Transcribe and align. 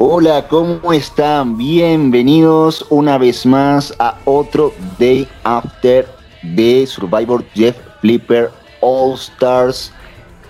Hola, 0.00 0.46
¿cómo 0.46 0.92
están? 0.92 1.58
Bienvenidos 1.58 2.86
una 2.88 3.18
vez 3.18 3.44
más 3.44 3.92
a 3.98 4.16
otro 4.26 4.72
Day 4.96 5.26
After 5.42 6.06
de 6.40 6.86
Survivor 6.86 7.44
Jeff 7.52 7.76
Flipper 8.00 8.48
All 8.80 9.14
Stars 9.14 9.92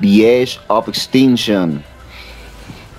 The 0.03 0.43
Edge 0.43 0.61
of 0.67 0.87
Extinction. 0.87 1.83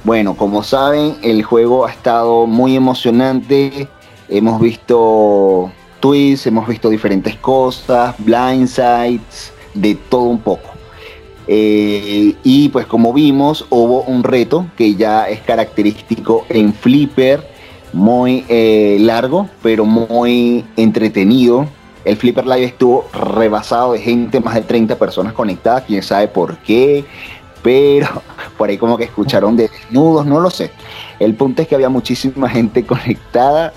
Bueno, 0.03 0.35
como 0.35 0.63
saben, 0.63 1.17
el 1.21 1.43
juego 1.43 1.85
ha 1.85 1.91
estado 1.91 2.47
muy 2.47 2.75
emocionante. 2.75 3.87
Hemos 4.27 4.59
visto 4.59 5.71
tweets, 5.99 6.47
hemos 6.47 6.67
visto 6.67 6.89
diferentes 6.89 7.35
cosas, 7.35 8.15
blindsides, 8.17 9.53
de 9.75 9.93
todo 9.93 10.23
un 10.23 10.39
poco. 10.39 10.68
Eh, 11.51 12.35
y 12.43 12.69
pues 12.69 12.85
como 12.85 13.11
vimos, 13.11 13.65
hubo 13.71 14.03
un 14.03 14.23
reto 14.23 14.67
que 14.77 14.93
ya 14.93 15.27
es 15.27 15.39
característico 15.39 16.45
en 16.47 16.75
Flipper, 16.75 17.43
muy 17.91 18.45
eh, 18.49 18.97
largo, 18.99 19.49
pero 19.63 19.83
muy 19.83 20.63
entretenido. 20.77 21.65
El 22.05 22.17
Flipper 22.17 22.45
Live 22.45 22.65
estuvo 22.65 23.07
rebasado 23.11 23.93
de 23.93 23.99
gente, 23.99 24.39
más 24.39 24.53
de 24.53 24.61
30 24.61 24.99
personas 24.99 25.33
conectadas, 25.33 25.85
quién 25.87 26.03
sabe 26.03 26.27
por 26.27 26.59
qué, 26.59 27.03
pero 27.63 28.21
por 28.59 28.69
ahí 28.69 28.77
como 28.77 28.95
que 28.95 29.05
escucharon 29.05 29.57
de 29.57 29.69
desnudos, 29.69 30.27
no 30.27 30.39
lo 30.39 30.51
sé. 30.51 30.69
El 31.17 31.33
punto 31.33 31.63
es 31.63 31.67
que 31.67 31.73
había 31.73 31.89
muchísima 31.89 32.47
gente 32.47 32.85
conectada 32.85 33.73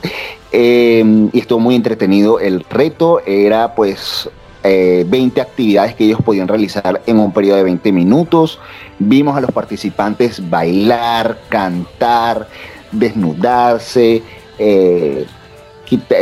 eh, 0.52 1.02
y 1.32 1.38
estuvo 1.38 1.58
muy 1.58 1.74
entretenido. 1.74 2.38
El 2.38 2.66
reto 2.68 3.20
era 3.24 3.74
pues 3.74 4.28
20 4.62 5.40
eh, 5.40 5.42
actividades 5.42 5.94
que 5.94 6.04
ellos 6.04 6.20
podían 6.22 6.48
realizar 6.48 7.02
en 7.06 7.18
un 7.18 7.32
periodo 7.32 7.56
de 7.56 7.64
20 7.64 7.92
minutos. 7.92 8.58
Vimos 8.98 9.36
a 9.36 9.40
los 9.40 9.50
participantes 9.50 10.48
bailar, 10.48 11.38
cantar, 11.48 12.48
desnudarse, 12.92 14.22
eh, 14.58 15.26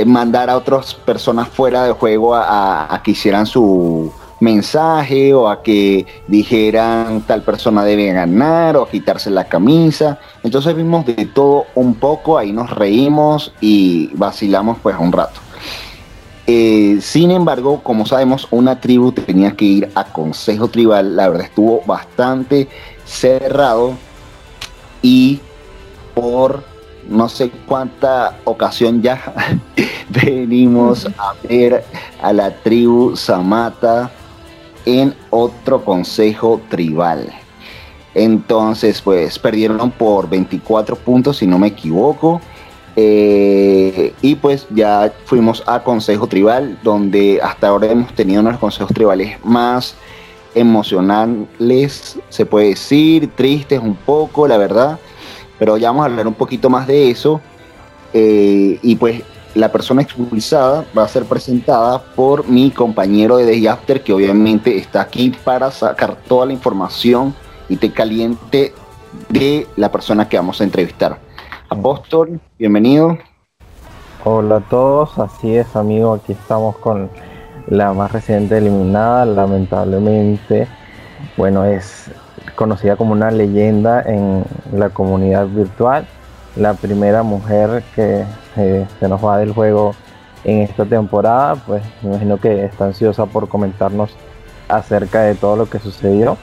mandar 0.06 0.50
a 0.50 0.56
otras 0.56 0.94
personas 0.94 1.48
fuera 1.48 1.84
del 1.84 1.92
juego 1.92 2.34
a, 2.34 3.00
que 3.04 3.12
hicieran 3.12 3.46
su 3.46 4.12
mensaje 4.40 5.34
o 5.34 5.48
a 5.48 5.62
que 5.62 6.06
dijeran 6.26 7.20
tal 7.22 7.42
persona 7.42 7.84
debe 7.84 8.10
ganar 8.12 8.76
o 8.76 8.86
quitarse 8.86 9.30
la 9.30 9.44
camisa. 9.44 10.18
Entonces 10.42 10.74
vimos 10.74 11.04
de 11.06 11.26
todo 11.26 11.66
un 11.74 11.94
poco, 11.94 12.38
ahí 12.38 12.52
nos 12.52 12.70
reímos 12.70 13.52
y 13.60 14.10
vacilamos 14.14 14.78
pues 14.82 14.96
un 14.98 15.12
rato. 15.12 15.40
Eh, 16.52 16.98
sin 17.00 17.30
embargo, 17.30 17.80
como 17.80 18.06
sabemos, 18.06 18.48
una 18.50 18.80
tribu 18.80 19.12
tenía 19.12 19.52
que 19.52 19.64
ir 19.64 19.90
a 19.94 20.02
consejo 20.02 20.66
tribal. 20.66 21.14
La 21.14 21.28
verdad 21.28 21.46
estuvo 21.46 21.80
bastante 21.86 22.66
cerrado 23.04 23.94
y 25.00 25.38
por 26.12 26.64
no 27.08 27.28
sé 27.28 27.52
cuánta 27.68 28.36
ocasión 28.42 29.00
ya 29.00 29.32
venimos 30.08 31.06
a 31.18 31.34
ver 31.48 31.84
a 32.20 32.32
la 32.32 32.52
tribu 32.52 33.14
Samata 33.14 34.10
en 34.86 35.14
otro 35.30 35.84
consejo 35.84 36.60
tribal. 36.68 37.32
Entonces, 38.12 39.00
pues 39.00 39.38
perdieron 39.38 39.92
por 39.92 40.28
24 40.28 40.96
puntos, 40.96 41.36
si 41.36 41.46
no 41.46 41.60
me 41.60 41.68
equivoco. 41.68 42.40
Eh, 43.02 44.12
y 44.20 44.34
pues 44.34 44.66
ya 44.68 45.10
fuimos 45.24 45.62
a 45.66 45.82
Consejo 45.82 46.26
Tribal, 46.26 46.78
donde 46.82 47.40
hasta 47.42 47.68
ahora 47.68 47.86
hemos 47.86 48.12
tenido 48.12 48.42
unos 48.42 48.58
consejos 48.58 48.92
tribales 48.92 49.42
más 49.42 49.94
emocionales, 50.54 52.18
se 52.28 52.44
puede 52.44 52.70
decir, 52.70 53.30
tristes 53.34 53.80
un 53.80 53.94
poco, 53.94 54.46
la 54.46 54.58
verdad. 54.58 54.98
Pero 55.58 55.78
ya 55.78 55.88
vamos 55.88 56.02
a 56.02 56.06
hablar 56.10 56.26
un 56.26 56.34
poquito 56.34 56.68
más 56.68 56.86
de 56.86 57.10
eso. 57.10 57.40
Eh, 58.12 58.78
y 58.82 58.96
pues 58.96 59.22
la 59.54 59.72
persona 59.72 60.02
expulsada 60.02 60.84
va 60.96 61.04
a 61.04 61.08
ser 61.08 61.24
presentada 61.24 62.02
por 62.02 62.46
mi 62.48 62.70
compañero 62.70 63.38
de 63.38 63.46
Day 63.46 63.66
After, 63.66 64.02
que 64.02 64.12
obviamente 64.12 64.76
está 64.76 65.00
aquí 65.00 65.34
para 65.42 65.70
sacar 65.70 66.16
toda 66.28 66.44
la 66.44 66.52
información 66.52 67.34
y 67.66 67.76
te 67.76 67.92
caliente 67.92 68.74
de 69.30 69.66
la 69.76 69.90
persona 69.90 70.28
que 70.28 70.36
vamos 70.36 70.60
a 70.60 70.64
entrevistar. 70.64 71.29
Apóstol, 71.72 72.40
bienvenido. 72.58 73.16
Hola 74.24 74.56
a 74.56 74.60
todos, 74.60 75.16
así 75.20 75.54
es 75.54 75.76
amigo, 75.76 76.14
aquí 76.14 76.32
estamos 76.32 76.76
con 76.78 77.08
la 77.68 77.92
más 77.92 78.10
reciente 78.10 78.58
eliminada, 78.58 79.24
lamentablemente, 79.24 80.66
bueno, 81.36 81.64
es 81.64 82.10
conocida 82.56 82.96
como 82.96 83.12
una 83.12 83.30
leyenda 83.30 84.02
en 84.02 84.44
la 84.72 84.90
comunidad 84.90 85.46
virtual, 85.46 86.08
la 86.56 86.74
primera 86.74 87.22
mujer 87.22 87.84
que 87.94 88.24
eh, 88.56 88.86
se 88.98 89.08
nos 89.08 89.24
va 89.24 89.38
del 89.38 89.52
juego 89.52 89.94
en 90.42 90.62
esta 90.62 90.84
temporada, 90.84 91.54
pues 91.54 91.84
me 92.02 92.10
imagino 92.10 92.38
que 92.38 92.64
está 92.64 92.86
ansiosa 92.86 93.26
por 93.26 93.48
comentarnos 93.48 94.10
acerca 94.68 95.22
de 95.22 95.36
todo 95.36 95.54
lo 95.54 95.70
que 95.70 95.78
sucedió. 95.78 96.36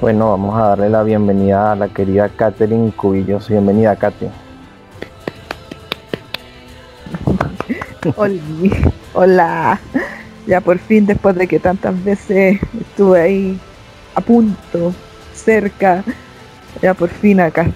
Bueno, 0.00 0.30
vamos 0.30 0.56
a 0.56 0.68
darle 0.68 0.90
la 0.90 1.02
bienvenida 1.02 1.72
a 1.72 1.74
la 1.74 1.88
querida 1.88 2.28
Catherine 2.28 2.92
Cubillos. 2.92 3.48
Bienvenida, 3.48 3.96
Katy. 3.96 4.26
Hola. 9.12 9.80
Ya 10.46 10.60
por 10.60 10.78
fin, 10.78 11.04
después 11.04 11.34
de 11.34 11.48
que 11.48 11.58
tantas 11.58 12.04
veces 12.04 12.60
estuve 12.80 13.20
ahí 13.20 13.60
a 14.14 14.20
punto, 14.20 14.94
cerca, 15.34 16.04
ya 16.80 16.94
por 16.94 17.08
fin 17.08 17.40
acá. 17.40 17.66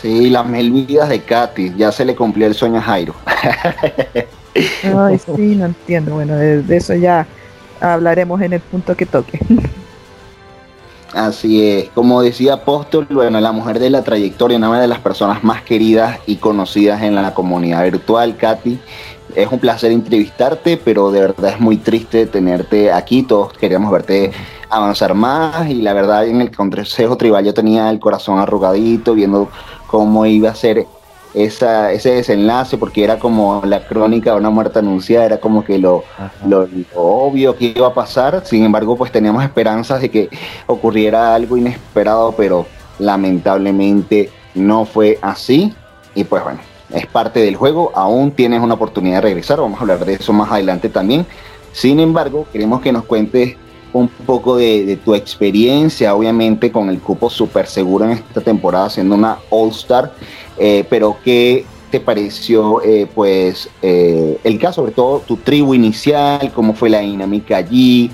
Sí, 0.00 0.30
las 0.30 0.46
mil 0.46 0.70
vidas 0.70 1.08
de 1.08 1.20
Katy, 1.20 1.74
ya 1.76 1.90
se 1.90 2.04
le 2.04 2.14
cumplió 2.14 2.46
el 2.46 2.54
sueño 2.54 2.78
a 2.78 2.82
Jairo. 2.82 3.16
Ay, 4.54 5.18
sí, 5.18 5.56
no 5.56 5.66
entiendo. 5.66 6.14
Bueno, 6.14 6.36
de 6.36 6.76
eso 6.76 6.94
ya 6.94 7.26
hablaremos 7.80 8.40
en 8.40 8.52
el 8.52 8.60
punto 8.60 8.96
que 8.96 9.04
toque. 9.04 9.40
Así 11.14 11.64
es, 11.64 11.90
como 11.90 12.22
decía 12.22 12.54
Apóstol, 12.54 13.06
bueno, 13.08 13.40
la 13.40 13.52
mujer 13.52 13.78
de 13.78 13.88
la 13.88 14.02
trayectoria, 14.02 14.58
una 14.58 14.80
de 14.80 14.88
las 14.88 14.98
personas 14.98 15.44
más 15.44 15.62
queridas 15.62 16.18
y 16.26 16.36
conocidas 16.36 17.02
en 17.02 17.14
la 17.14 17.32
comunidad 17.34 17.84
virtual, 17.84 18.36
Katy. 18.36 18.80
Es 19.36 19.50
un 19.52 19.60
placer 19.60 19.92
entrevistarte, 19.92 20.76
pero 20.76 21.12
de 21.12 21.20
verdad 21.20 21.52
es 21.52 21.60
muy 21.60 21.76
triste 21.76 22.26
tenerte 22.26 22.90
aquí. 22.90 23.22
Todos 23.22 23.52
queríamos 23.52 23.92
verte 23.92 24.32
avanzar 24.68 25.14
más 25.14 25.70
y 25.70 25.82
la 25.82 25.92
verdad 25.92 26.26
en 26.26 26.40
el 26.40 26.50
Consejo 26.50 27.16
Tribal 27.16 27.44
yo 27.44 27.54
tenía 27.54 27.90
el 27.90 28.00
corazón 28.00 28.40
arrugadito 28.40 29.14
viendo 29.14 29.48
cómo 29.86 30.26
iba 30.26 30.50
a 30.50 30.54
ser 30.56 30.84
esa, 31.34 31.92
ese 31.92 32.12
desenlace, 32.12 32.78
porque 32.78 33.04
era 33.04 33.18
como 33.18 33.62
la 33.64 33.86
crónica 33.86 34.32
de 34.32 34.38
una 34.38 34.50
muerte 34.50 34.78
anunciada, 34.78 35.26
era 35.26 35.38
como 35.38 35.64
que 35.64 35.78
lo, 35.78 36.04
lo, 36.46 36.68
obvio 36.94 37.56
que 37.56 37.72
iba 37.76 37.88
a 37.88 37.94
pasar, 37.94 38.46
sin 38.46 38.64
embargo 38.64 38.96
pues 38.96 39.10
teníamos 39.10 39.42
esperanzas 39.42 40.00
de 40.00 40.10
que 40.10 40.28
ocurriera 40.66 41.34
algo 41.34 41.56
inesperado, 41.56 42.32
pero 42.36 42.66
lamentablemente 42.98 44.30
no 44.54 44.84
fue 44.84 45.18
así, 45.20 45.74
y 46.14 46.24
pues 46.24 46.44
bueno, 46.44 46.60
es 46.90 47.06
parte 47.06 47.40
del 47.40 47.56
juego, 47.56 47.90
aún 47.94 48.30
tienes 48.30 48.60
una 48.60 48.74
oportunidad 48.74 49.16
de 49.16 49.22
regresar, 49.22 49.60
vamos 49.60 49.78
a 49.78 49.82
hablar 49.82 50.04
de 50.04 50.14
eso 50.14 50.32
más 50.32 50.50
adelante 50.52 50.88
también, 50.88 51.26
sin 51.72 51.98
embargo 51.98 52.46
queremos 52.52 52.80
que 52.80 52.92
nos 52.92 53.04
cuentes 53.04 53.56
un 53.94 54.08
poco 54.08 54.56
de, 54.56 54.98
tu 55.04 55.14
experiencia, 55.14 56.14
obviamente 56.14 56.70
con 56.70 56.90
el 56.90 56.98
cupo 56.98 57.30
súper 57.30 57.66
seguro 57.66 58.04
en 58.04 58.12
esta 58.12 58.40
temporada, 58.40 58.90
siendo 58.90 59.14
una 59.14 59.38
All 59.50 59.70
Star. 59.70 60.12
Eh, 60.58 60.84
pero 60.90 61.16
¿qué 61.24 61.64
te 61.90 62.00
pareció 62.00 62.82
eh, 62.82 63.08
pues 63.12 63.68
eh, 63.82 64.38
el 64.42 64.58
caso, 64.58 64.82
sobre 64.82 64.92
todo 64.92 65.20
tu 65.20 65.36
tribu 65.36 65.74
inicial, 65.74 66.52
cómo 66.52 66.74
fue 66.74 66.90
la 66.90 67.00
dinámica 67.00 67.56
allí, 67.56 68.10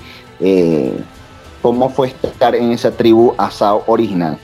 cómo 1.61 1.89
fue 1.89 2.07
estar 2.23 2.55
en 2.55 2.71
esa 2.71 2.91
tribu 2.91 3.33
asado 3.37 3.83
original? 3.87 4.37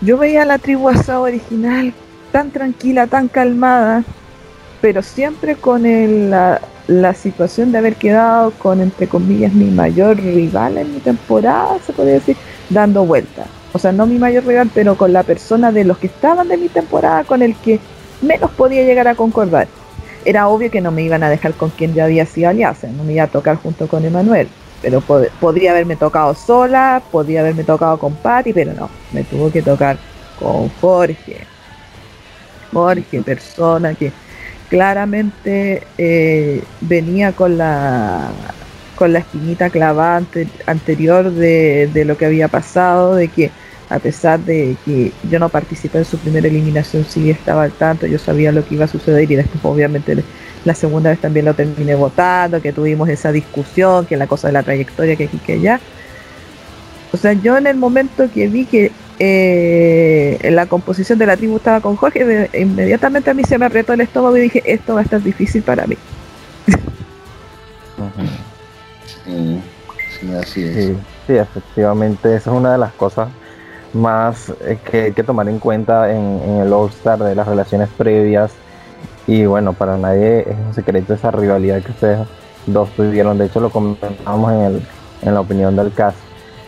Yo 0.00 0.18
veía 0.18 0.44
la 0.44 0.58
tribu 0.58 0.88
asado 0.88 1.22
original 1.22 1.94
tan 2.32 2.50
tranquila, 2.50 3.06
tan 3.06 3.28
calmada, 3.28 4.04
pero 4.80 5.02
siempre 5.02 5.56
con 5.56 5.82
la, 6.30 6.60
la, 6.86 7.14
situación 7.14 7.72
de 7.72 7.78
haber 7.78 7.96
quedado 7.96 8.50
con, 8.52 8.80
entre 8.80 9.08
comillas, 9.08 9.52
mi 9.52 9.70
mayor 9.70 10.16
rival 10.16 10.78
en 10.78 10.94
mi 10.94 11.00
temporada, 11.00 11.78
se 11.84 11.92
puede 11.92 12.12
decir, 12.12 12.36
dando 12.70 13.04
vueltas 13.04 13.46
o 13.76 13.78
sea, 13.78 13.92
no 13.92 14.06
mi 14.06 14.16
mayor 14.16 14.46
rival, 14.46 14.70
pero 14.74 14.96
con 14.96 15.12
la 15.12 15.22
persona 15.22 15.70
de 15.70 15.84
los 15.84 15.98
que 15.98 16.06
estaban 16.06 16.48
de 16.48 16.56
mi 16.56 16.70
temporada 16.70 17.24
con 17.24 17.42
el 17.42 17.54
que 17.56 17.78
menos 18.22 18.50
podía 18.52 18.82
llegar 18.84 19.06
a 19.06 19.14
concordar. 19.14 19.68
Era 20.24 20.48
obvio 20.48 20.70
que 20.70 20.80
no 20.80 20.90
me 20.90 21.02
iban 21.02 21.22
a 21.22 21.28
dejar 21.28 21.52
con 21.52 21.68
quien 21.68 21.92
ya 21.92 22.04
había 22.04 22.24
sido 22.24 22.48
alianza, 22.48 22.88
no 22.88 23.04
me 23.04 23.12
iba 23.12 23.24
a 23.24 23.26
tocar 23.26 23.56
junto 23.56 23.86
con 23.86 24.02
Emanuel, 24.02 24.48
pero 24.80 25.02
podría 25.02 25.72
haberme 25.72 25.94
tocado 25.94 26.34
sola, 26.34 27.02
podría 27.12 27.40
haberme 27.40 27.64
tocado 27.64 27.98
con 27.98 28.14
Patty, 28.14 28.54
pero 28.54 28.72
no, 28.72 28.88
me 29.12 29.24
tuvo 29.24 29.52
que 29.52 29.60
tocar 29.60 29.98
con 30.38 30.70
Jorge. 30.80 31.36
Jorge, 32.72 33.20
persona 33.20 33.94
que 33.94 34.10
claramente 34.68 35.82
eh, 35.98 36.62
venía 36.80 37.32
con 37.32 37.58
la 37.58 38.30
con 38.96 39.12
la 39.12 39.18
espinita 39.18 39.68
clavada 39.68 40.22
anterior 40.64 41.30
de, 41.30 41.90
de, 41.92 42.04
lo 42.06 42.16
que 42.16 42.24
había 42.24 42.48
pasado, 42.48 43.14
de 43.14 43.28
que 43.28 43.50
a 43.90 43.98
pesar 43.98 44.40
de 44.40 44.74
que 44.86 45.12
yo 45.30 45.38
no 45.38 45.50
participé 45.50 45.98
en 45.98 46.06
su 46.06 46.18
primera 46.18 46.48
eliminación, 46.48 47.04
sí 47.04 47.30
estaba 47.30 47.64
al 47.64 47.72
tanto, 47.72 48.06
yo 48.06 48.18
sabía 48.18 48.52
lo 48.52 48.66
que 48.66 48.74
iba 48.74 48.86
a 48.86 48.88
suceder 48.88 49.30
y 49.30 49.36
después 49.36 49.62
obviamente 49.64 50.24
la 50.64 50.74
segunda 50.74 51.10
vez 51.10 51.20
también 51.20 51.44
lo 51.44 51.54
terminé 51.54 51.94
votando, 51.94 52.60
que 52.60 52.72
tuvimos 52.72 53.08
esa 53.08 53.30
discusión, 53.32 54.06
que 54.06 54.16
la 54.16 54.26
cosa 54.26 54.48
de 54.48 54.54
la 54.54 54.62
trayectoria, 54.62 55.14
que 55.14 55.24
aquí, 55.24 55.38
que 55.38 55.52
allá. 55.54 55.80
O 57.12 57.16
sea, 57.16 57.34
yo 57.34 57.56
en 57.56 57.68
el 57.68 57.76
momento 57.76 58.28
que 58.32 58.48
vi 58.48 58.64
que 58.64 58.90
eh, 59.18 60.38
la 60.50 60.66
composición 60.66 61.18
de 61.18 61.26
la 61.26 61.36
tribu 61.36 61.56
estaba 61.56 61.80
con 61.80 61.96
Jorge, 61.96 62.50
inmediatamente 62.54 63.30
a 63.30 63.34
mí 63.34 63.44
se 63.44 63.58
me 63.58 63.66
apretó 63.66 63.92
el 63.92 64.00
estómago 64.02 64.36
y 64.36 64.42
dije, 64.42 64.62
esto 64.64 64.94
va 64.94 65.00
a 65.00 65.04
estar 65.04 65.22
difícil 65.22 65.62
para 65.62 65.86
mí. 65.86 65.96
sí, 69.24 69.62
sí, 70.20 70.34
así 70.34 70.62
es. 70.64 70.96
Sí, 71.26 71.34
efectivamente, 71.34 72.36
esa 72.36 72.50
es 72.50 72.56
una 72.56 72.72
de 72.72 72.78
las 72.78 72.92
cosas 72.92 73.28
más 73.92 74.52
eh, 74.60 74.78
que 74.88 75.02
hay 75.04 75.12
que 75.12 75.22
tomar 75.22 75.48
en 75.48 75.58
cuenta 75.58 76.12
en, 76.12 76.60
el 76.60 76.72
All-Star 76.72 77.18
de 77.18 77.34
las 77.34 77.48
relaciones 77.48 77.88
previas. 77.96 78.52
Y 79.26 79.44
bueno, 79.44 79.72
para 79.72 79.96
nadie 79.96 80.40
es 80.40 80.56
un 80.64 80.72
secreto 80.72 81.14
esa 81.14 81.32
rivalidad 81.32 81.82
que 81.82 81.90
ustedes 81.90 82.28
dos 82.66 82.90
tuvieron. 82.90 83.38
De 83.38 83.46
hecho, 83.46 83.60
lo 83.60 83.70
comentamos 83.70 84.52
en, 84.52 84.60
el, 84.60 84.82
en 85.22 85.34
la 85.34 85.40
opinión 85.40 85.74
del 85.74 85.92
caso. 85.92 86.18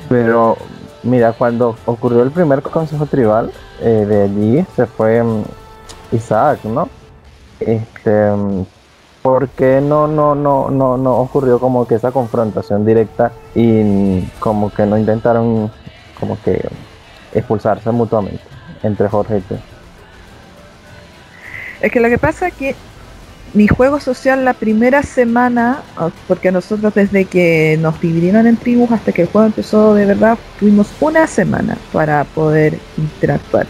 Pero 0.09 0.57
mira, 1.03 1.33
cuando 1.33 1.77
ocurrió 1.87 2.23
el 2.23 2.31
primer 2.31 2.63
consejo 2.63 3.07
tribal, 3.07 3.53
eh, 3.81 4.07
de 4.09 4.23
allí 4.23 4.67
se 4.75 4.87
fue 4.87 5.23
mm, 5.23 5.45
Isaac, 6.13 6.65
¿no? 6.65 6.89
Este, 7.61 8.31
mm, 8.31 8.65
¿por 9.23 9.49
qué 9.51 9.81
no, 9.81 10.07
no, 10.07 10.35
no, 10.35 10.71
no, 10.71 10.97
no 10.97 11.17
ocurrió 11.19 11.59
como 11.59 11.87
que 11.87 11.97
esa 11.97 12.13
confrontación 12.13 12.85
directa 12.85 13.33
y 13.55 14.23
como 14.39 14.71
que 14.71 14.87
no 14.87 14.97
intentaron 14.99 15.71
como 16.19 16.41
que 16.43 16.69
expulsarse 17.33 17.91
mutuamente 17.91 18.43
entre 18.83 19.09
Jorge 19.09 19.39
y 19.39 19.41
tú? 19.43 19.57
Es 21.81 21.93
que 21.93 22.01
lo 22.01 22.09
que 22.09 22.19
pasa 22.19 22.49
es 22.49 22.55
que 22.55 22.75
mi 23.55 23.67
juego 23.67 24.01
social 24.01 24.45
la 24.45 24.55
primera 24.55 25.03
semana, 25.03 25.83
ah, 25.97 26.11
porque 26.27 26.53
nosotros 26.53 26.95
desde 26.95 27.25
que 27.25 27.79
nos 27.81 28.01
dividieron 28.01 28.47
en 28.47 28.57
tribus 28.57 28.93
hasta 28.93 29.13
que 29.13 29.23
el 29.23 29.29
juego 29.29 29.47
empezó 29.47 29.95
de 29.95 30.07
verdad, 30.07 30.39
tuvimos 30.59 30.89
una 31.01 31.27
semana 31.27 31.77
para 31.93 32.25
poder 32.25 32.79
interactuar. 32.97 33.67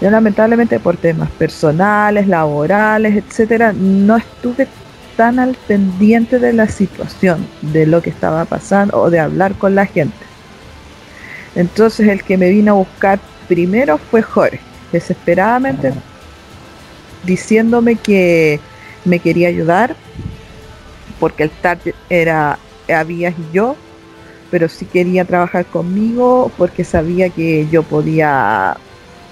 Yo 0.00 0.10
lamentablemente 0.10 0.80
por 0.80 0.96
temas 0.96 1.30
personales, 1.32 2.26
laborales, 2.26 3.16
etcétera, 3.16 3.72
no 3.72 4.16
estuve 4.16 4.68
tan 5.16 5.38
al 5.38 5.54
pendiente 5.66 6.38
de 6.38 6.52
la 6.52 6.68
situación, 6.68 7.46
de 7.60 7.86
lo 7.86 8.00
que 8.00 8.10
estaba 8.10 8.44
pasando 8.46 8.98
o 8.98 9.10
de 9.10 9.20
hablar 9.20 9.54
con 9.54 9.74
la 9.74 9.86
gente. 9.86 10.16
Entonces 11.54 12.08
el 12.08 12.22
que 12.22 12.38
me 12.38 12.48
vino 12.48 12.72
a 12.72 12.76
buscar 12.76 13.18
primero 13.48 13.98
fue 13.98 14.22
Jorge, 14.22 14.60
desesperadamente 14.92 15.92
diciéndome 17.24 17.96
que 17.96 18.60
me 19.04 19.18
quería 19.18 19.48
ayudar 19.48 19.96
porque 21.18 21.44
el 21.44 21.50
target 21.50 21.94
era 22.08 22.58
había 22.92 23.30
y 23.30 23.46
yo, 23.52 23.76
pero 24.50 24.68
sí 24.68 24.84
quería 24.86 25.24
trabajar 25.24 25.66
conmigo 25.66 26.50
porque 26.56 26.82
sabía 26.82 27.28
que 27.28 27.68
yo 27.70 27.82
podía 27.82 28.76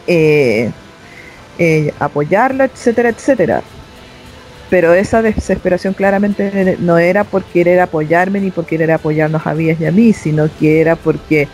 eh, 0.07 0.71
eh, 1.59 1.93
apoyarlo, 1.99 2.65
etcétera, 2.65 3.09
etcétera. 3.09 3.63
Pero 4.71 4.93
esa 4.93 5.23
desesperación 5.23 5.95
claramente 5.95 6.77
no 6.79 6.99
era 6.99 7.25
por 7.25 7.43
querer 7.43 7.81
apoyarme 7.81 8.41
ni 8.41 8.51
por 8.51 8.67
querer 8.67 8.93
apoyarnos 8.93 9.47
a 9.47 9.55
Vías 9.55 9.81
y 9.81 9.87
a 9.87 9.91
mí, 9.91 10.13
sino 10.13 10.49
que 10.59 10.81
era 10.81 10.95
porque 10.95 11.49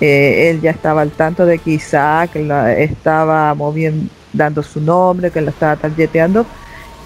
eh, 0.00 0.50
él 0.50 0.60
ya 0.60 0.72
estaba 0.72 1.02
al 1.02 1.12
tanto 1.12 1.46
de 1.46 1.58
que 1.60 1.70
Isaac 1.70 2.34
estaba 2.34 3.54
moviendo, 3.54 4.10
dando 4.32 4.62
su 4.64 4.80
nombre, 4.80 5.30
que 5.30 5.40
lo 5.40 5.50
estaba 5.50 5.76
targeteando 5.76 6.44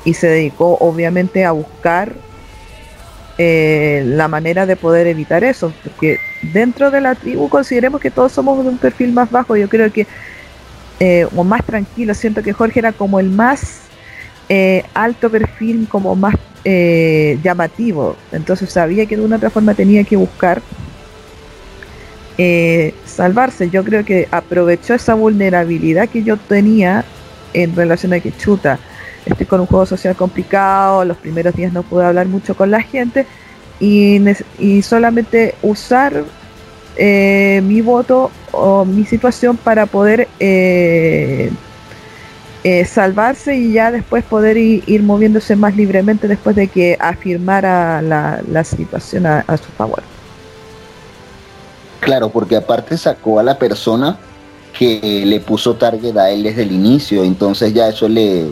y 0.04 0.14
se 0.14 0.28
dedicó 0.28 0.76
obviamente 0.80 1.44
a 1.44 1.52
buscar 1.52 2.12
eh, 3.38 4.02
la 4.06 4.28
manera 4.28 4.66
de 4.66 4.76
poder 4.76 5.06
evitar 5.06 5.42
eso, 5.42 5.72
porque 5.82 6.18
dentro 6.52 6.90
de 6.90 7.00
la 7.00 7.14
tribu 7.14 7.48
consideremos 7.48 8.00
que 8.00 8.10
todos 8.10 8.32
somos 8.32 8.62
de 8.62 8.68
un 8.68 8.78
perfil 8.78 9.12
más 9.12 9.30
bajo, 9.30 9.56
yo 9.56 9.68
creo 9.68 9.90
que, 9.90 10.06
eh, 11.00 11.26
o 11.34 11.42
más 11.42 11.64
tranquilo, 11.64 12.14
siento 12.14 12.42
que 12.42 12.52
Jorge 12.52 12.80
era 12.80 12.92
como 12.92 13.18
el 13.20 13.30
más 13.30 13.82
eh, 14.48 14.84
alto 14.94 15.30
perfil, 15.30 15.88
como 15.88 16.14
más 16.14 16.34
llamativo, 17.42 18.16
entonces 18.30 18.70
sabía 18.70 19.04
que 19.06 19.16
de 19.16 19.24
una 19.24 19.34
otra 19.34 19.50
forma 19.50 19.74
tenía 19.74 20.04
que 20.04 20.14
buscar 20.14 20.62
salvarse, 23.04 23.68
yo 23.68 23.82
creo 23.82 24.04
que 24.04 24.28
aprovechó 24.30 24.94
esa 24.94 25.14
vulnerabilidad 25.14 26.08
que 26.08 26.22
yo 26.22 26.36
tenía 26.36 27.04
en 27.52 27.74
relación 27.74 28.12
a 28.12 28.20
que 28.20 28.30
chuta, 28.36 28.78
estoy 29.26 29.46
con 29.46 29.60
un 29.60 29.66
juego 29.66 29.86
social 29.86 30.16
complicado, 30.16 31.04
los 31.04 31.16
primeros 31.16 31.54
días 31.54 31.72
no 31.72 31.82
pude 31.82 32.04
hablar 32.04 32.26
mucho 32.26 32.56
con 32.56 32.70
la 32.70 32.82
gente 32.82 33.26
y, 33.80 34.82
solamente 34.82 35.54
usar 35.62 36.24
eh, 36.96 37.60
mi 37.64 37.80
voto 37.80 38.30
o 38.52 38.84
mi 38.84 39.04
situación 39.04 39.56
para 39.56 39.86
poder 39.86 40.28
eh, 40.38 41.50
eh, 42.64 42.84
salvarse 42.84 43.56
y 43.56 43.72
ya 43.72 43.90
después 43.90 44.24
poder 44.24 44.56
ir, 44.56 45.02
moviéndose 45.02 45.56
más 45.56 45.74
libremente 45.74 46.28
después 46.28 46.54
de 46.54 46.68
que 46.68 46.96
afirmara 47.00 48.02
la, 48.02 48.64
situación 48.64 49.26
a, 49.26 49.40
a, 49.46 49.56
su 49.56 49.70
favor. 49.76 50.02
Claro, 52.00 52.28
porque 52.28 52.56
aparte 52.56 52.96
sacó 52.98 53.40
a 53.40 53.42
la 53.42 53.58
persona 53.58 54.18
que 54.78 55.24
le 55.26 55.40
puso 55.40 55.74
target 55.74 56.16
a 56.16 56.30
él 56.30 56.42
desde 56.42 56.62
el 56.62 56.72
inicio, 56.72 57.24
entonces 57.24 57.74
ya 57.74 57.88
eso 57.88 58.08
le, 58.08 58.46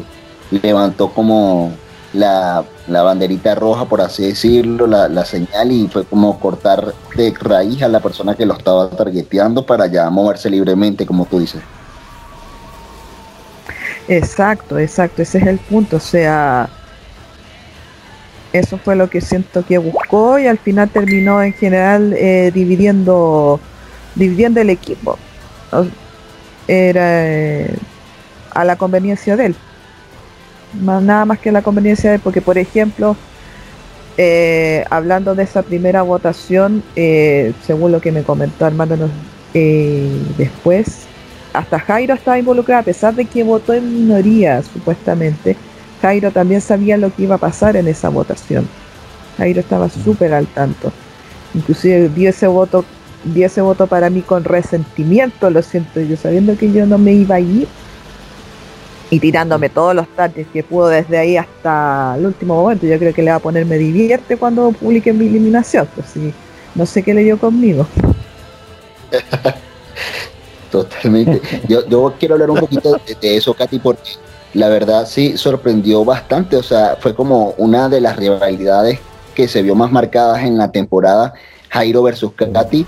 levantó 0.50 1.12
como 1.12 1.72
la, 2.12 2.64
banderita 2.88 3.54
roja, 3.54 3.84
por 3.84 4.00
así 4.00 4.26
decirlo, 4.26 4.86
la, 4.86 5.24
señal 5.24 5.70
y 5.70 5.88
fue 5.88 6.04
como 6.04 6.38
cortar 6.40 6.94
de 7.14 7.32
raíz 7.40 7.82
a 7.82 7.88
la 7.88 8.00
persona 8.00 8.34
que 8.34 8.46
lo 8.46 8.54
estaba 8.54 8.90
targeteando 8.90 9.64
para 9.64 9.86
ya 9.86 10.10
moverse 10.10 10.50
libremente, 10.50 11.06
como 11.06 11.24
tú 11.26 11.40
dices. 11.40 11.62
Exacto, 14.08 14.78
exacto, 14.78 15.22
ese 15.22 15.38
es 15.38 15.46
el 15.46 15.58
punto, 15.58 15.96
o 15.96 16.00
sea, 16.00 16.68
eso 18.52 18.76
fue 18.78 18.96
lo 18.96 19.08
que 19.08 19.20
siento 19.20 19.64
que 19.64 19.78
buscó 19.78 20.38
y 20.40 20.48
al 20.48 20.58
final 20.58 20.88
terminó 20.88 21.40
en 21.42 21.52
general 21.52 22.12
eh, 22.14 22.50
dividiendo, 22.52 23.60
dividiendo 24.16 24.60
el 24.60 24.70
equipo. 24.70 25.16
Era 26.66 27.26
eh, 27.26 27.76
a 28.50 28.64
la 28.64 28.74
conveniencia 28.74 29.36
de 29.36 29.46
él 29.46 29.56
nada 30.74 31.24
más 31.24 31.38
que 31.38 31.52
la 31.52 31.62
conveniencia 31.62 32.12
de, 32.12 32.18
porque 32.18 32.40
por 32.40 32.58
ejemplo, 32.58 33.16
eh, 34.16 34.84
hablando 34.90 35.34
de 35.34 35.44
esa 35.44 35.62
primera 35.62 36.02
votación, 36.02 36.82
eh, 36.96 37.52
según 37.66 37.92
lo 37.92 38.00
que 38.00 38.12
me 38.12 38.22
comentó 38.22 38.66
Armando 38.66 39.08
eh, 39.54 40.10
después, 40.36 41.06
hasta 41.52 41.80
Jairo 41.80 42.14
estaba 42.14 42.38
involucrado, 42.38 42.82
a 42.82 42.84
pesar 42.84 43.14
de 43.14 43.24
que 43.24 43.42
votó 43.42 43.72
en 43.72 43.92
minoría, 43.92 44.62
supuestamente, 44.62 45.56
Jairo 46.00 46.30
también 46.30 46.60
sabía 46.60 46.96
lo 46.96 47.14
que 47.14 47.24
iba 47.24 47.34
a 47.34 47.38
pasar 47.38 47.76
en 47.76 47.88
esa 47.88 48.08
votación. 48.08 48.68
Jairo 49.36 49.60
estaba 49.60 49.88
súper 49.88 50.32
al 50.32 50.46
tanto. 50.46 50.92
Inclusive 51.54 52.08
dio 52.10 52.30
ese 52.30 52.46
voto, 52.46 52.84
dio 53.24 53.46
ese 53.46 53.60
voto 53.60 53.86
para 53.86 54.10
mí 54.10 54.22
con 54.22 54.44
resentimiento, 54.44 55.50
lo 55.50 55.62
siento 55.62 56.00
yo, 56.00 56.16
sabiendo 56.16 56.56
que 56.56 56.70
yo 56.72 56.86
no 56.86 56.98
me 56.98 57.12
iba 57.12 57.34
a 57.36 57.40
ir 57.40 57.66
y 59.10 59.18
tirándome 59.18 59.68
todos 59.68 59.94
los 59.94 60.08
targets 60.14 60.48
que 60.52 60.62
pudo 60.62 60.88
desde 60.88 61.18
ahí 61.18 61.36
hasta 61.36 62.14
el 62.16 62.26
último 62.26 62.54
momento. 62.54 62.86
Yo 62.86 62.98
creo 62.98 63.12
que 63.12 63.22
le 63.22 63.30
va 63.30 63.36
a 63.36 63.40
poner 63.40 63.66
me 63.66 63.76
divierte 63.76 64.36
cuando 64.36 64.70
publique 64.70 65.12
mi 65.12 65.26
eliminación, 65.26 65.88
pues 65.94 66.06
sí, 66.14 66.32
no 66.74 66.86
sé 66.86 67.02
qué 67.02 67.12
le 67.12 67.24
dio 67.24 67.38
conmigo. 67.38 67.86
Totalmente. 70.70 71.40
Yo, 71.68 72.14
quiero 72.18 72.34
hablar 72.34 72.50
un 72.50 72.58
poquito 72.58 72.96
de, 73.20 73.36
eso, 73.36 73.52
Katy, 73.54 73.80
porque 73.80 74.10
la 74.54 74.68
verdad 74.68 75.06
sí 75.06 75.36
sorprendió 75.36 76.04
bastante. 76.04 76.56
O 76.56 76.62
sea, 76.62 76.96
fue 77.00 77.14
como 77.14 77.54
una 77.58 77.88
de 77.88 78.00
las 78.00 78.16
rivalidades 78.16 79.00
que 79.34 79.48
se 79.48 79.62
vio 79.62 79.74
más 79.74 79.90
marcadas 79.90 80.44
en 80.44 80.56
la 80.56 80.70
temporada 80.70 81.34
Jairo 81.70 82.04
versus 82.04 82.32
Katy. 82.34 82.86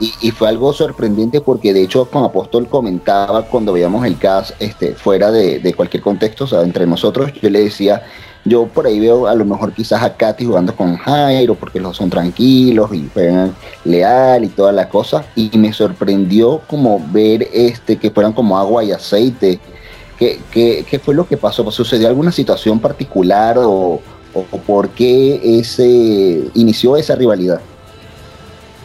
Y, 0.00 0.30
fue 0.30 0.48
algo 0.48 0.72
sorprendente 0.72 1.42
porque 1.42 1.74
de 1.74 1.82
hecho 1.82 2.06
como 2.06 2.24
Apóstol 2.24 2.66
comentaba 2.68 3.42
cuando 3.42 3.74
veíamos 3.74 4.06
el 4.06 4.16
cast 4.16 4.52
este, 4.58 4.94
fuera 4.94 5.30
de, 5.30 5.74
cualquier 5.76 6.02
contexto, 6.02 6.44
o 6.44 6.46
sea, 6.46 6.62
entre 6.62 6.86
nosotros, 6.86 7.30
yo 7.34 7.50
le 7.50 7.64
decía, 7.64 8.02
yo 8.46 8.64
por 8.64 8.86
ahí 8.86 8.98
veo 8.98 9.26
a 9.26 9.34
lo 9.34 9.44
mejor 9.44 9.74
quizás 9.74 10.02
a 10.02 10.16
Katy 10.16 10.46
jugando 10.46 10.74
con 10.74 10.96
Jairo 10.96 11.54
porque 11.54 11.80
los 11.80 11.98
son 11.98 12.08
tranquilos 12.08 12.94
y 12.94 13.10
juegan 13.12 13.54
leal 13.84 14.44
y 14.44 14.48
toda 14.48 14.72
la 14.72 14.88
cosa. 14.88 15.26
Y 15.36 15.50
me 15.58 15.70
sorprendió 15.74 16.62
como 16.66 17.04
ver 17.12 17.46
este 17.52 17.98
que 17.98 18.10
fueran 18.10 18.32
como 18.32 18.58
agua 18.58 18.82
y 18.82 18.92
aceite. 18.92 19.60
¿Qué, 20.18 20.40
qué, 20.50 20.98
fue 21.02 21.14
lo 21.14 21.26
que 21.26 21.36
pasó? 21.36 21.70
¿Sucedió 21.70 22.08
alguna 22.08 22.32
situación 22.32 22.78
particular 22.78 23.58
o, 23.58 24.00
o 24.34 24.58
por 24.66 24.88
qué 24.90 25.58
ese 25.58 26.50
inició 26.54 26.96
esa 26.96 27.14
rivalidad? 27.16 27.60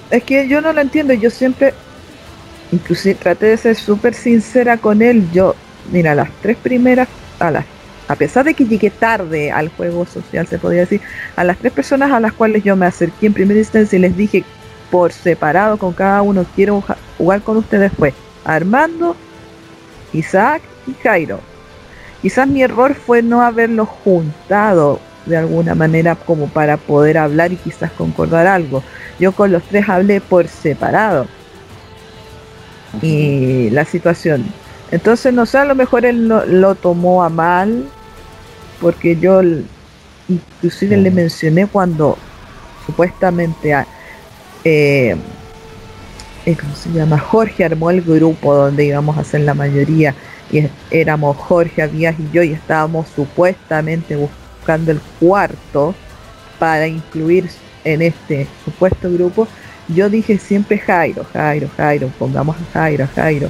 Es 0.09 0.23
que 0.23 0.47
yo 0.47 0.61
no 0.61 0.73
lo 0.73 0.81
entiendo, 0.81 1.13
yo 1.13 1.29
siempre 1.29 1.73
inclusive 2.71 3.15
traté 3.15 3.47
de 3.47 3.57
ser 3.57 3.75
súper 3.75 4.13
sincera 4.13 4.77
con 4.77 5.01
él. 5.01 5.29
Yo, 5.31 5.55
mira, 5.91 6.15
las 6.15 6.29
tres 6.41 6.57
primeras, 6.57 7.07
a 7.39 7.51
las 7.51 7.65
a 8.07 8.15
pesar 8.15 8.45
de 8.45 8.53
que 8.53 8.65
llegué 8.65 8.91
tarde 8.91 9.51
al 9.51 9.69
juego 9.69 10.05
social, 10.05 10.45
se 10.45 10.59
podría 10.59 10.81
decir, 10.81 11.01
a 11.35 11.43
las 11.43 11.57
tres 11.57 11.73
personas 11.73 12.11
a 12.11 12.19
las 12.19 12.33
cuales 12.33 12.63
yo 12.63 12.75
me 12.75 12.85
acerqué 12.85 13.25
en 13.25 13.33
primera 13.33 13.59
instancia 13.59 13.97
y 13.97 14.01
les 14.01 14.15
dije 14.15 14.43
por 14.91 15.11
separado 15.11 15.77
con 15.77 15.93
cada 15.93 16.21
uno, 16.21 16.45
quiero 16.55 16.83
jugar 17.17 17.41
con 17.41 17.57
ustedes 17.57 17.91
fue 17.93 18.13
Armando, 18.43 19.15
Isaac 20.13 20.61
y 20.85 20.93
Jairo. 21.01 21.39
Quizás 22.21 22.47
mi 22.47 22.61
error 22.61 22.93
fue 22.93 23.23
no 23.23 23.41
haberlos 23.41 23.89
juntado 23.89 24.99
de 25.25 25.37
alguna 25.37 25.75
manera 25.75 26.15
como 26.15 26.47
para 26.47 26.77
poder 26.77 27.17
hablar 27.17 27.51
y 27.51 27.57
quizás 27.57 27.91
concordar 27.91 28.47
algo. 28.47 28.83
Yo 29.19 29.31
con 29.31 29.51
los 29.51 29.63
tres 29.63 29.87
hablé 29.89 30.21
por 30.21 30.47
separado. 30.47 31.27
Y 33.01 33.69
la 33.71 33.83
situación. 33.83 34.45
Entonces, 34.91 35.33
no 35.33 35.45
sé, 35.45 35.57
a 35.57 35.65
lo 35.65 35.75
mejor 35.75 36.05
él 36.05 36.27
lo 36.27 36.75
tomó 36.75 37.23
a 37.23 37.29
mal 37.29 37.85
porque 38.79 39.17
yo 39.17 39.41
inclusive 40.29 40.97
le 40.97 41.11
mencioné 41.11 41.67
cuando 41.67 42.17
supuestamente 42.85 43.73
eh, 44.63 45.15
eh, 46.45 46.55
¿cómo 46.55 46.75
se 46.75 46.91
llama? 46.91 47.17
Jorge 47.17 47.65
armó 47.65 47.89
el 47.89 48.01
grupo 48.01 48.53
donde 48.53 48.85
íbamos 48.85 49.17
a 49.17 49.21
hacer 49.21 49.41
la 49.41 49.55
mayoría 49.55 50.13
y 50.51 50.67
éramos 50.91 51.37
Jorge, 51.37 51.81
Abías 51.81 52.15
y 52.19 52.29
yo 52.31 52.43
y 52.43 52.51
estábamos 52.51 53.07
supuestamente 53.15 54.15
buscando 54.15 54.44
el 54.67 54.99
cuarto 55.19 55.93
para 56.59 56.87
incluir 56.87 57.49
en 57.83 58.01
este 58.01 58.47
supuesto 58.63 59.11
grupo 59.11 59.47
yo 59.87 60.09
dije 60.09 60.37
siempre 60.37 60.79
Jairo, 60.79 61.25
Jairo, 61.31 61.69
Jairo, 61.77 62.11
pongamos 62.17 62.55
a 62.57 62.73
Jairo, 62.73 63.07
Jairo 63.15 63.49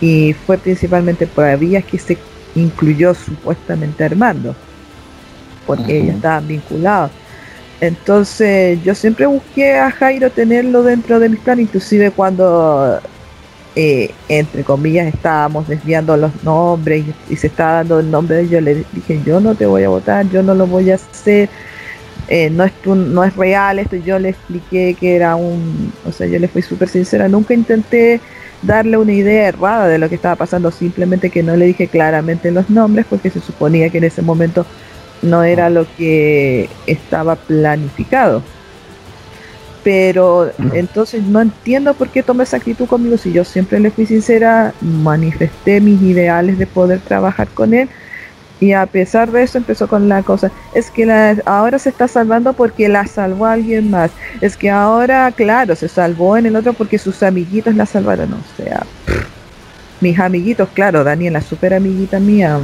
y 0.00 0.34
fue 0.34 0.58
principalmente 0.58 1.26
por 1.26 1.44
Abías 1.44 1.84
que 1.84 1.98
se 1.98 2.18
incluyó 2.54 3.14
supuestamente 3.14 4.02
a 4.02 4.06
Armando, 4.06 4.54
porque 5.66 5.98
ellos 5.98 6.16
estaban 6.16 6.46
vinculados. 6.48 7.10
Entonces 7.80 8.82
yo 8.84 8.94
siempre 8.94 9.26
busqué 9.26 9.78
a 9.78 9.90
Jairo 9.90 10.30
tenerlo 10.30 10.82
dentro 10.82 11.18
de 11.18 11.28
mi 11.28 11.36
plan, 11.36 11.60
inclusive 11.60 12.10
cuando, 12.10 13.00
eh, 13.74 14.10
entre 14.28 14.64
comillas, 14.64 15.06
estábamos 15.06 15.68
desviando 15.68 16.16
los 16.16 16.42
nombres 16.44 17.04
y, 17.28 17.36
se 17.36 17.46
estaba 17.46 17.74
dando 17.74 18.00
el 18.00 18.10
nombre 18.10 18.36
de 18.36 18.42
ellos, 18.42 18.62
le 18.62 18.84
dije, 18.92 19.20
yo 19.24 19.40
no 19.40 19.54
te 19.54 19.66
voy 19.66 19.84
a 19.84 19.88
votar, 19.88 20.28
yo 20.28 20.42
no 20.42 20.54
lo 20.54 20.66
voy 20.66 20.90
a 20.90 20.96
hacer, 20.96 21.48
eh, 22.28 22.50
no, 22.50 22.64
es 22.64 22.72
no 22.84 23.24
es 23.24 23.34
real 23.36 23.78
esto, 23.78 23.96
yo 23.96 24.18
le 24.18 24.30
expliqué 24.30 24.94
que 24.98 25.16
era 25.16 25.36
un, 25.36 25.92
o 26.06 26.12
sea, 26.12 26.26
yo 26.26 26.38
le 26.38 26.48
fui 26.48 26.62
súper 26.62 26.88
sincera, 26.88 27.28
nunca 27.28 27.54
intenté 27.54 28.20
darle 28.62 28.96
una 28.96 29.12
idea 29.12 29.48
errada 29.48 29.88
de 29.88 29.98
lo 29.98 30.08
que 30.08 30.16
estaba 30.16 30.36
pasando, 30.36 30.70
simplemente 30.70 31.30
que 31.30 31.42
no 31.42 31.56
le 31.56 31.66
dije 31.66 31.88
claramente 31.88 32.50
los 32.50 32.70
nombres 32.70 33.06
porque 33.08 33.30
se 33.30 33.40
suponía 33.40 33.90
que 33.90 33.98
en 33.98 34.04
ese 34.04 34.22
momento 34.22 34.66
no 35.22 35.42
era 35.42 35.70
lo 35.70 35.86
que 35.96 36.68
estaba 36.86 37.36
planificado. 37.36 38.42
Pero 39.84 40.52
entonces 40.74 41.24
no 41.24 41.40
entiendo 41.40 41.94
por 41.94 42.08
qué 42.08 42.22
tomó 42.22 42.42
esa 42.42 42.56
actitud 42.56 42.86
conmigo 42.86 43.16
si 43.16 43.32
yo 43.32 43.44
siempre 43.44 43.80
le 43.80 43.90
fui 43.90 44.06
sincera, 44.06 44.72
manifesté 44.80 45.80
mis 45.80 46.00
ideales 46.02 46.58
de 46.58 46.66
poder 46.66 47.00
trabajar 47.00 47.48
con 47.48 47.74
él 47.74 47.88
y 48.62 48.74
a 48.74 48.86
pesar 48.86 49.32
de 49.32 49.42
eso 49.42 49.58
empezó 49.58 49.88
con 49.88 50.08
la 50.08 50.22
cosa, 50.22 50.52
es 50.72 50.88
que 50.88 51.04
la, 51.04 51.36
ahora 51.46 51.80
se 51.80 51.88
está 51.88 52.06
salvando 52.06 52.52
porque 52.52 52.88
la 52.88 53.08
salvó 53.08 53.46
alguien 53.46 53.90
más. 53.90 54.12
Es 54.40 54.56
que 54.56 54.70
ahora, 54.70 55.32
claro, 55.32 55.74
se 55.74 55.88
salvó 55.88 56.36
en 56.36 56.46
el 56.46 56.54
otro 56.54 56.72
porque 56.72 56.96
sus 56.96 57.24
amiguitos 57.24 57.74
la 57.74 57.86
salvaron. 57.86 58.34
O 58.34 58.56
sea, 58.56 58.86
mis 60.00 60.16
amiguitos, 60.16 60.68
claro, 60.74 61.02
Daniela, 61.02 61.40
súper 61.40 61.74
amiguita 61.74 62.20
mía. 62.20 62.60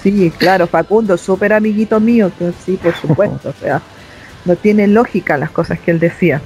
Sí, 0.00 0.32
claro, 0.38 0.68
Facundo, 0.68 1.18
súper 1.18 1.52
amiguito 1.52 1.98
mío. 1.98 2.30
Sí, 2.64 2.78
por 2.80 2.94
supuesto. 2.94 3.48
O 3.48 3.60
sea, 3.60 3.82
no 4.44 4.56
tiene 4.56 4.86
lógica 4.86 5.36
las 5.36 5.50
cosas 5.50 5.78
que 5.78 5.90
él 5.90 5.98
decía. 5.98 6.40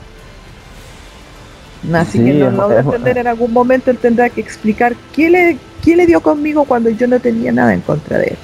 Así 1.92 2.18
que 2.18 2.32
no 2.34 2.50
lo 2.50 2.66
voy 2.66 2.76
a 2.76 2.80
entender 2.80 3.18
en 3.18 3.26
algún 3.28 3.52
momento, 3.52 3.90
él 3.90 3.98
tendrá 3.98 4.28
que 4.30 4.40
explicar 4.40 4.94
qué 5.14 5.30
le, 5.30 5.58
qué 5.84 5.94
le 5.94 6.06
dio 6.06 6.20
conmigo 6.20 6.64
cuando 6.64 6.90
yo 6.90 7.06
no 7.06 7.20
tenía 7.20 7.52
nada 7.52 7.72
en 7.72 7.80
contra 7.80 8.18
de 8.18 8.28
él 8.28 8.38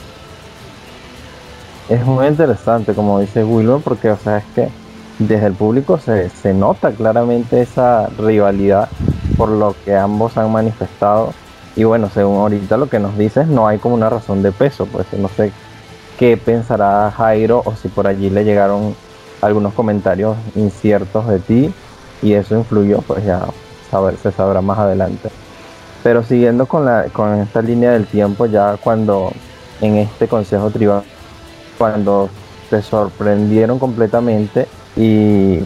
es 1.89 2.05
muy 2.05 2.27
interesante, 2.27 2.95
como 2.95 3.21
dice 3.21 3.45
Willow, 3.45 3.81
porque, 3.81 4.11
o 4.11 4.17
sea, 4.17 4.39
es 4.39 4.45
que 4.55 4.69
desde 5.19 5.47
el 5.47 5.55
público 5.55 5.99
se, 5.99 6.31
se 6.31 6.55
nota 6.55 6.93
claramente 6.93 7.61
esa 7.61 8.09
rivalidad 8.19 8.89
por 9.37 9.49
lo 9.49 9.77
que 9.85 9.95
ambos 9.95 10.37
han 10.37 10.51
manifestado. 10.51 11.35
Y 11.77 11.85
bueno, 11.85 12.09
según 12.13 12.39
ahorita 12.39 12.77
lo 12.77 12.89
que 12.89 12.99
nos 12.99 13.19
dices, 13.19 13.47
no 13.49 13.67
hay 13.67 13.79
como 13.79 13.95
una 13.95 14.09
razón 14.09 14.43
de 14.43 14.53
peso, 14.53 14.87
pues 14.87 15.07
no 15.13 15.29
sé 15.29 15.53
qué 16.19 16.37
pensará 16.37 17.13
Jairo 17.17 17.63
o 17.65 17.75
si 17.75 17.89
por 17.89 18.07
allí 18.07 18.31
le 18.31 18.45
llegaron 18.45 18.95
algunos 19.45 19.75
comentarios 19.75 20.37
inciertos 20.55 21.29
de 21.29 21.39
ti 21.39 21.75
y 22.23 22.33
eso 22.33 22.57
influyó, 22.57 23.01
pues 23.03 23.25
ya 23.25 23.47
saber, 23.91 24.17
se 24.17 24.33
sabrá 24.33 24.61
más 24.61 24.79
adelante. 24.79 25.31
Pero 26.03 26.23
siguiendo 26.23 26.67
con, 26.67 26.85
la, 26.85 27.05
con 27.13 27.41
esta 27.41 27.63
línea 27.63 27.93
del 27.93 28.07
tiempo, 28.07 28.47
ya 28.47 28.77
cuando 28.77 29.33
en 29.81 29.97
este 29.97 30.29
consejo 30.29 30.71
tribal 30.71 31.03
cuando 31.79 32.29
te 32.71 32.83
sorprendieron 32.83 33.79
completamente 33.79 34.69
y 34.97 35.59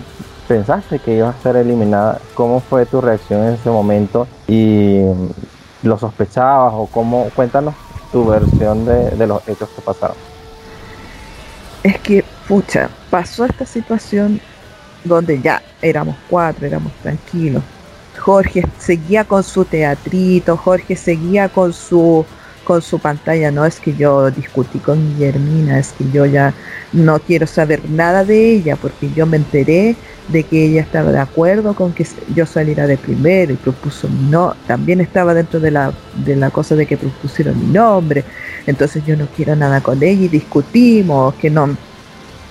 pensaste 0.47 0.99
que 0.99 1.17
ibas 1.17 1.37
a 1.37 1.43
ser 1.43 1.57
eliminada, 1.57 2.21
¿cómo 2.35 2.61
fue 2.61 2.87
tu 2.87 3.01
reacción 3.01 3.45
en 3.45 3.55
ese 3.55 3.71
momento? 3.71 4.27
¿Y 4.47 5.03
lo 5.83 5.99
sospechabas 5.99 6.73
o 6.75 6.87
cómo? 6.87 7.29
Cuéntanos 7.35 7.75
tu 8.11 8.27
versión 8.27 8.87
de, 8.87 9.27
los 9.27 9.47
hechos 9.49 9.69
que 9.69 9.83
pasaron. 9.83 10.17
Es 11.83 11.99
que, 12.01 12.25
pucha, 12.49 12.89
pasó 13.11 13.45
esta 13.45 13.67
situación 13.67 14.41
donde 15.05 15.41
ya 15.41 15.63
éramos 15.83 16.17
cuatro, 16.29 16.67
éramos 16.67 16.93
tranquilos. 17.03 17.63
Jorge 18.19 18.65
seguía 18.79 19.25
con 19.25 19.45
su 19.45 19.65
teatrito, 19.65 20.57
Jorge 20.57 20.97
seguía 20.97 21.49
con 21.51 21.73
su 21.73 22.25
con 22.65 22.83
su 22.83 22.99
pantalla, 22.99 23.51
no 23.51 23.65
es 23.65 23.81
que 23.81 23.95
yo 23.95 24.31
discutí 24.31 24.79
con 24.79 24.99
Guillermina, 25.15 25.79
es 25.79 25.93
que 25.93 26.05
yo 26.13 26.27
ya 26.27 26.53
no 26.93 27.19
quiero 27.19 27.47
saber 27.47 27.81
nada 27.89 28.27
de 28.27 28.57
ella 28.57 28.77
porque 28.77 29.11
yo 29.17 29.25
me 29.25 29.39
enteré 29.39 29.97
de 30.29 30.43
que 30.43 30.67
ella 30.67 30.83
estaba 30.83 31.11
de 31.11 31.19
acuerdo 31.19 31.73
con 31.73 31.95
que 31.95 32.07
yo 32.35 32.45
saliera 32.45 32.87
de 32.87 32.99
primero 32.99 33.55
y 33.55 33.57
propuso 33.57 34.07
mi 34.11 34.29
no, 34.29 34.55
también 34.67 35.01
estaba 35.01 35.33
dentro 35.33 35.61
de 35.61 35.71
la, 35.71 35.95
de 36.27 36.37
la 36.37 36.51
cosa 36.51 36.75
de 36.75 36.85
que 36.85 36.99
propusieron 36.99 37.59
mi 37.59 37.73
nombre, 37.73 38.23
entonces 38.67 39.03
yo 39.07 39.17
no 39.17 39.27
quiero 39.35 39.57
nada 39.57 39.81
con 39.81 40.03
ella 40.03 40.25
y 40.27 40.29
discutimos 40.29 41.37
que 41.37 41.49
no, 41.49 41.75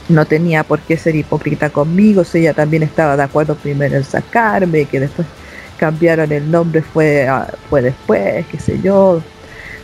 no 0.09 0.25
tenía 0.25 0.63
por 0.63 0.79
qué 0.79 0.97
ser 0.97 1.15
hipócrita 1.15 1.69
conmigo, 1.69 2.23
si 2.23 2.39
ella 2.39 2.53
también 2.53 2.83
estaba 2.83 3.17
de 3.17 3.23
acuerdo 3.23 3.55
primero 3.55 3.95
en 3.95 4.03
sacarme, 4.03 4.85
que 4.85 4.99
después 4.99 5.27
cambiaron 5.77 6.31
el 6.31 6.49
nombre 6.49 6.81
fue, 6.81 7.27
ah, 7.27 7.53
fue 7.69 7.81
después, 7.81 8.45
qué 8.47 8.59
sé 8.59 8.79
yo, 8.81 9.21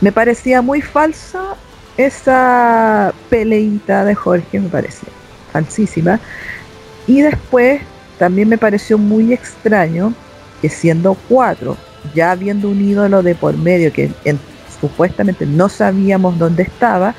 me 0.01 0.11
parecía 0.11 0.61
muy 0.61 0.81
falsa 0.81 1.55
esa 1.97 3.13
peleita 3.29 4.03
de 4.03 4.15
Jorge, 4.15 4.59
me 4.59 4.69
parecía 4.69 5.09
falsísima. 5.51 6.19
Y 7.05 7.21
después 7.21 7.81
también 8.17 8.49
me 8.49 8.57
pareció 8.57 8.97
muy 8.97 9.33
extraño 9.33 10.13
que 10.61 10.69
siendo 10.69 11.15
cuatro, 11.29 11.77
ya 12.15 12.31
habiendo 12.31 12.69
un 12.69 12.81
ídolo 12.81 13.21
de 13.21 13.35
por 13.35 13.57
medio 13.57 13.91
que 13.93 14.11
supuestamente 14.81 15.45
no 15.45 15.69
sabíamos 15.69 16.39
dónde 16.39 16.63
estaba, 16.63 17.15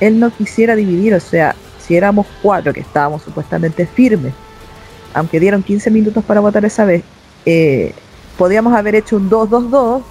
él 0.00 0.18
no 0.18 0.30
quisiera 0.30 0.74
dividir, 0.76 1.14
o 1.14 1.20
sea, 1.20 1.54
éramos 1.96 2.26
cuatro 2.42 2.72
que 2.72 2.80
estábamos 2.80 3.22
supuestamente 3.22 3.86
firmes, 3.86 4.32
aunque 5.14 5.40
dieron 5.40 5.62
15 5.62 5.90
minutos 5.90 6.24
para 6.24 6.40
votar 6.40 6.64
esa 6.64 6.84
vez, 6.84 7.02
eh, 7.44 7.94
podíamos 8.36 8.74
haber 8.74 8.94
hecho 8.94 9.16
un 9.16 9.28
2-2-2 9.30 10.02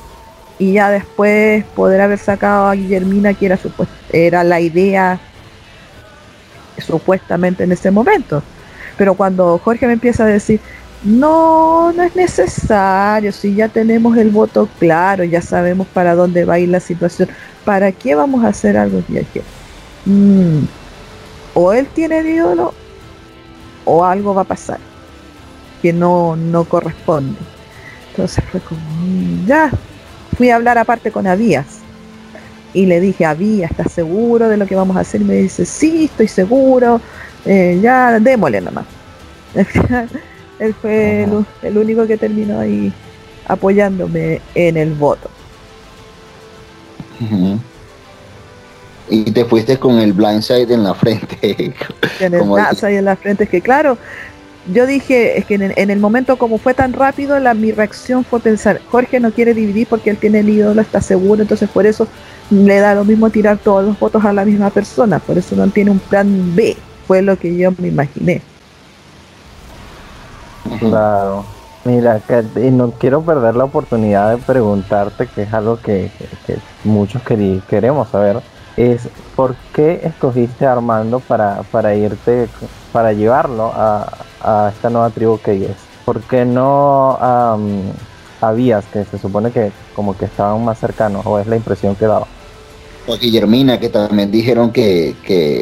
y 0.60 0.74
ya 0.74 0.90
después 0.90 1.64
poder 1.76 2.02
haber 2.02 2.20
sacado 2.20 2.68
a 2.68 2.76
Guillermina, 2.76 3.34
que 3.34 3.48
era, 3.48 3.60
era 4.12 4.44
la 4.44 4.60
idea 4.60 5.20
supuestamente 6.78 7.64
en 7.64 7.72
ese 7.72 7.90
momento. 7.92 8.44
Pero 8.98 9.16
cuando 9.16 9.58
Jorge 9.58 9.88
me 9.88 9.94
empieza 9.94 10.24
a 10.24 10.28
decir, 10.28 10.60
no, 11.04 11.92
no 11.94 12.04
es 12.04 12.16
necesario, 12.16 13.32
si 13.32 13.56
ya 13.56 13.70
tenemos 13.70 14.18
el 14.18 14.30
voto 14.30 14.70
claro, 14.80 15.24
ya 15.24 15.42
sabemos 15.42 15.88
para 15.88 16.14
dónde 16.14 16.46
va 16.46 16.56
a 16.56 16.60
ir 16.60 16.70
la 16.70 16.80
situación, 16.80 17.30
¿para 17.66 17.92
qué 17.92 18.14
vamos 18.14 18.44
a 18.44 18.50
hacer 18.50 18.78
algo? 18.78 19.02
Mm, 20.06 20.60
o 21.54 21.74
él 21.74 21.88
tiene 21.88 22.20
el 22.20 22.28
ídolo 22.28 22.74
o 23.86 24.06
algo 24.06 24.34
va 24.34 24.42
a 24.42 24.46
pasar 24.46 24.80
que 25.82 25.92
no, 25.92 26.36
no 26.36 26.66
corresponde. 26.66 27.38
Entonces 28.12 28.44
fue 28.52 28.60
como, 28.62 28.82
mm, 28.82 29.46
ya, 29.48 29.72
fui 30.38 30.50
a 30.50 30.56
hablar 30.56 30.78
aparte 30.78 31.12
con 31.12 31.28
Abías. 31.28 31.80
Y 32.74 32.86
le 32.86 33.02
dije, 33.02 33.26
Abías, 33.26 33.72
¿estás 33.72 33.92
seguro 33.92 34.48
de 34.48 34.58
lo 34.58 34.66
que 34.66 34.76
vamos 34.76 34.96
a 34.96 35.02
hacer? 35.02 35.22
Y 35.22 35.26
me 35.26 35.36
dice, 35.36 35.66
sí, 35.66 36.06
estoy 36.06 36.28
seguro, 36.28 37.02
eh, 37.46 37.80
ya 37.82 38.20
démosle 38.20 38.62
nomás. 38.62 38.86
Él 40.60 40.76
fue 40.76 41.28
el, 41.64 41.78
único 41.78 42.06
que 42.06 42.18
terminó 42.18 42.60
ahí 42.60 42.94
apoyándome 43.48 44.42
en 44.54 44.78
el 44.78 44.94
voto. 44.94 45.30
Y 49.12 49.26
te 49.26 49.44
fuiste 49.44 49.78
con 49.78 50.00
el 50.00 50.14
blindside 50.14 50.74
en 50.74 50.84
la 50.84 50.94
frente. 50.94 51.76
En 52.20 52.34
el 52.34 52.44
blindside 52.44 52.98
en 52.98 53.06
la 53.06 53.16
frente, 53.18 53.44
es 53.44 53.50
que 53.50 53.62
claro, 53.62 53.98
yo 54.72 54.86
dije, 54.86 55.38
es 55.38 55.46
que 55.46 55.56
en 55.56 55.90
el, 55.90 56.00
momento 56.00 56.38
como 56.38 56.58
fue 56.58 56.74
tan 56.74 56.94
rápido, 56.94 57.38
la, 57.40 57.54
mi 57.54 57.72
reacción 57.72 58.24
fue 58.24 58.40
pensar, 58.40 58.80
Jorge 58.90 59.20
no 59.20 59.32
quiere 59.32 59.54
dividir 59.54 59.88
porque 59.88 60.12
él 60.12 60.18
tiene 60.18 60.40
el 60.40 60.50
ídolo, 60.50 60.82
está 60.82 61.02
seguro, 61.02 61.42
entonces 61.42 61.70
por 61.70 61.86
eso 61.86 62.08
le 62.50 62.80
da 62.80 62.96
lo 62.96 63.04
mismo 63.04 63.30
tirar 63.30 63.58
todos 63.58 63.84
los 63.84 64.00
votos 64.00 64.24
a 64.24 64.32
la 64.32 64.46
misma 64.46 64.70
persona, 64.70 65.20
por 65.20 65.38
eso 65.38 65.56
no 65.56 65.68
tiene 65.68 65.92
un 65.92 66.00
plan 66.00 66.56
B, 66.56 66.78
fue 67.06 67.22
lo 67.22 67.38
que 67.38 67.56
yo 67.58 67.72
me 67.78 67.90
imaginé. 67.90 68.42
Claro. 70.80 71.44
Mira, 71.84 72.20
que, 72.20 72.44
y 72.68 72.70
no 72.70 72.92
quiero 72.92 73.24
perder 73.24 73.56
la 73.56 73.64
oportunidad 73.64 74.30
de 74.30 74.38
preguntarte, 74.38 75.26
que 75.26 75.44
es 75.44 75.54
algo 75.54 75.78
que, 75.78 76.12
muchos 76.84 77.24
queremos 77.68 78.10
saber, 78.10 78.42
es 78.78 79.08
¿por 79.36 79.56
qué 79.74 80.02
escogiste 80.04 80.66
a 80.66 80.74
Armando 80.74 81.20
para, 81.20 81.64
para 81.72 81.96
irte, 81.96 82.48
para 82.92 83.14
llevarlo 83.14 83.72
a, 83.74 84.12
a 84.42 84.72
esta 84.74 84.90
nueva 84.90 85.10
tribu 85.10 85.40
que 85.40 85.66
es? 85.66 85.78
¿Por 86.06 86.22
qué 86.22 86.46
no 86.46 87.18
habías 88.42 88.86
que 88.86 89.06
se 89.06 89.18
supone 89.18 89.52
que 89.52 89.72
como 89.96 90.18
que 90.18 90.26
estaban 90.26 90.64
más 90.64 90.80
cercanos 90.80 91.26
o 91.26 91.40
es 91.40 91.48
la 91.48 91.56
impresión 91.56 91.96
que 91.96 92.06
daba? 92.06 92.28
O 93.08 93.18
Guillermina, 93.18 93.80
que 93.80 93.90
también 93.90 94.32
dijeron 94.32 94.72
que, 94.72 95.16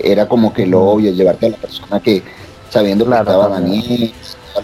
era 0.03 0.27
como 0.27 0.53
que 0.53 0.65
lo 0.65 0.83
obvio 0.83 1.11
llevarte 1.11 1.47
a 1.47 1.49
la 1.49 1.57
persona 1.57 1.99
que 1.99 2.23
sabiendo 2.69 3.05
que 3.05 3.15
estaba 3.15 3.47
Daniel, 3.47 4.13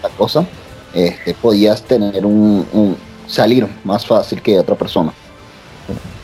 la 0.02 0.08
cosa, 0.10 0.46
este, 0.94 1.34
podías 1.34 1.82
tener 1.82 2.24
un, 2.24 2.96
salir 3.26 3.66
más 3.84 4.06
fácil 4.06 4.40
que 4.42 4.58
otra 4.58 4.74
persona. 4.74 5.12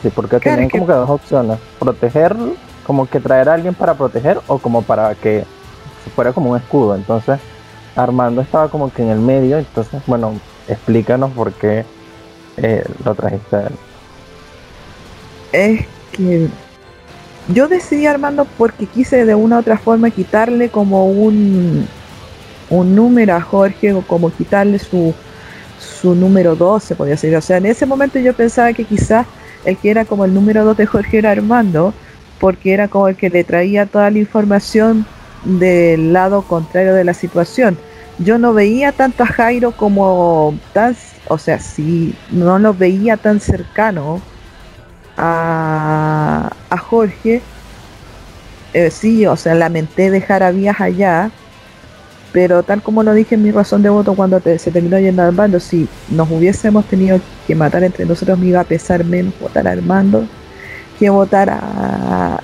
Sí, 0.03 0.11
porque 0.13 0.39
tenían 0.39 0.69
como 0.69 0.85
que 0.85 0.93
dos 0.93 1.09
opciones, 1.09 1.57
proteger, 1.79 2.35
como 2.85 3.09
que 3.09 3.19
traer 3.19 3.49
a 3.49 3.55
alguien 3.55 3.73
para 3.73 3.95
proteger 3.95 4.39
o 4.47 4.59
como 4.59 4.83
para 4.83 5.15
que 5.15 5.45
fuera 6.15 6.31
como 6.33 6.51
un 6.51 6.57
escudo. 6.57 6.93
Entonces, 6.95 7.39
Armando 7.95 8.41
estaba 8.41 8.67
como 8.67 8.93
que 8.93 9.01
en 9.01 9.09
el 9.09 9.19
medio, 9.19 9.57
entonces, 9.57 10.03
bueno, 10.05 10.39
explícanos 10.67 11.31
por 11.31 11.51
qué 11.53 11.85
eh, 12.57 12.83
lo 13.03 13.15
trajiste 13.15 13.55
a 13.55 13.61
él. 13.61 13.73
Es 15.53 15.85
que 16.11 16.49
yo 17.47 17.67
decidí 17.67 18.05
Armando 18.05 18.45
porque 18.57 18.85
quise 18.85 19.25
de 19.25 19.33
una 19.33 19.55
u 19.55 19.59
otra 19.59 19.79
forma 19.79 20.11
quitarle 20.11 20.69
como 20.69 21.07
un 21.07 21.87
un 22.69 22.95
número 22.95 23.35
a 23.35 23.41
Jorge 23.41 23.93
o 23.93 24.01
como 24.01 24.31
quitarle 24.31 24.79
su, 24.79 25.13
su 25.79 26.15
número 26.15 26.55
12, 26.55 26.95
podía 26.95 27.17
ser. 27.17 27.35
O 27.35 27.41
sea, 27.41 27.57
en 27.57 27.67
ese 27.67 27.85
momento 27.85 28.19
yo 28.19 28.33
pensaba 28.33 28.73
que 28.73 28.83
quizás 28.83 29.25
el 29.65 29.77
que 29.77 29.91
era 29.91 30.05
como 30.05 30.25
el 30.25 30.33
número 30.33 30.65
2 30.65 30.77
de 30.77 30.85
Jorge 30.85 31.17
era 31.19 31.31
Armando, 31.31 31.93
porque 32.39 32.73
era 32.73 32.87
como 32.87 33.07
el 33.07 33.15
que 33.15 33.29
le 33.29 33.43
traía 33.43 33.85
toda 33.85 34.09
la 34.09 34.19
información 34.19 35.05
del 35.45 36.13
lado 36.13 36.41
contrario 36.41 36.93
de 36.93 37.03
la 37.03 37.13
situación. 37.13 37.77
Yo 38.19 38.37
no 38.37 38.53
veía 38.53 38.91
tanto 38.91 39.23
a 39.23 39.27
Jairo 39.27 39.71
como 39.71 40.55
tan, 40.73 40.95
o 41.27 41.37
sea, 41.37 41.59
sí, 41.59 42.15
no 42.31 42.59
lo 42.59 42.73
veía 42.73 43.17
tan 43.17 43.39
cercano 43.39 44.21
a, 45.17 46.51
a 46.69 46.77
Jorge. 46.77 47.41
Eh, 48.73 48.91
sí, 48.91 49.25
o 49.25 49.35
sea, 49.35 49.55
lamenté 49.55 50.09
dejar 50.11 50.43
a 50.43 50.51
Vías 50.51 50.81
allá, 50.81 51.31
pero 52.33 52.63
tal 52.63 52.81
como 52.81 53.03
lo 53.03 53.13
dije 53.13 53.35
en 53.35 53.43
mi 53.43 53.51
razón 53.51 53.83
de 53.83 53.89
voto 53.89 54.15
cuando 54.15 54.41
se 54.41 54.71
terminó 54.71 54.99
yendo 54.99 55.21
al 55.21 55.31
bando, 55.31 55.59
si 55.59 55.87
nos 56.09 56.29
hubiésemos 56.29 56.83
tenido 56.85 57.21
que 57.47 57.55
matar 57.55 57.83
entre 57.83 58.05
nosotros, 58.05 58.37
me 58.39 58.47
iba 58.47 58.59
a 58.59 58.65
pesar 58.65 59.05
menos 59.05 59.33
votar 59.39 59.67
a 59.67 59.71
Armando 59.71 60.27
que 60.99 61.09
votar 61.09 61.49
a, 61.49 62.41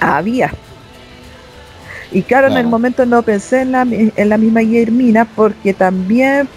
a 0.00 0.22
Vía. 0.22 0.52
Y 2.10 2.22
claro, 2.22 2.48
en 2.48 2.56
el 2.56 2.66
momento 2.66 3.06
no 3.06 3.22
pensé 3.22 3.60
en 3.60 3.72
la, 3.72 3.82
en 3.82 4.28
la 4.28 4.36
misma 4.36 4.60
Guillermina 4.60 5.26
porque 5.26 5.74
también 5.74 6.48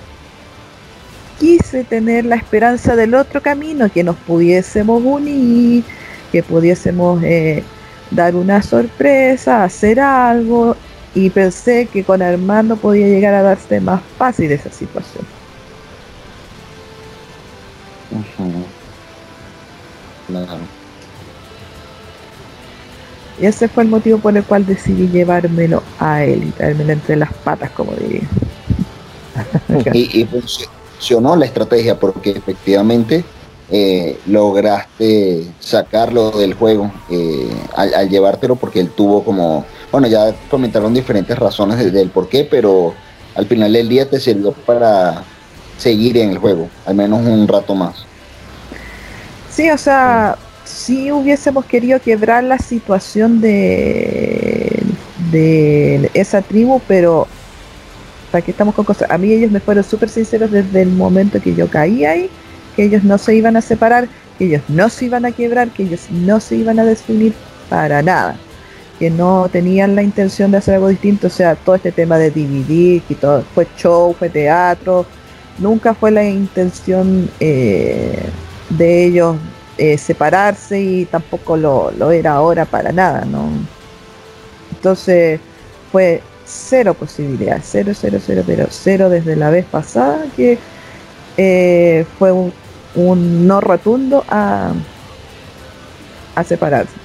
quise 1.40 1.84
tener 1.84 2.26
la 2.26 2.36
esperanza 2.36 2.96
del 2.96 3.14
otro 3.14 3.42
camino, 3.42 3.92
que 3.92 4.04
nos 4.04 4.16
pudiésemos 4.16 5.02
unir, 5.04 5.84
que 6.32 6.42
pudiésemos 6.42 7.22
eh, 7.22 7.64
dar 8.12 8.36
una 8.36 8.62
sorpresa, 8.62 9.64
hacer 9.64 10.00
algo 10.00 10.76
y 11.16 11.30
pensé 11.30 11.88
que 11.92 12.04
con 12.04 12.22
Armando 12.22 12.76
podía 12.76 13.08
llegar 13.08 13.34
a 13.34 13.44
darse 13.44 13.80
más 13.80 14.02
fácil 14.18 14.52
esa 14.52 14.72
situación. 14.72 15.26
Y 23.40 23.46
ese 23.46 23.68
fue 23.68 23.84
el 23.84 23.90
motivo 23.90 24.20
por 24.20 24.36
el 24.36 24.44
cual 24.44 24.66
decidí 24.66 25.08
llevármelo 25.08 25.84
a 26.00 26.24
él 26.24 26.44
y 26.46 26.52
traérmelo 26.52 26.94
entre 26.94 27.16
las 27.16 27.34
patas, 27.34 27.72
como 27.72 27.94
diría. 27.94 28.22
y, 29.94 30.26
funcionó 30.26 31.36
la 31.36 31.46
estrategia 31.46 32.00
porque 32.00 32.32
efectivamente 32.32 33.26
eh, 33.70 34.20
lograste 34.28 35.44
sacarlo 35.60 36.32
del 36.32 36.54
juego 36.54 36.92
eh, 37.10 37.50
al, 37.76 38.08
llevártelo 38.10 38.56
porque 38.56 38.80
él 38.80 38.90
tuvo 38.90 39.24
como 39.24 39.66
bueno, 39.94 40.08
ya 40.08 40.34
comentaron 40.50 40.92
diferentes 40.92 41.38
razones 41.38 41.94
del 41.94 42.10
por 42.10 42.28
qué, 42.28 42.48
pero 42.50 42.96
al 43.36 43.46
final 43.46 43.72
del 43.72 43.88
día 43.88 44.10
te 44.10 44.20
sirvió 44.20 44.52
para 44.52 45.24
seguir 45.78 46.18
en 46.18 46.32
el 46.32 46.40
juego, 46.40 46.68
al 46.88 46.96
menos 46.96 47.24
un 47.24 47.48
rato 47.48 47.76
más. 47.76 48.04
Sí, 49.52 49.70
o 49.70 49.78
sea, 49.78 50.36
si 50.66 51.12
hubiésemos 51.12 51.66
querido 51.66 52.02
quebrar 52.02 52.44
la 52.44 52.58
situación 52.58 53.40
de, 53.40 54.82
de 55.30 56.10
esa 56.16 56.42
tribu, 56.42 56.82
pero 56.88 57.28
que 58.44 58.50
estamos 58.50 58.74
con 58.74 58.86
cosas. 58.86 59.12
A 59.12 59.20
mí 59.20 59.32
ellos 59.32 59.52
me 59.52 59.60
fueron 59.60 59.84
súper 59.84 60.10
sinceros 60.10 60.50
desde 60.50 60.82
el 60.82 60.90
momento 60.90 61.40
que 61.40 61.54
yo 61.54 61.70
caí 61.70 62.04
ahí, 62.04 62.32
que 62.76 62.86
ellos 62.86 63.04
no 63.04 63.20
se 63.20 63.36
iban 63.36 63.56
a 63.58 63.62
separar, 63.62 64.08
que 64.40 64.46
ellos 64.46 64.64
no 64.70 64.90
se 64.90 65.06
iban 65.06 65.24
a 65.24 65.32
quebrar, 65.32 65.70
que 65.70 65.84
ellos 65.84 66.08
no 66.10 66.40
se 66.40 66.56
iban 66.56 66.80
a 66.80 66.84
desunir 66.84 67.36
para 67.70 68.02
nada 68.02 68.36
que 69.04 69.10
no 69.10 69.50
tenían 69.52 69.98
la 69.98 70.02
intención 70.02 70.50
de 70.50 70.60
hacer 70.60 70.76
algo 70.76 70.88
distinto, 70.88 71.28
o 71.28 71.30
sea, 71.30 71.56
todo 71.56 71.76
este 71.76 71.92
tema 71.92 72.18
de 72.18 72.32
dividir, 72.32 73.04
todo, 73.20 73.44
fue 73.54 73.68
show, 73.76 74.16
fue 74.18 74.30
teatro, 74.30 75.06
nunca 75.58 75.94
fue 75.94 76.10
la 76.10 76.24
intención 76.24 77.30
eh, 77.42 78.24
de 78.70 79.04
ellos 79.04 79.36
eh, 79.78 79.98
separarse 79.98 80.80
y 80.80 81.04
tampoco 81.04 81.58
lo, 81.58 81.92
lo, 81.92 82.12
era 82.12 82.36
ahora 82.36 82.64
para 82.64 82.94
nada, 82.94 83.26
¿no? 83.26 83.50
Entonces 84.72 85.42
fue 85.92 86.22
cero 86.46 86.94
posibilidad, 86.94 87.60
cero, 87.62 87.92
cero, 87.94 88.20
cero, 88.26 88.44
pero 88.48 88.68
cero 88.70 89.10
desde 89.10 89.36
la 89.36 89.50
vez 89.50 89.66
pasada 89.66 90.24
que 90.34 90.58
eh, 91.36 92.06
fue 92.18 92.32
un, 92.32 92.54
un, 92.96 93.48
no 93.48 93.60
rotundo 93.60 94.24
a, 94.30 94.72
a 96.36 96.44
separarse 96.46 97.03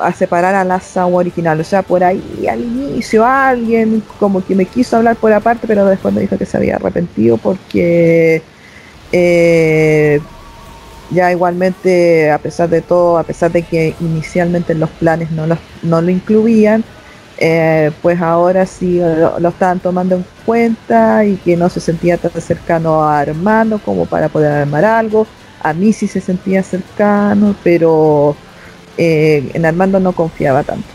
a 0.00 0.12
separar 0.12 0.54
a 0.54 0.64
la 0.64 0.80
Sawa 0.80 1.16
original. 1.16 1.60
O 1.60 1.64
sea, 1.64 1.82
por 1.82 2.04
ahí 2.04 2.46
al 2.50 2.60
inicio 2.60 3.24
alguien 3.24 4.02
como 4.18 4.44
que 4.44 4.54
me 4.54 4.66
quiso 4.66 4.96
hablar 4.96 5.16
por 5.16 5.32
aparte, 5.32 5.66
pero 5.66 5.84
después 5.86 6.14
me 6.14 6.20
dijo 6.20 6.38
que 6.38 6.46
se 6.46 6.56
había 6.56 6.76
arrepentido 6.76 7.36
porque 7.38 8.42
eh, 9.12 10.20
ya 11.10 11.30
igualmente, 11.32 12.30
a 12.30 12.38
pesar 12.38 12.68
de 12.68 12.80
todo, 12.80 13.18
a 13.18 13.24
pesar 13.24 13.52
de 13.52 13.62
que 13.62 13.94
inicialmente 14.00 14.74
los 14.74 14.90
planes 14.90 15.30
no, 15.30 15.46
no 15.82 16.02
lo 16.02 16.10
incluían, 16.10 16.84
eh, 17.38 17.90
pues 18.02 18.20
ahora 18.20 18.66
sí 18.66 18.98
lo, 18.98 19.38
lo, 19.38 19.48
estaban 19.48 19.80
tomando 19.80 20.16
en 20.16 20.24
cuenta 20.46 21.24
y 21.24 21.36
que 21.36 21.56
no 21.56 21.68
se 21.68 21.80
sentía 21.80 22.16
tan 22.16 22.30
cercano 22.40 23.02
a 23.02 23.20
Armando 23.20 23.78
como 23.78 24.06
para 24.06 24.28
poder 24.28 24.52
armar 24.52 24.84
algo. 24.84 25.26
A 25.62 25.72
mí 25.72 25.92
sí 25.92 26.08
se 26.08 26.20
sentía 26.20 26.62
cercano, 26.62 27.54
pero 27.62 28.36
eh, 28.98 29.50
en 29.54 29.64
Armando 29.64 30.00
no 30.00 30.12
confiaba 30.12 30.62
tanto. 30.62 30.88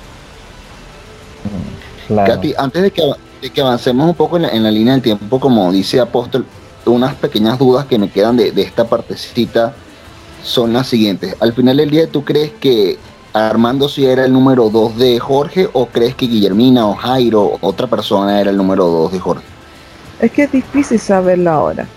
Katy, 2.07 2.53
antes 2.57 2.81
de 2.83 2.91
que, 2.91 3.62
avancemos 3.62 4.07
un 4.07 4.15
poco 4.15 4.38
en 4.38 4.63
la, 4.63 4.71
línea 4.71 4.93
del 4.93 5.01
tiempo, 5.01 5.39
como 5.39 5.71
dice 5.71 5.99
Apóstol, 5.99 6.45
unas 6.86 7.15
pequeñas 7.15 7.60
dudas 7.60 7.86
que 7.86 7.99
me 7.99 8.10
quedan 8.10 8.38
de, 8.38 8.53
esta 8.55 8.86
partecita 8.86 9.73
son 10.43 10.73
las 10.73 10.88
siguientes. 10.88 11.36
Al 11.39 11.53
final 11.53 11.77
del 11.77 11.89
día, 11.89 12.07
¿tú 12.10 12.23
crees 12.23 12.51
que 12.60 12.97
Armando 13.33 13.89
sí 13.89 14.05
era 14.05 14.25
el 14.25 14.31
número 14.31 14.69
2 14.69 14.97
de 14.97 15.19
Jorge 15.19 15.69
o 15.73 15.88
crees 15.88 16.15
que 16.15 16.27
Guillermina 16.27 16.88
o 16.88 16.95
Jairo, 16.95 17.57
otra 17.62 17.88
persona, 17.88 18.39
era 18.39 18.51
el 18.51 18.57
número 18.57 18.86
2 18.86 19.12
de 19.12 19.19
Jorge? 19.19 19.43
Es 20.21 20.31
que 20.31 20.43
es 20.43 20.51
difícil 20.51 20.99
saberlo 20.99 21.51
ahora. 21.51 21.88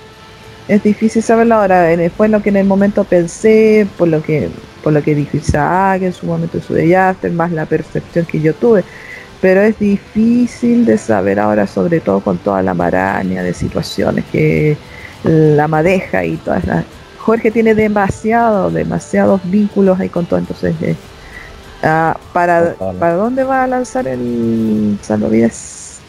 Es 0.67 0.83
difícil 0.83 1.23
saberlo 1.23 1.55
ahora. 1.55 1.89
Fue 2.17 2.29
lo 2.29 2.43
que 2.43 2.51
en 2.51 2.57
el 2.57 2.67
momento 2.67 3.05
pensé, 3.05 3.87
por 3.97 4.09
lo 4.09 4.23
que 4.23 4.51
por 4.83 4.93
lo 4.93 5.03
que 5.03 5.15
dijo 5.15 5.37
Isaac 5.37 6.03
en 6.03 6.13
su 6.13 6.27
momento 6.27 6.59
en 6.59 6.65
su 6.65 6.75
de 6.75 7.31
más 7.33 7.53
la 7.53 7.67
percepción 7.67 8.25
que 8.27 8.41
yo 8.41 8.55
tuve. 8.55 8.85
Pero 9.41 9.63
es 9.63 9.79
difícil 9.79 10.85
de 10.85 10.99
saber 10.99 11.41
ahora, 11.41 11.67
sobre 11.67 12.01
todo 12.01 12.21
con 12.21 12.39
toda 12.39 12.63
la 12.63 12.75
maraña 12.75 13.43
de 13.43 13.55
situaciones 13.55 14.25
que, 14.31 14.77
la 15.25 15.69
madeja 15.69 16.25
y 16.25 16.37
todas 16.37 16.65
las... 16.65 16.85
Jorge 17.19 17.51
tiene 17.51 17.75
demasiado, 17.75 18.71
demasiados 18.71 19.41
vínculos 19.45 20.01
ahí 20.01 20.09
con 20.09 20.27
todo, 20.27 20.39
entonces 20.39 20.75
eh, 20.81 20.97
ah, 21.83 22.17
para, 22.33 22.75
¿para 22.99 23.15
dónde 23.15 23.45
va 23.45 23.65
a 23.65 23.67
lanzar 23.67 24.09
el 24.09 24.99
salvavidas? 25.03 26.01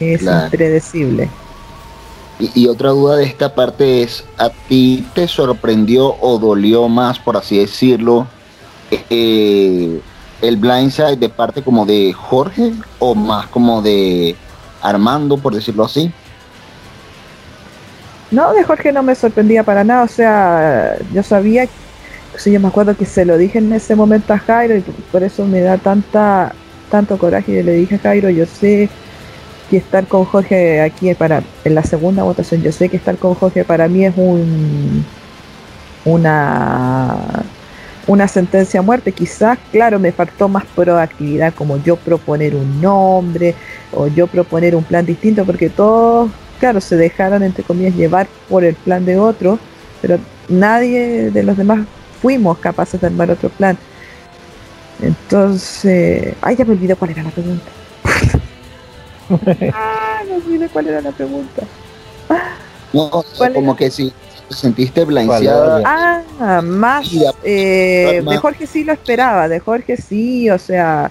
Es 0.00 0.22
impredecible. 0.22 1.28
Y, 2.40 2.68
otra 2.68 2.90
duda 2.90 3.16
de 3.16 3.24
esta 3.24 3.52
parte 3.52 4.02
es, 4.02 4.24
¿a 4.36 4.50
ti 4.50 5.04
te 5.12 5.26
sorprendió 5.26 6.14
o 6.20 6.38
dolió 6.38 6.88
más, 6.88 7.18
por 7.18 7.36
así 7.36 7.58
decirlo, 7.58 8.28
eh, 9.10 10.00
el 10.40 10.56
blindside 10.56 11.16
de 11.16 11.28
parte 11.28 11.62
como 11.62 11.84
de 11.84 12.12
Jorge 12.12 12.74
o 13.00 13.16
más 13.16 13.48
como 13.48 13.82
de 13.82 14.36
Armando, 14.80 15.36
por 15.36 15.52
decirlo 15.52 15.84
así? 15.84 16.12
No, 18.30 18.52
de 18.52 18.62
Jorge 18.62 18.92
no 18.92 19.02
me 19.02 19.16
sorprendía 19.16 19.64
para 19.64 19.82
nada, 19.82 20.04
o 20.04 20.08
sea, 20.08 20.96
yo 21.12 21.24
sabía, 21.24 21.66
sí, 22.36 22.52
yo 22.52 22.60
me 22.60 22.68
acuerdo 22.68 22.96
que 22.96 23.06
se 23.06 23.24
lo 23.24 23.36
dije 23.36 23.58
en 23.58 23.72
ese 23.72 23.96
momento 23.96 24.32
a 24.32 24.38
Jairo 24.38 24.76
y 24.76 24.80
por 25.10 25.24
eso 25.24 25.44
me 25.44 25.60
da 25.60 25.76
tanta 25.76 26.54
tanto 26.88 27.18
coraje, 27.18 27.52
y 27.52 27.62
le 27.62 27.72
dije 27.72 27.96
a 27.96 27.98
Jairo, 27.98 28.30
yo 28.30 28.46
sé 28.46 28.88
que 29.70 29.76
estar 29.76 30.06
con 30.06 30.24
Jorge 30.24 30.80
aquí 30.80 31.14
para 31.14 31.42
en 31.64 31.74
la 31.74 31.82
segunda 31.82 32.22
votación, 32.22 32.62
yo 32.62 32.72
sé 32.72 32.88
que 32.88 32.96
estar 32.96 33.16
con 33.16 33.34
Jorge 33.34 33.64
para 33.64 33.88
mí 33.88 34.04
es 34.04 34.14
un 34.16 35.04
una 36.04 37.44
una 38.06 38.26
sentencia 38.26 38.80
a 38.80 38.82
muerte, 38.82 39.12
quizás, 39.12 39.58
claro, 39.70 39.98
me 39.98 40.12
faltó 40.12 40.48
más 40.48 40.64
proactividad, 40.74 41.52
como 41.54 41.76
yo 41.76 41.96
proponer 41.96 42.54
un 42.54 42.80
nombre 42.80 43.54
o 43.92 44.06
yo 44.06 44.26
proponer 44.26 44.74
un 44.74 44.82
plan 44.82 45.04
distinto, 45.04 45.44
porque 45.44 45.68
todos 45.68 46.30
claro, 46.58 46.80
se 46.80 46.96
dejaron, 46.96 47.42
entre 47.42 47.64
comillas, 47.64 47.94
llevar 47.94 48.28
por 48.48 48.64
el 48.64 48.74
plan 48.74 49.04
de 49.04 49.18
otro, 49.18 49.58
pero 50.00 50.18
nadie 50.48 51.30
de 51.30 51.42
los 51.42 51.56
demás 51.56 51.80
fuimos 52.20 52.58
capaces 52.58 53.00
de 53.00 53.06
armar 53.06 53.30
otro 53.30 53.48
plan. 53.48 53.76
Entonces, 55.00 56.34
ay, 56.40 56.56
ya 56.56 56.64
me 56.64 56.72
olvidé 56.72 56.96
cuál 56.96 57.12
era 57.12 57.22
la 57.22 57.30
pregunta. 57.30 57.77
Ah, 59.74 60.22
me 60.26 60.36
olvidé 60.36 60.68
cuál 60.68 60.88
era 60.88 61.00
la 61.00 61.12
pregunta. 61.12 61.62
No, 62.92 63.10
como 63.54 63.76
que 63.76 63.90
si 63.90 64.12
te 64.48 64.54
sentiste 64.54 65.04
blanqueada. 65.04 65.82
Ah, 66.40 66.62
más. 66.62 67.08
Eh, 67.42 68.22
de 68.26 68.36
Jorge 68.38 68.66
sí 68.66 68.84
lo 68.84 68.92
esperaba, 68.92 69.48
de 69.48 69.60
Jorge 69.60 69.96
sí, 69.96 70.48
o 70.50 70.58
sea, 70.58 71.10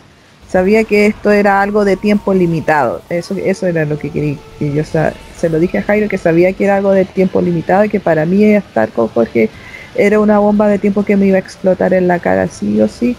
sabía 0.49 0.83
que 0.83 1.07
esto 1.07 1.31
era 1.31 1.61
algo 1.61 1.85
de 1.85 1.95
tiempo 1.95 2.33
limitado. 2.33 3.01
Eso, 3.09 3.35
eso 3.35 3.67
era 3.67 3.85
lo 3.85 3.99
que 3.99 4.09
quería. 4.09 4.37
Que 4.57 4.71
yo 4.73 4.83
se 4.83 5.49
lo 5.49 5.59
dije 5.59 5.79
a 5.79 5.83
Jairo 5.83 6.09
que 6.09 6.17
sabía 6.17 6.53
que 6.53 6.65
era 6.65 6.77
algo 6.77 6.91
de 6.91 7.05
tiempo 7.05 7.41
limitado 7.41 7.85
y 7.85 7.89
que 7.89 7.99
para 7.99 8.25
mí 8.25 8.43
estar 8.43 8.89
con 8.89 9.07
Jorge 9.09 9.49
era 9.95 10.19
una 10.19 10.39
bomba 10.39 10.67
de 10.67 10.79
tiempo 10.79 11.03
que 11.03 11.17
me 11.17 11.27
iba 11.27 11.37
a 11.37 11.39
explotar 11.39 11.93
en 11.93 12.07
la 12.07 12.19
cara 12.19 12.47
sí 12.47 12.79
o 12.81 12.87
sí. 12.87 13.15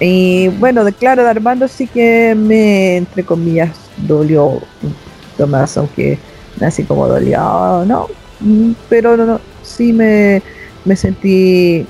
Y 0.00 0.48
bueno, 0.48 0.84
de 0.84 0.92
claro, 0.92 1.22
de 1.22 1.30
Armando 1.30 1.68
sí 1.68 1.86
que 1.86 2.34
me, 2.36 2.96
entre 2.96 3.24
comillas, 3.24 3.70
dolió 3.96 4.46
un 4.46 4.60
poquito 4.82 5.46
más, 5.46 5.76
aunque 5.76 6.18
así 6.60 6.84
como 6.84 7.06
dolió, 7.06 7.84
¿no? 7.86 8.08
Mm, 8.40 8.72
pero 8.88 9.16
no, 9.16 9.24
no, 9.24 9.40
sí 9.62 9.92
me, 9.92 10.42
me 10.84 10.96
sentí 10.96 11.86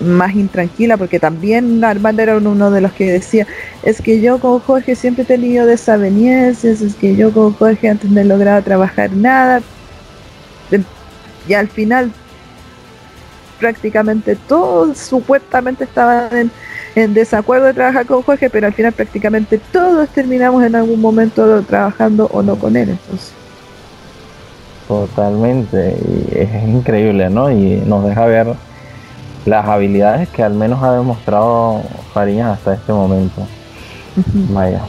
más 0.00 0.34
intranquila 0.34 0.96
porque 0.96 1.20
también 1.20 1.84
Armando 1.84 2.22
era 2.22 2.36
uno 2.36 2.70
de 2.70 2.80
los 2.80 2.92
que 2.92 3.12
decía 3.12 3.46
es 3.84 4.00
que 4.00 4.20
yo 4.20 4.38
con 4.40 4.58
Jorge 4.58 4.96
siempre 4.96 5.22
he 5.22 5.26
tenido 5.26 5.64
desavenencias 5.64 6.80
es 6.80 6.94
que 6.96 7.14
yo 7.14 7.32
con 7.32 7.52
Jorge 7.52 7.88
antes 7.88 8.10
no 8.10 8.20
he 8.20 8.24
logrado 8.24 8.62
trabajar 8.62 9.12
nada 9.12 9.62
y 11.48 11.54
al 11.54 11.68
final 11.68 12.10
prácticamente 13.58 14.36
todos 14.36 14.98
supuestamente 14.98 15.84
estaban 15.84 16.36
en, 16.36 16.50
desacuerdo 16.94 17.66
de 17.66 17.74
trabajar 17.74 18.06
con 18.06 18.22
Jorge 18.22 18.50
pero 18.50 18.66
al 18.66 18.74
final 18.74 18.92
prácticamente 18.92 19.58
todos 19.58 20.08
terminamos 20.10 20.62
en 20.64 20.74
algún 20.74 21.00
momento 21.00 21.62
trabajando 21.62 22.28
o 22.32 22.42
no 22.42 22.56
con 22.56 22.76
él 22.76 22.90
entonces 22.90 23.32
totalmente 24.88 25.96
y 25.98 26.38
es 26.38 26.68
increíble 26.68 27.30
no 27.30 27.50
y 27.50 27.82
nos 27.86 28.04
deja 28.04 28.26
ver 28.26 28.54
las 29.44 29.66
habilidades 29.66 30.28
que 30.28 30.42
al 30.42 30.54
menos 30.54 30.82
ha 30.82 30.92
demostrado 30.92 31.82
Fariñas 32.12 32.58
hasta 32.58 32.74
este 32.74 32.92
momento. 32.92 33.46
Vaya. 34.50 34.82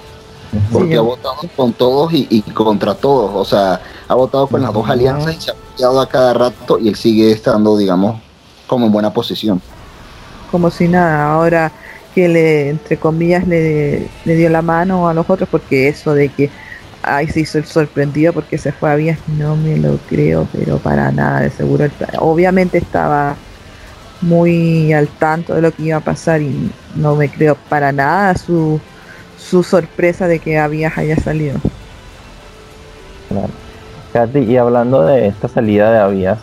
Porque 0.71 0.95
ha 0.95 1.01
votado 1.01 1.35
con 1.55 1.73
todos 1.73 2.11
y, 2.13 2.41
contra 2.53 2.93
todos. 2.93 3.31
O 3.33 3.45
sea, 3.45 3.81
ha 4.07 4.13
votado 4.13 4.45
con 4.47 4.61
las 4.61 4.71
dos 4.71 4.87
alianzas 4.87 5.35
y 5.35 5.41
se 5.41 5.51
ha 5.51 5.53
apoyado 5.53 6.01
a 6.01 6.07
cada 6.07 6.33
rato 6.33 6.77
y 6.77 6.89
él 6.89 6.95
sigue 6.95 7.31
estando, 7.31 7.75
digamos, 7.75 8.21
como 8.67 8.85
en 8.85 8.91
buena 8.91 9.11
posición. 9.11 9.61
Como 10.51 10.69
si 10.69 10.87
nada, 10.87 11.31
ahora 11.31 11.71
que 12.13 12.27
le, 12.27 12.69
entre 12.69 12.97
comillas, 12.97 13.47
le, 13.47 14.07
le 14.25 14.35
dio 14.35 14.49
la 14.49 14.61
mano 14.61 15.07
a 15.09 15.13
los 15.13 15.29
otros, 15.29 15.49
porque 15.49 15.87
eso 15.87 16.13
de 16.13 16.29
que, 16.29 16.49
ay, 17.01 17.27
se 17.27 17.41
hizo 17.41 17.57
el 17.57 17.65
sorprendido 17.65 18.33
porque 18.33 18.57
se 18.57 18.71
fue 18.71 18.91
a 18.91 18.95
Vías, 18.95 19.19
no 19.37 19.55
me 19.55 19.77
lo 19.77 19.97
creo, 20.09 20.47
pero 20.51 20.77
para 20.77 21.11
nada, 21.11 21.41
de 21.41 21.49
seguro. 21.49 21.85
Obviamente 22.19 22.77
estaba 22.77 23.35
muy 24.21 24.93
al 24.93 25.07
tanto 25.07 25.53
de 25.53 25.61
lo 25.61 25.71
que 25.71 25.83
iba 25.83 25.97
a 25.97 26.01
pasar 26.01 26.41
y 26.41 26.71
no 26.95 27.15
me 27.15 27.29
creo 27.29 27.55
para 27.69 27.91
nada 27.91 28.35
su, 28.35 28.79
su 29.37 29.63
sorpresa 29.63 30.27
de 30.27 30.39
que 30.39 30.57
Avías 30.57 30.97
haya 30.97 31.15
salido. 31.17 31.59
Claro. 33.29 34.39
y 34.39 34.57
hablando 34.57 35.03
de 35.05 35.27
esta 35.27 35.47
salida 35.47 35.91
de 35.91 35.99
Avías, 35.99 36.39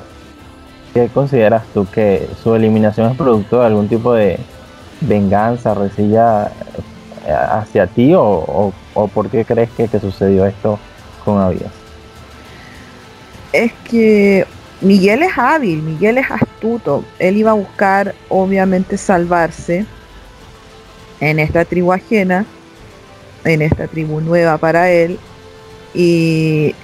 ¿qué 0.93 1.09
consideras 1.09 1.63
tú 1.73 1.87
que 1.87 2.29
su 2.43 2.55
eliminación 2.55 3.11
es 3.11 3.17
producto 3.17 3.61
de 3.61 3.67
algún 3.67 3.89
tipo 3.89 4.13
de 4.13 4.39
venganza, 5.01 5.75
resilla 5.75 6.51
eh, 7.27 7.33
hacia 7.33 7.87
ti 7.87 8.15
o, 8.15 8.73
o, 8.95 9.09
por 9.09 9.29
qué 9.29 9.45
crees 9.45 9.71
que, 9.71 9.89
que 9.89 10.01
sucedió 10.01 10.47
esto 10.47 10.79
con 11.25 11.39
Avías? 11.39 11.73
Es 13.53 13.73
que 13.89 14.47
Miguel 14.81 15.23
es 15.23 15.37
hábil, 15.37 15.83
Miguel 15.83 16.19
es 16.19 16.31
astuto. 16.31 17.05
Él 17.19 17.37
iba 17.37 17.51
a 17.51 17.55
buscar, 17.55 18.15
obviamente, 18.29 18.97
salvarse 18.97 19.85
en 21.21 21.39
esta 21.39 21.65
tribu 21.65 21.93
ajena, 21.93 22.47
en 23.45 23.63
esta 23.63 23.87
tribu 23.87 24.21
nueva 24.21 24.57
para 24.59 24.91
él. 24.91 25.19
Y 25.95 26.75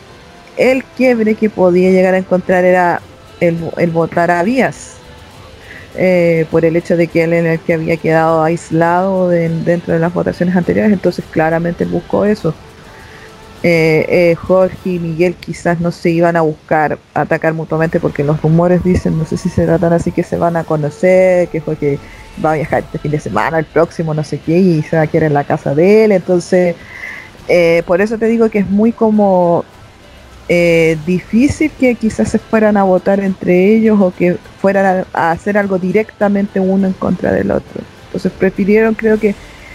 el 0.57 0.85
quiebre 0.85 1.35
que 1.35 1.49
podía 1.49 1.91
llegar 1.91 2.15
a 2.15 2.19
encontrar 2.19 2.65
era 2.65 3.01
el, 3.41 3.91
votar 3.91 4.31
a 4.31 4.43
Vías. 4.43 4.96
Eh, 5.99 6.45
por 6.51 6.65
el 6.67 6.77
hecho 6.77 6.97
de 6.97 7.07
que 7.07 7.25
él 7.25 7.33
era 7.33 7.55
el 7.55 7.61
que 7.61 7.73
había 7.73 7.97
quedado 7.97 8.43
aislado 8.43 9.29
dentro 9.31 9.95
de 9.95 9.99
las 9.99 10.13
votaciones 10.13 10.55
anteriores, 10.55 10.93
entonces 10.93 11.25
claramente 11.31 11.87
buscó 11.87 12.25
eso. 12.25 12.55
Eh, 13.63 14.05
eh, 14.09 14.35
Jorge 14.35 14.91
y 14.91 14.99
Miguel 14.99 15.35
quizás 15.35 15.81
no 15.81 15.91
se 15.91 16.11
iban 16.11 16.37
a 16.37 16.43
buscar 16.43 16.99
atacar 17.15 17.55
mutuamente 17.55 17.99
porque 17.99 18.23
los 18.23 18.41
rumores 18.43 18.85
dicen, 18.85 19.19
no 19.19 19.25
sé 19.25 19.39
si 19.39 19.49
se 19.49 19.65
tratan 19.65 19.95
así, 19.95 20.13
que 20.13 20.23
se 20.23 20.37
van 20.37 20.57
a 20.57 20.65
conocer, 20.65 21.49
que 21.49 21.61
Jorge 21.61 21.99
va 22.45 22.53
a 22.53 22.57
viajar 22.57 22.83
este 22.85 22.99
fin 22.99 23.13
de 23.13 23.21
semana, 23.21 23.59
el 23.59 23.65
próximo, 23.65 24.13
no 24.13 24.23
sé 24.23 24.39
qué, 24.39 24.59
y 24.59 24.83
se 24.83 24.97
va 24.97 25.03
a 25.03 25.07
quedar 25.07 25.25
en 25.25 25.35
la 25.35 25.45
casa 25.45 25.75
de 25.75 26.05
él. 26.05 26.13
Entonces, 26.13 26.77
por 27.87 28.01
eso 28.03 28.19
te 28.19 28.27
digo 28.27 28.51
que 28.51 28.59
es 28.59 28.69
muy 28.69 28.93
como 28.93 29.65
difícil 31.07 31.71
que 31.73 31.95
quizás 31.95 32.29
se 32.29 32.39
fueran 32.39 32.77
a 32.77 32.85
votar 32.85 33.21
entre 33.21 33.75
ellos 33.75 33.99
o 34.01 34.13
que 34.15 34.37
fueran 34.67 35.07
a 35.13 35.31
hacer 35.31 35.57
algo 35.57 35.79
directamente 35.79 36.59
uno 36.59 36.89
en 36.89 36.93
contra 36.93 37.31
del 37.31 37.53
otro. 37.53 37.83
Entonces 38.07 38.33
prefirieron 38.37 38.95
creo 38.95 39.17
que 39.17 39.33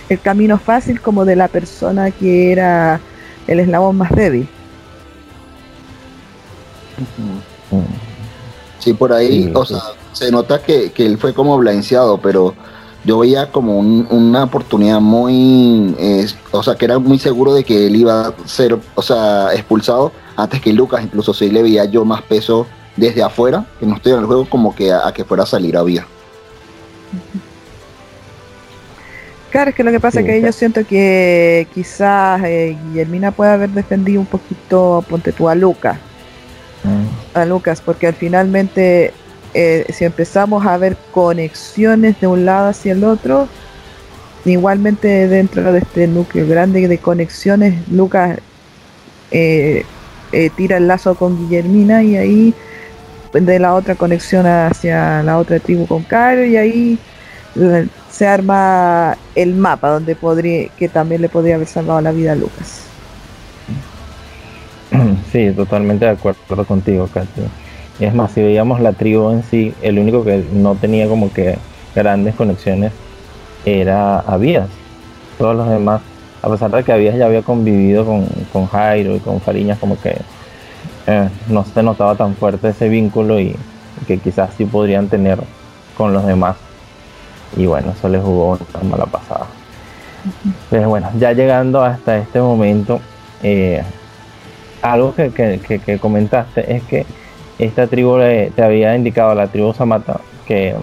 el 0.09 0.19
camino 0.19 0.57
fácil 0.57 0.99
como 0.99 1.23
de 1.23 1.37
la 1.37 1.47
persona 1.47 2.11
que 2.11 2.51
era 2.51 2.99
el 3.47 3.61
eslabón 3.61 3.95
más 3.95 4.11
débil. 4.11 4.49
Sí, 8.79 8.91
por 8.91 9.13
ahí, 9.13 9.49
o 9.55 9.63
sea, 9.63 9.79
se 10.11 10.29
nota 10.29 10.61
que, 10.61 10.91
él 10.97 11.17
fue 11.17 11.33
como 11.33 11.57
blanceado, 11.57 12.17
pero 12.17 12.53
yo 13.05 13.19
veía 13.19 13.49
como 13.49 13.79
una 13.79 14.43
oportunidad 14.43 14.99
muy, 14.99 15.95
o 16.51 16.63
sea, 16.63 16.75
que 16.75 16.83
era 16.83 16.99
muy 16.99 17.17
seguro 17.17 17.53
de 17.53 17.63
que 17.63 17.87
él 17.87 17.95
iba 17.95 18.27
a 18.27 18.33
ser, 18.43 18.77
o 18.95 19.01
sea, 19.01 19.53
expulsado 19.53 20.11
antes 20.35 20.59
que 20.59 20.73
Lucas, 20.73 21.01
incluso 21.01 21.33
si 21.33 21.49
le 21.49 21.63
veía 21.63 21.85
yo 21.85 22.03
más 22.03 22.21
peso 22.23 22.67
desde 22.95 23.23
afuera, 23.23 23.65
que 23.79 23.85
no 23.85 23.95
estoy 23.95 24.13
en 24.13 24.19
el 24.19 24.25
juego, 24.25 24.47
como 24.49 24.75
que 24.75 24.91
a, 24.91 25.11
que 25.13 25.23
fuera 25.23 25.43
a 25.43 25.45
salir 25.45 25.77
a 25.77 25.83
vía. 25.83 26.05
Claro, 29.49 29.71
es 29.71 29.75
que 29.75 29.83
lo 29.83 29.91
que 29.91 29.99
pasa 29.99 30.21
es 30.21 30.25
que 30.25 30.41
yo 30.41 30.51
siento 30.51 30.85
que 30.85 31.67
quizás 31.73 32.41
eh, 32.45 32.77
Guillermina 32.85 33.31
puede 33.31 33.51
haber 33.51 33.69
defendido 33.69 34.21
un 34.21 34.25
poquito, 34.25 35.03
ponte 35.09 35.33
tú, 35.33 35.49
a 35.49 35.55
Lucas. 35.55 35.97
Mm. 36.83 37.37
A 37.37 37.45
Lucas, 37.45 37.81
porque 37.81 38.13
finalmente, 38.13 39.13
eh, 39.53 39.85
si 39.89 40.05
empezamos 40.05 40.65
a 40.65 40.77
ver 40.77 40.95
conexiones 41.11 42.19
de 42.21 42.27
un 42.27 42.45
lado 42.45 42.69
hacia 42.69 42.93
el 42.93 43.03
otro, 43.03 43.49
igualmente 44.45 45.27
dentro 45.27 45.71
de 45.71 45.79
este 45.79 46.07
núcleo 46.07 46.47
grande 46.47 46.87
de 46.87 46.97
conexiones, 46.97 47.75
Lucas 47.89 48.39
eh, 49.31 49.85
eh, 50.31 50.49
tira 50.55 50.77
el 50.77 50.87
lazo 50.87 51.15
con 51.15 51.37
Guillermina 51.37 52.03
y 52.03 52.17
ahí 52.17 52.53
de 53.33 53.59
la 53.59 53.73
otra 53.73 53.95
conexión 53.95 54.45
hacia 54.45 55.23
la 55.23 55.37
otra 55.37 55.59
tribu 55.59 55.87
con 55.87 56.03
Caro 56.03 56.43
y 56.43 56.57
ahí 56.57 56.99
se 58.09 58.27
arma 58.27 59.17
el 59.35 59.53
mapa 59.55 59.89
donde 59.89 60.15
podría 60.15 60.67
que 60.77 60.89
también 60.89 61.21
le 61.21 61.29
podría 61.29 61.55
haber 61.55 61.67
salvado 61.67 62.01
la 62.01 62.11
vida 62.11 62.33
a 62.33 62.35
Lucas. 62.35 62.83
Sí, 65.31 65.49
totalmente 65.55 66.03
de 66.03 66.11
acuerdo 66.11 66.65
contigo, 66.65 67.07
Katy. 67.07 67.41
Es 68.01 68.13
más, 68.13 68.33
si 68.33 68.41
veíamos 68.41 68.81
la 68.81 68.91
tribu 68.91 69.29
en 69.29 69.43
sí, 69.43 69.73
el 69.81 69.97
único 69.97 70.25
que 70.25 70.43
no 70.51 70.75
tenía 70.75 71.07
como 71.07 71.31
que 71.31 71.57
grandes 71.95 72.35
conexiones 72.35 72.91
era 73.63 74.19
Avías. 74.19 74.67
Todos 75.37 75.55
los 75.55 75.69
demás, 75.69 76.01
a 76.41 76.49
pesar 76.49 76.71
de 76.71 76.83
que 76.83 76.91
Avías 76.91 77.15
ya 77.15 77.27
había 77.27 77.43
convivido 77.43 78.05
con, 78.05 78.25
con 78.51 78.67
Jairo 78.67 79.15
y 79.15 79.19
con 79.19 79.39
Fariñas, 79.39 79.79
como 79.79 79.97
que 80.01 80.17
eh, 81.07 81.29
no 81.47 81.65
se 81.65 81.83
notaba 81.83 82.15
tan 82.15 82.35
fuerte 82.35 82.69
ese 82.69 82.89
vínculo 82.89 83.39
y, 83.39 83.55
que 84.07 84.17
quizás 84.17 84.51
sí 84.57 84.65
podrían 84.65 85.07
tener 85.07 85.39
con 85.97 86.13
los 86.13 86.25
demás. 86.25 86.55
Y 87.55 87.65
bueno, 87.65 87.91
eso 87.91 88.09
les 88.09 88.21
jugó 88.21 88.57
una 88.81 88.89
mala 88.89 89.05
pasada. 89.05 89.45
Pero 90.69 90.89
bueno, 90.89 91.09
ya 91.17 91.33
llegando 91.33 91.83
hasta 91.83 92.17
este 92.17 92.39
momento, 92.39 92.99
eh, 93.43 93.83
algo 94.81 95.13
que, 95.13 95.99
comentaste 96.01 96.75
es 96.75 96.83
que 96.83 97.05
esta 97.59 97.87
tribu 97.87 98.17
te 98.17 98.63
había 98.63 98.95
indicado, 98.95 99.35
la 99.35 99.47
tribu 99.47 99.73
Samata, 99.73 100.21
que, 100.47 100.75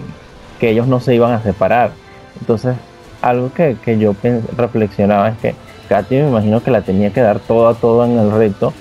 que 0.59 0.69
ellos 0.69 0.87
no 0.87 0.99
se 0.99 1.15
iban 1.15 1.33
a 1.33 1.41
separar. 1.41 1.91
Entonces, 2.39 2.75
algo 3.21 3.51
que, 3.53 3.77
yo 3.97 4.15
reflexionaba 4.55 5.29
es 5.29 5.37
que 5.37 5.55
Katy 5.89 6.15
me 6.15 6.29
imagino 6.29 6.61
que 6.61 6.71
la 6.71 6.81
tenía 6.81 7.11
que 7.11 7.21
dar 7.21 7.39
toda, 7.39 7.73
toda 7.73 8.07
en 8.07 8.17
el 8.17 8.31
reto. 8.31 8.73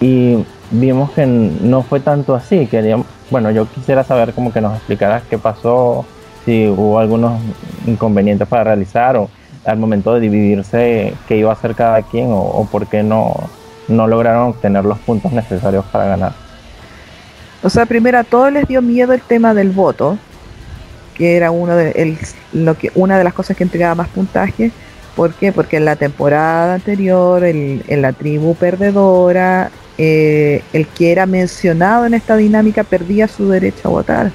Y 0.00 0.44
vimos 0.72 1.12
que 1.12 1.26
no 1.26 1.82
fue 1.82 2.00
tanto 2.00 2.34
así. 2.34 2.66
Queríamos, 2.66 3.06
bueno, 3.30 3.50
yo 3.50 3.66
quisiera 3.66 4.02
saber 4.02 4.32
como 4.32 4.52
que 4.52 4.60
nos 4.60 4.74
explicaras 4.74 5.22
qué 5.30 5.38
pasó, 5.38 6.04
si 6.44 6.66
hubo 6.66 6.98
algunos 6.98 7.40
inconvenientes 7.86 8.48
para 8.48 8.64
realizar 8.64 9.16
o 9.16 9.28
al 9.64 9.78
momento 9.78 10.14
de 10.14 10.20
dividirse 10.20 11.14
qué 11.28 11.36
iba 11.36 11.50
a 11.50 11.52
hacer 11.52 11.74
cada 11.76 12.02
quien 12.02 12.28
o, 12.30 12.66
por 12.70 12.88
qué 12.88 13.04
no, 13.04 13.34
no 13.86 14.08
lograron 14.08 14.48
obtener 14.48 14.84
los 14.84 14.98
puntos 14.98 15.32
necesarios 15.32 15.84
para 15.92 16.06
ganar. 16.06 16.32
O 17.62 17.70
sea, 17.70 17.86
primero 17.86 18.18
a 18.18 18.24
todos 18.24 18.52
les 18.52 18.66
dio 18.66 18.82
miedo 18.82 19.12
el 19.12 19.20
tema 19.20 19.54
del 19.54 19.70
voto, 19.70 20.18
que 21.14 21.36
era 21.36 21.52
uno 21.52 21.76
de, 21.76 21.90
el, 21.92 22.18
lo 22.52 22.76
que, 22.76 22.90
una 22.96 23.18
de 23.18 23.24
las 23.24 23.34
cosas 23.34 23.56
que 23.56 23.62
entregaba 23.62 23.94
más 23.94 24.08
puntaje. 24.08 24.72
¿Por 25.14 25.34
qué? 25.34 25.52
Porque 25.52 25.76
en 25.76 25.84
la 25.84 25.94
temporada 25.94 26.74
anterior, 26.74 27.44
en 27.44 28.02
la 28.02 28.12
tribu 28.14 28.54
perdedora, 28.56 29.70
eh, 29.98 30.62
el 30.72 30.86
que 30.86 31.12
era 31.12 31.26
mencionado 31.26 32.06
en 32.06 32.14
esta 32.14 32.36
dinámica 32.36 32.84
perdía 32.84 33.28
su 33.28 33.48
derecho 33.48 33.88
a 33.88 33.90
votar. 33.90 34.32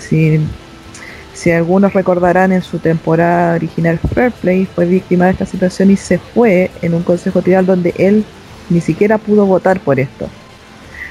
Si, 0.00 1.50
algunos 1.50 1.92
recordarán 1.92 2.52
en 2.52 2.62
su 2.62 2.78
temporada 2.78 3.56
original 3.56 3.98
Fairplay 3.98 4.66
fue 4.66 4.86
víctima 4.86 5.26
de 5.26 5.32
esta 5.32 5.46
situación 5.46 5.90
y 5.90 5.96
se 5.96 6.18
fue 6.18 6.70
en 6.80 6.94
un 6.94 7.02
consejo 7.02 7.42
tribal 7.42 7.66
donde 7.66 7.92
él 7.98 8.24
ni 8.70 8.80
siquiera 8.80 9.18
pudo 9.18 9.44
votar 9.44 9.80
por 9.80 10.00
esto. 10.00 10.28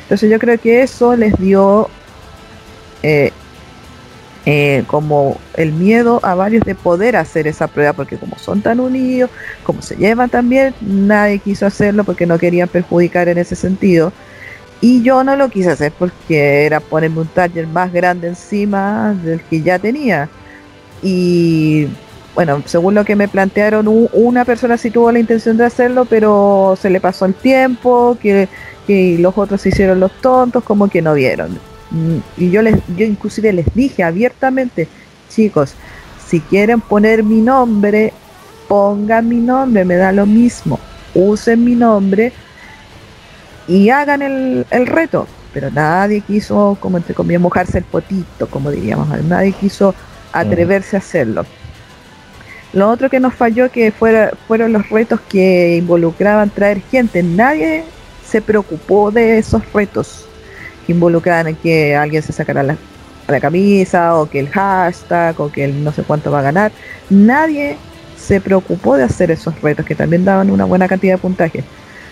Entonces 0.03 0.31
yo 0.31 0.39
creo 0.39 0.57
que 0.57 0.81
eso 0.81 1.15
les 1.15 1.37
dio 1.37 1.89
eh, 3.03 3.31
eh, 4.45 4.83
como 4.87 5.37
el 5.55 5.71
miedo 5.71 6.19
a 6.21 6.35
varios 6.35 6.65
de 6.65 6.75
poder 6.75 7.15
hacer 7.15 7.47
esa 7.47 7.67
prueba, 7.67 7.93
porque 7.93 8.17
como 8.17 8.37
son 8.37 8.61
tan 8.61 8.79
unidos, 8.81 9.29
como 9.63 9.81
se 9.81 9.95
llevan 9.95 10.29
tan 10.29 10.49
bien, 10.49 10.75
nadie 10.81 11.39
quiso 11.39 11.65
hacerlo 11.65 12.03
porque 12.03 12.25
no 12.25 12.37
querían 12.37 12.67
perjudicar 12.67 13.29
en 13.29 13.37
ese 13.37 13.55
sentido. 13.55 14.11
Y 14.81 15.01
yo 15.01 15.23
no 15.23 15.37
lo 15.37 15.49
quise 15.49 15.71
hacer 15.71 15.93
porque 15.97 16.65
era 16.65 16.81
ponerme 16.81 17.21
un 17.21 17.27
taller 17.27 17.67
más 17.67 17.93
grande 17.93 18.27
encima 18.27 19.15
del 19.23 19.41
que 19.41 19.61
ya 19.61 19.79
tenía. 19.79 20.27
Y 21.01 21.87
bueno, 22.35 22.61
según 22.65 22.95
lo 22.95 23.05
que 23.05 23.15
me 23.15 23.29
plantearon, 23.29 23.87
una 24.11 24.43
persona 24.43 24.77
sí 24.77 24.91
tuvo 24.91 25.11
la 25.11 25.19
intención 25.19 25.55
de 25.55 25.65
hacerlo, 25.65 26.03
pero 26.05 26.77
se 26.81 26.89
le 26.89 26.99
pasó 26.99 27.25
el 27.25 27.33
tiempo, 27.33 28.17
que, 28.21 28.49
que 28.85 29.17
los 29.19 29.37
otros 29.37 29.61
se 29.61 29.69
hicieron 29.69 30.01
los 30.01 30.11
tontos, 30.19 30.63
como 30.65 30.89
que 30.89 31.01
no 31.01 31.13
vieron 31.13 31.72
y 32.37 32.49
yo 32.49 32.61
les 32.61 32.75
yo 32.95 33.05
inclusive 33.05 33.53
les 33.53 33.73
dije 33.73 34.03
abiertamente 34.03 34.87
chicos 35.29 35.75
si 36.25 36.39
quieren 36.39 36.81
poner 36.81 37.23
mi 37.23 37.41
nombre 37.41 38.13
pongan 38.67 39.29
mi 39.29 39.37
nombre 39.37 39.85
me 39.85 39.95
da 39.95 40.11
lo 40.11 40.25
mismo 40.25 40.79
usen 41.13 41.63
mi 41.63 41.75
nombre 41.75 42.31
y 43.67 43.89
hagan 43.89 44.21
el, 44.21 44.65
reto 44.87 45.27
pero 45.53 45.69
nadie 45.69 46.21
quiso 46.21 46.77
como 46.79 46.97
entre 46.97 47.13
comillas 47.13 47.41
mojarse 47.41 47.77
el 47.77 47.83
potito 47.83 48.47
como 48.47 48.71
diríamos 48.71 49.07
nadie 49.23 49.51
quiso 49.51 49.93
atreverse 50.33 50.97
a 50.97 50.99
hacerlo. 50.99 51.45
Lo 52.73 52.89
otro 52.89 53.09
que 53.09 53.19
nos 53.19 53.35
falló 53.35 53.71
que 53.71 53.91
fuera, 53.91 54.31
fueron 54.47 54.73
los 54.73 54.89
retos 54.89 55.21
que 55.29 55.77
involucraban 55.77 56.49
traer 56.49 56.81
gente. 56.81 57.21
Nadie 57.21 57.83
se 58.27 58.41
preocupó 58.41 59.11
de 59.11 59.37
esos 59.37 59.61
retos 59.71 60.25
que 60.85 60.93
involucran 60.93 61.47
en 61.47 61.55
que 61.55 61.95
alguien 61.95 62.21
se 62.21 62.33
sacará 62.33 62.63
la, 62.63 62.77
la 63.27 63.39
camisa 63.39 64.15
o 64.19 64.29
que 64.29 64.39
el 64.39 64.49
hashtag 64.49 65.39
o 65.39 65.51
que 65.51 65.65
el 65.65 65.83
no 65.83 65.91
sé 65.91 66.03
cuánto 66.03 66.31
va 66.31 66.39
a 66.39 66.43
ganar. 66.43 66.71
Nadie 67.09 67.77
se 68.17 68.39
preocupó 68.39 68.95
de 68.95 69.03
hacer 69.03 69.31
esos 69.31 69.59
retos 69.61 69.85
que 69.85 69.95
también 69.95 70.25
daban 70.25 70.49
una 70.49 70.65
buena 70.65 70.87
cantidad 70.87 71.15
de 71.15 71.17
puntaje. 71.17 71.63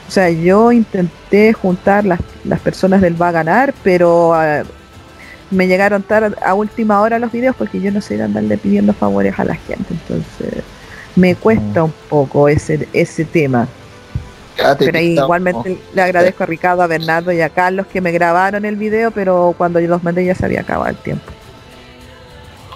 O 0.08 0.12
sea, 0.12 0.30
yo 0.30 0.72
intenté 0.72 1.54
juntar 1.54 2.06
las, 2.06 2.20
las 2.44 2.60
personas 2.60 3.02
del 3.02 3.22
va 3.22 3.30
a 3.30 3.32
ganar, 3.32 3.74
pero 3.82 4.34
ah, 4.34 4.64
me 5.52 5.68
llegaron 5.68 6.04
tarde 6.04 6.36
a 6.46 6.54
última 6.54 7.02
hora 7.02 7.20
los 7.20 7.32
videos 7.32 7.56
porque 7.56 7.80
yo 7.80 7.92
no 7.92 8.02
sé 8.02 8.22
andarle 8.22 8.58
pidiendo 8.58 8.94
favores 8.94 9.40
a 9.40 9.46
la 9.46 9.56
gente. 9.56 9.86
Entonces, 9.90 10.64
me 11.16 11.36
cuesta 11.36 11.82
mm. 11.82 11.86
un 11.86 11.94
poco 12.10 12.50
ese, 12.50 12.88
ese 12.94 13.26
tema. 13.26 13.68
Pero 14.80 15.00
igualmente 15.00 15.78
le 15.94 16.02
agradezco 16.02 16.44
a 16.44 16.46
Ricardo, 16.46 16.82
a 16.82 16.88
Bernardo 16.88 17.32
y 17.32 17.42
a 17.42 17.50
Carlos 17.50 17.88
que 17.88 18.02
me 18.02 18.12
grabaron 18.12 18.66
el 18.66 18.76
video, 18.76 19.12
pero 19.12 19.56
cuando 19.58 19.80
yo 19.80 19.88
los 19.88 20.04
mandé 20.04 20.26
ya 20.26 20.36
se 20.36 20.46
había 20.46 20.62
acabado 20.62 20.90
el 20.90 20.98
tiempo. 20.98 21.32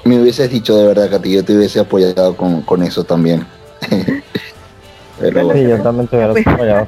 Me 0.03 0.19
hubieses 0.19 0.49
dicho 0.49 0.77
de 0.77 0.87
verdad, 0.87 1.09
Katy, 1.09 1.33
yo 1.33 1.43
te 1.43 1.55
hubiese 1.55 1.79
apoyado 1.79 2.35
con, 2.35 2.83
eso 2.83 3.03
también. 3.03 3.45
pero 5.19 5.53
sí, 5.53 5.63
yo 5.63 5.81
también 5.81 6.07
te 6.07 6.15
hubiera 6.15 6.51
apoyado. 6.53 6.87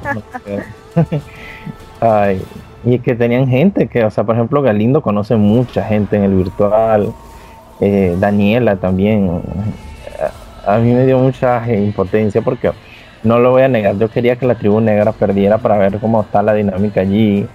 Ay, 2.00 2.42
y 2.84 2.94
es 2.94 3.02
que 3.02 3.14
tenían 3.14 3.48
gente 3.48 3.88
que, 3.88 4.04
o 4.04 4.10
sea, 4.10 4.24
por 4.24 4.36
ejemplo, 4.36 4.62
Galindo 4.62 5.02
conoce 5.02 5.34
mucha 5.34 5.82
gente 5.82 6.16
en 6.16 6.24
el 6.24 6.34
virtual, 6.34 7.12
eh, 7.80 8.16
Daniela 8.18 8.76
también. 8.76 9.42
A 10.64 10.78
mí 10.78 10.92
me 10.92 11.04
dio 11.04 11.18
mucha 11.18 11.66
impotencia 11.72 12.40
porque 12.42 12.70
no 13.22 13.38
lo 13.38 13.50
voy 13.50 13.62
a 13.62 13.68
negar, 13.68 13.98
yo 13.98 14.08
quería 14.08 14.36
que 14.36 14.46
la 14.46 14.54
tribu 14.54 14.80
negra 14.80 15.12
perdiera 15.12 15.58
para 15.58 15.78
ver 15.78 15.98
cómo 15.98 16.22
está 16.22 16.42
la 16.42 16.54
dinámica 16.54 17.00
allí, 17.00 17.46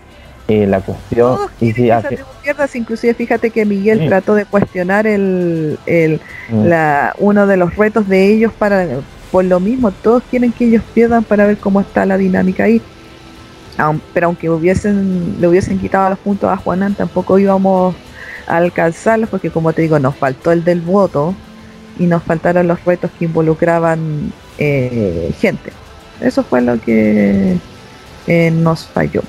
eh, 0.47 0.67
la 0.67 0.81
cuestión. 0.81 1.37
y 1.61 1.71
si 1.71 1.89
hace... 1.89 2.19
pierdas, 2.41 2.75
inclusive 2.75 3.13
fíjate 3.13 3.49
que 3.49 3.65
Miguel 3.65 4.07
trató 4.07 4.35
de 4.35 4.45
cuestionar 4.45 5.07
el, 5.07 5.79
el 5.85 6.19
mm. 6.49 6.65
la, 6.65 7.15
uno 7.17 7.47
de 7.47 7.57
los 7.57 7.75
retos 7.75 8.09
de 8.09 8.27
ellos 8.27 8.51
para, 8.51 8.85
por 9.31 9.45
lo 9.45 9.59
mismo, 9.59 9.91
todos 9.91 10.21
quieren 10.29 10.51
que 10.51 10.65
ellos 10.65 10.83
pierdan 10.93 11.23
para 11.23 11.45
ver 11.45 11.57
cómo 11.57 11.79
está 11.79 12.05
la 12.05 12.17
dinámica 12.17 12.65
ahí. 12.65 12.81
pero 14.13 14.27
aunque 14.27 14.49
hubiesen, 14.49 15.37
le 15.39 15.47
hubiesen 15.47 15.79
quitado 15.79 16.09
los 16.09 16.19
puntos 16.19 16.51
a 16.51 16.57
Juanan, 16.57 16.93
tampoco 16.93 17.39
íbamos 17.39 17.95
a 18.45 18.57
alcanzarlos 18.57 19.29
porque 19.29 19.49
como 19.49 19.71
te 19.71 19.81
digo, 19.81 19.97
nos 19.97 20.15
faltó 20.15 20.51
el 20.51 20.65
del 20.65 20.81
voto 20.81 21.33
y 21.97 22.05
nos 22.05 22.21
faltaron 22.23 22.67
los 22.67 22.83
retos 22.83 23.11
que 23.17 23.25
involucraban 23.25 24.33
eh, 24.57 25.33
gente. 25.39 25.71
Eso 26.21 26.43
fue 26.43 26.61
lo 26.61 26.79
que 26.79 27.57
eh, 28.27 28.51
nos 28.51 28.85
falló. 28.85 29.21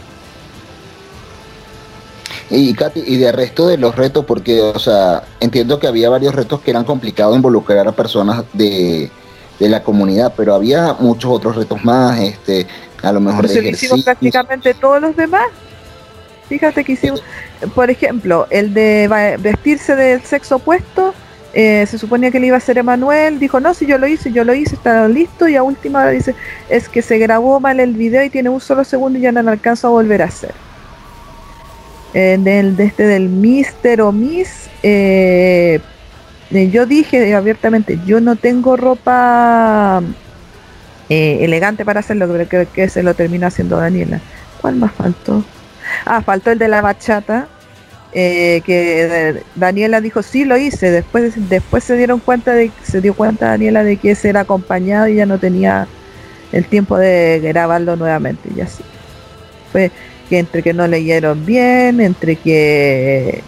Y 2.51 2.75
Katy, 2.75 3.03
y 3.07 3.17
de 3.17 3.33
resto 3.33 3.67
de 3.67 3.79
los 3.79 3.97
retos, 3.97 4.25
porque, 4.25 4.61
o 4.61 4.79
sea, 4.79 5.25
entiendo 5.41 5.79
que 5.79 5.87
había 5.87 6.11
varios 6.11 6.35
retos 6.35 6.61
que 6.61 6.71
eran 6.71 6.85
complicados 6.85 7.35
involucrar 7.35 7.89
a 7.89 7.93
personas 7.93 8.45
de, 8.53 9.11
la 9.59 9.83
comunidad, 9.83 10.35
pero 10.37 10.55
había 10.55 10.95
muchos 11.01 11.31
otros 11.33 11.57
retos 11.57 11.83
más, 11.85 12.21
este, 12.21 12.67
a 13.03 13.13
lo 13.13 13.21
mejor 13.21 13.49
de 13.49 13.71
hicimos 13.71 14.05
prácticamente 14.05 14.75
todos 14.75 15.01
los 15.01 15.17
demás. 15.17 15.47
Fíjate 16.49 16.85
que 16.85 16.93
hicimos, 16.93 17.23
por 17.75 17.89
ejemplo, 17.89 18.47
el 18.51 18.75
de 18.75 19.39
vestirse 19.41 19.97
del 19.97 20.23
sexo 20.23 20.57
opuesto, 20.57 21.14
eh, 21.55 21.87
se 21.87 21.99
suponía 21.99 22.31
que 22.31 22.41
le 22.41 22.49
iba 22.49 22.57
a 22.57 22.59
hacer 22.59 22.79
Emanuel, 22.79 23.39
dijo, 23.39 23.61
no, 23.61 23.73
si 23.75 23.87
yo 23.87 23.97
lo 23.97 24.07
hice, 24.07 24.33
yo 24.33 24.45
lo 24.45 24.53
hice, 24.55 24.75
está 24.75 25.09
listo, 25.09 25.49
y 25.49 25.57
a 25.57 25.63
última 25.63 26.09
dice, 26.09 26.35
es 26.69 26.89
que 26.89 27.01
se 27.01 27.19
grabó 27.19 27.61
mal 27.61 27.81
el 27.81 27.95
video 27.95 28.25
y 28.25 28.31
tiene 28.31 28.49
un 28.49 28.61
solo 28.61 28.85
segundo 28.85 29.19
y 29.19 29.23
ya 29.23 29.33
no 29.33 29.43
lo 29.43 29.51
alcanzo 29.51 29.89
a 29.89 29.91
volver 29.91 30.23
a 30.23 30.27
hacer. 30.27 30.53
En 32.13 32.47
el 32.47 32.77
de 32.77 32.85
este 32.85 33.07
del 33.07 33.29
Mister 33.29 34.03
o 34.03 34.13
Miss, 34.13 34.69
eh, 34.83 35.81
eh, 36.51 36.71
yo 36.71 36.87
dije 36.87 37.35
abiertamente, 37.35 37.99
yo 38.07 38.21
no 38.21 38.37
tengo 38.37 38.77
ropa 38.77 40.03
elegante 41.09 41.85
para 41.85 42.01
hacerlo, 42.01 42.27
creo 42.27 42.49
que, 42.49 42.67
que 42.67 42.89
se 42.89 43.03
lo 43.03 43.15
termina 43.15 43.49
haciendo 43.49 43.77
Daniela. 43.77 44.21
¿Cuál 44.61 44.77
más 44.77 44.93
faltó? 44.93 45.45
Ah, 46.07 46.23
faltó 46.23 46.51
el 46.51 46.59
de 46.59 46.69
la 46.69 46.81
bachata. 46.81 47.49
Eh, 48.15 48.63
que 48.65 49.43
Daniela 49.57 50.01
dijo 50.01 50.23
sí 50.23 50.45
lo 50.45 50.57
hice. 50.57 50.91
Después, 50.91 51.35
después 51.49 51.83
se 51.85 51.97
dieron 51.97 52.21
cuenta 52.21 52.53
de, 52.53 52.71
se 52.83 53.01
dio 53.01 53.15
cuenta 53.15 53.49
Daniela 53.49 53.83
de 53.83 53.97
que 53.97 54.13
ese 54.13 54.29
era 54.29 54.41
acompañado 54.41 55.09
y 55.09 55.17
ya 55.17 55.27
no 55.27 55.39
tenía 55.39 55.89
el 56.53 56.65
tiempo 56.67 56.97
de 56.97 57.41
grabarlo 57.43 57.97
nuevamente 57.97 58.49
y 58.57 58.61
así. 58.61 58.85
Fue 59.73 59.91
que 60.29 60.39
entre 60.39 60.63
que 60.63 60.73
no 60.73 60.87
leyeron 60.87 61.45
bien, 61.45 62.01
entre 62.01 62.37
que 62.37 63.43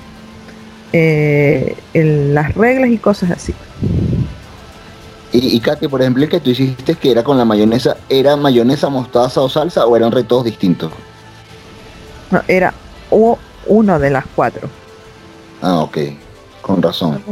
eh, 0.93 1.77
en 1.95 2.35
las 2.35 2.55
reglas 2.55 2.91
y 2.91 2.99
cosas 2.99 3.31
así. 3.31 3.55
Y, 5.33 5.57
y 5.57 5.61
Katy, 5.61 5.87
por 5.87 6.01
ejemplo, 6.01 6.25
el 6.25 6.29
que 6.29 6.41
tú 6.41 6.51
hiciste 6.51 6.97
que 6.97 7.13
era 7.13 7.23
con 7.23 7.39
la 7.39 7.45
mayonesa, 7.45 7.97
¿era 8.09 8.37
mayonesa, 8.37 8.89
mostaza 8.89 9.41
o 9.41 9.49
salsa 9.49 9.87
o 9.87 9.97
eran 9.97 10.11
retos 10.11 10.45
distintos? 10.45 10.91
No, 12.33 12.43
era 12.49 12.75
o 13.11 13.39
uno 13.67 13.99
de 13.99 14.11
las 14.11 14.25
cuatro. 14.35 14.69
Ah, 15.63 15.81
ok, 15.81 15.99
con 16.63 16.83
razón. 16.83 17.23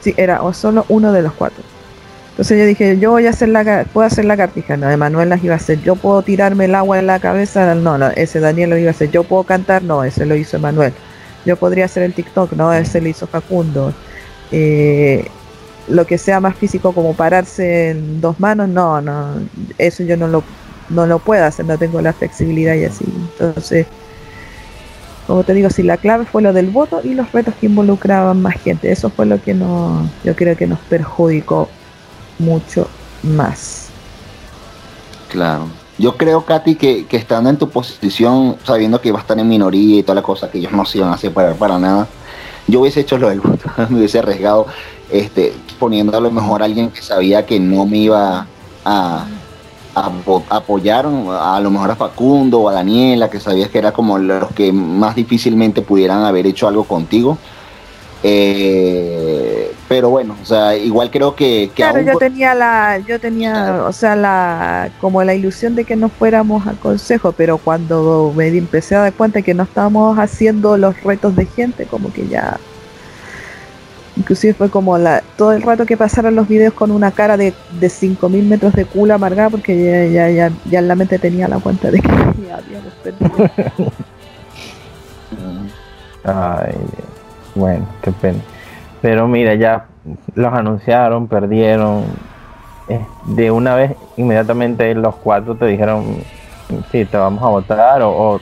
Sí, 0.00 0.14
era 0.16 0.42
o 0.42 0.52
solo 0.52 0.84
uno 0.88 1.12
de 1.12 1.22
los 1.22 1.32
cuatro. 1.32 1.62
Entonces 2.30 2.58
yo 2.58 2.66
dije, 2.66 2.98
yo 2.98 3.12
voy 3.12 3.26
a 3.26 3.30
hacer 3.30 3.48
la, 3.48 3.86
puedo 3.92 4.06
hacer 4.06 4.26
la 4.26 4.36
cartija, 4.36 4.76
no, 4.76 4.90
Emanuel 4.90 5.30
las 5.30 5.42
iba 5.42 5.54
a 5.54 5.56
hacer, 5.56 5.80
yo 5.80 5.96
puedo 5.96 6.20
tirarme 6.20 6.66
el 6.66 6.74
agua 6.74 6.98
en 6.98 7.06
la 7.06 7.18
cabeza, 7.18 7.74
no, 7.74 7.96
no, 7.96 8.08
ese 8.10 8.40
Daniel 8.40 8.70
lo 8.70 8.76
iba 8.76 8.88
a 8.88 8.90
hacer, 8.90 9.10
yo 9.10 9.24
puedo 9.24 9.44
cantar, 9.44 9.82
no, 9.82 10.04
ese 10.04 10.26
lo 10.26 10.36
hizo 10.36 10.58
Emanuel. 10.58 10.92
Yo 11.46 11.56
podría 11.56 11.86
hacer 11.86 12.02
el 12.02 12.12
TikTok, 12.12 12.52
no, 12.52 12.72
ese 12.74 13.00
lo 13.00 13.08
hizo 13.08 13.26
Facundo. 13.26 13.94
Eh, 14.52 15.26
lo 15.88 16.06
que 16.06 16.18
sea 16.18 16.40
más 16.40 16.56
físico 16.56 16.92
como 16.92 17.14
pararse 17.14 17.90
en 17.90 18.20
dos 18.20 18.38
manos, 18.38 18.68
no, 18.68 19.00
no, 19.00 19.34
eso 19.78 20.02
yo 20.02 20.16
no 20.16 20.28
lo, 20.28 20.42
no 20.90 21.06
lo 21.06 21.18
puedo 21.20 21.44
hacer, 21.44 21.64
no 21.64 21.78
tengo 21.78 22.02
la 22.02 22.12
flexibilidad 22.12 22.74
y 22.74 22.84
así. 22.84 23.04
Entonces, 23.38 23.86
como 25.26 25.42
te 25.42 25.54
digo, 25.54 25.70
si 25.70 25.82
la 25.82 25.96
clave 25.96 26.24
fue 26.24 26.42
lo 26.42 26.52
del 26.52 26.70
voto 26.70 27.00
y 27.02 27.14
los 27.14 27.32
retos 27.32 27.54
que 27.60 27.66
involucraban 27.66 28.40
más 28.40 28.54
gente, 28.54 28.92
eso 28.92 29.10
fue 29.10 29.26
lo 29.26 29.42
que 29.42 29.54
no, 29.54 30.08
yo 30.24 30.36
creo 30.36 30.56
que 30.56 30.66
nos 30.66 30.78
perjudicó 30.80 31.68
mucho 32.38 32.88
más. 33.22 33.88
Claro. 35.28 35.68
Yo 35.98 36.16
creo, 36.16 36.44
Katy, 36.44 36.74
que, 36.76 37.06
que 37.06 37.16
estando 37.16 37.48
en 37.48 37.56
tu 37.56 37.70
posición, 37.70 38.56
sabiendo 38.64 39.00
que 39.00 39.08
iba 39.08 39.18
a 39.18 39.22
estar 39.22 39.38
en 39.38 39.48
minoría 39.48 39.98
y 39.98 40.02
toda 40.02 40.16
la 40.16 40.22
cosa, 40.22 40.50
que 40.50 40.58
ellos 40.58 40.72
no 40.72 40.84
se 40.84 40.98
iban 40.98 41.10
a 41.10 41.16
separar 41.16 41.54
para 41.56 41.78
nada, 41.78 42.06
yo 42.68 42.80
hubiese 42.80 43.00
hecho 43.00 43.16
lo 43.18 43.28
del 43.28 43.40
voto, 43.40 43.70
me 43.88 43.98
hubiese 43.98 44.18
arriesgado, 44.18 44.66
este, 45.10 45.54
poniendo 45.78 46.16
a 46.16 46.20
lo 46.20 46.30
mejor 46.30 46.62
a 46.62 46.66
alguien 46.66 46.90
que 46.90 47.00
sabía 47.00 47.46
que 47.46 47.58
no 47.58 47.86
me 47.86 47.98
iba 47.98 48.46
a, 48.84 49.26
a 49.96 50.10
vo- 50.10 50.44
apoyar, 50.50 51.06
a 51.06 51.58
lo 51.60 51.70
mejor 51.70 51.90
a 51.90 51.96
Facundo 51.96 52.60
o 52.60 52.68
a 52.68 52.74
Daniela, 52.74 53.30
que 53.30 53.40
sabías 53.40 53.70
que 53.70 53.78
era 53.78 53.92
como 53.92 54.18
los 54.18 54.50
que 54.52 54.70
más 54.70 55.14
difícilmente 55.16 55.80
pudieran 55.80 56.22
haber 56.22 56.46
hecho 56.46 56.68
algo 56.68 56.84
contigo. 56.84 57.38
Eh, 58.22 59.72
pero 59.88 60.10
bueno, 60.10 60.36
o 60.42 60.44
sea, 60.44 60.76
igual 60.76 61.10
creo 61.10 61.34
que, 61.34 61.70
que 61.74 61.82
Claro, 61.82 61.98
aún 61.98 62.06
yo 62.08 62.18
tenía 62.18 62.54
la, 62.54 62.98
yo 63.06 63.18
tenía, 63.18 63.84
o 63.86 63.92
sea, 63.92 64.16
la, 64.16 64.90
como 65.00 65.22
la 65.24 65.34
ilusión 65.34 65.74
de 65.74 65.84
que 65.84 65.96
nos 65.96 66.12
fuéramos 66.12 66.66
al 66.66 66.76
consejo, 66.76 67.32
pero 67.32 67.56
cuando 67.56 68.32
me 68.36 68.48
empecé 68.48 68.96
a 68.96 69.00
dar 69.00 69.12
cuenta 69.14 69.40
que 69.42 69.54
no 69.54 69.62
estábamos 69.62 70.18
haciendo 70.18 70.76
los 70.76 71.00
retos 71.02 71.36
de 71.36 71.46
gente, 71.46 71.86
como 71.86 72.12
que 72.12 72.26
ya, 72.26 72.58
inclusive 74.16 74.54
fue 74.54 74.70
como 74.70 74.96
la, 74.98 75.22
todo 75.36 75.52
el 75.52 75.62
rato 75.62 75.84
que 75.86 75.96
pasaron 75.96 76.34
los 76.34 76.48
videos 76.48 76.72
con 76.74 76.90
una 76.90 77.10
cara 77.10 77.36
de, 77.36 77.52
de 77.80 77.88
5000 77.88 78.44
metros 78.46 78.72
de 78.74 78.84
culo 78.84 79.14
amargada, 79.14 79.50
porque 79.50 80.10
ya, 80.12 80.28
en 80.78 80.88
la 80.88 80.94
mente 80.94 81.18
tenía 81.18 81.48
la 81.48 81.58
cuenta 81.58 81.90
de 81.90 82.00
que 82.00 82.08
ya 82.48 82.56
habíamos 82.56 82.92
perdido. 83.02 83.50
Ay, 86.24 86.74
bueno, 87.54 87.86
qué 88.02 88.12
pena. 88.12 88.38
Pero 89.02 89.28
mira, 89.28 89.54
ya 89.54 89.86
los 90.34 90.52
anunciaron, 90.52 91.26
perdieron. 91.28 92.04
Eh, 92.88 93.00
De 93.26 93.50
una 93.50 93.74
vez, 93.74 93.92
inmediatamente 94.16 94.94
los 94.94 95.14
cuatro 95.16 95.54
te 95.56 95.66
dijeron, 95.66 96.18
sí, 96.90 97.04
te 97.04 97.16
vamos 97.16 97.42
a 97.42 97.48
votar, 97.48 98.02
o, 98.02 98.10
o 98.10 98.40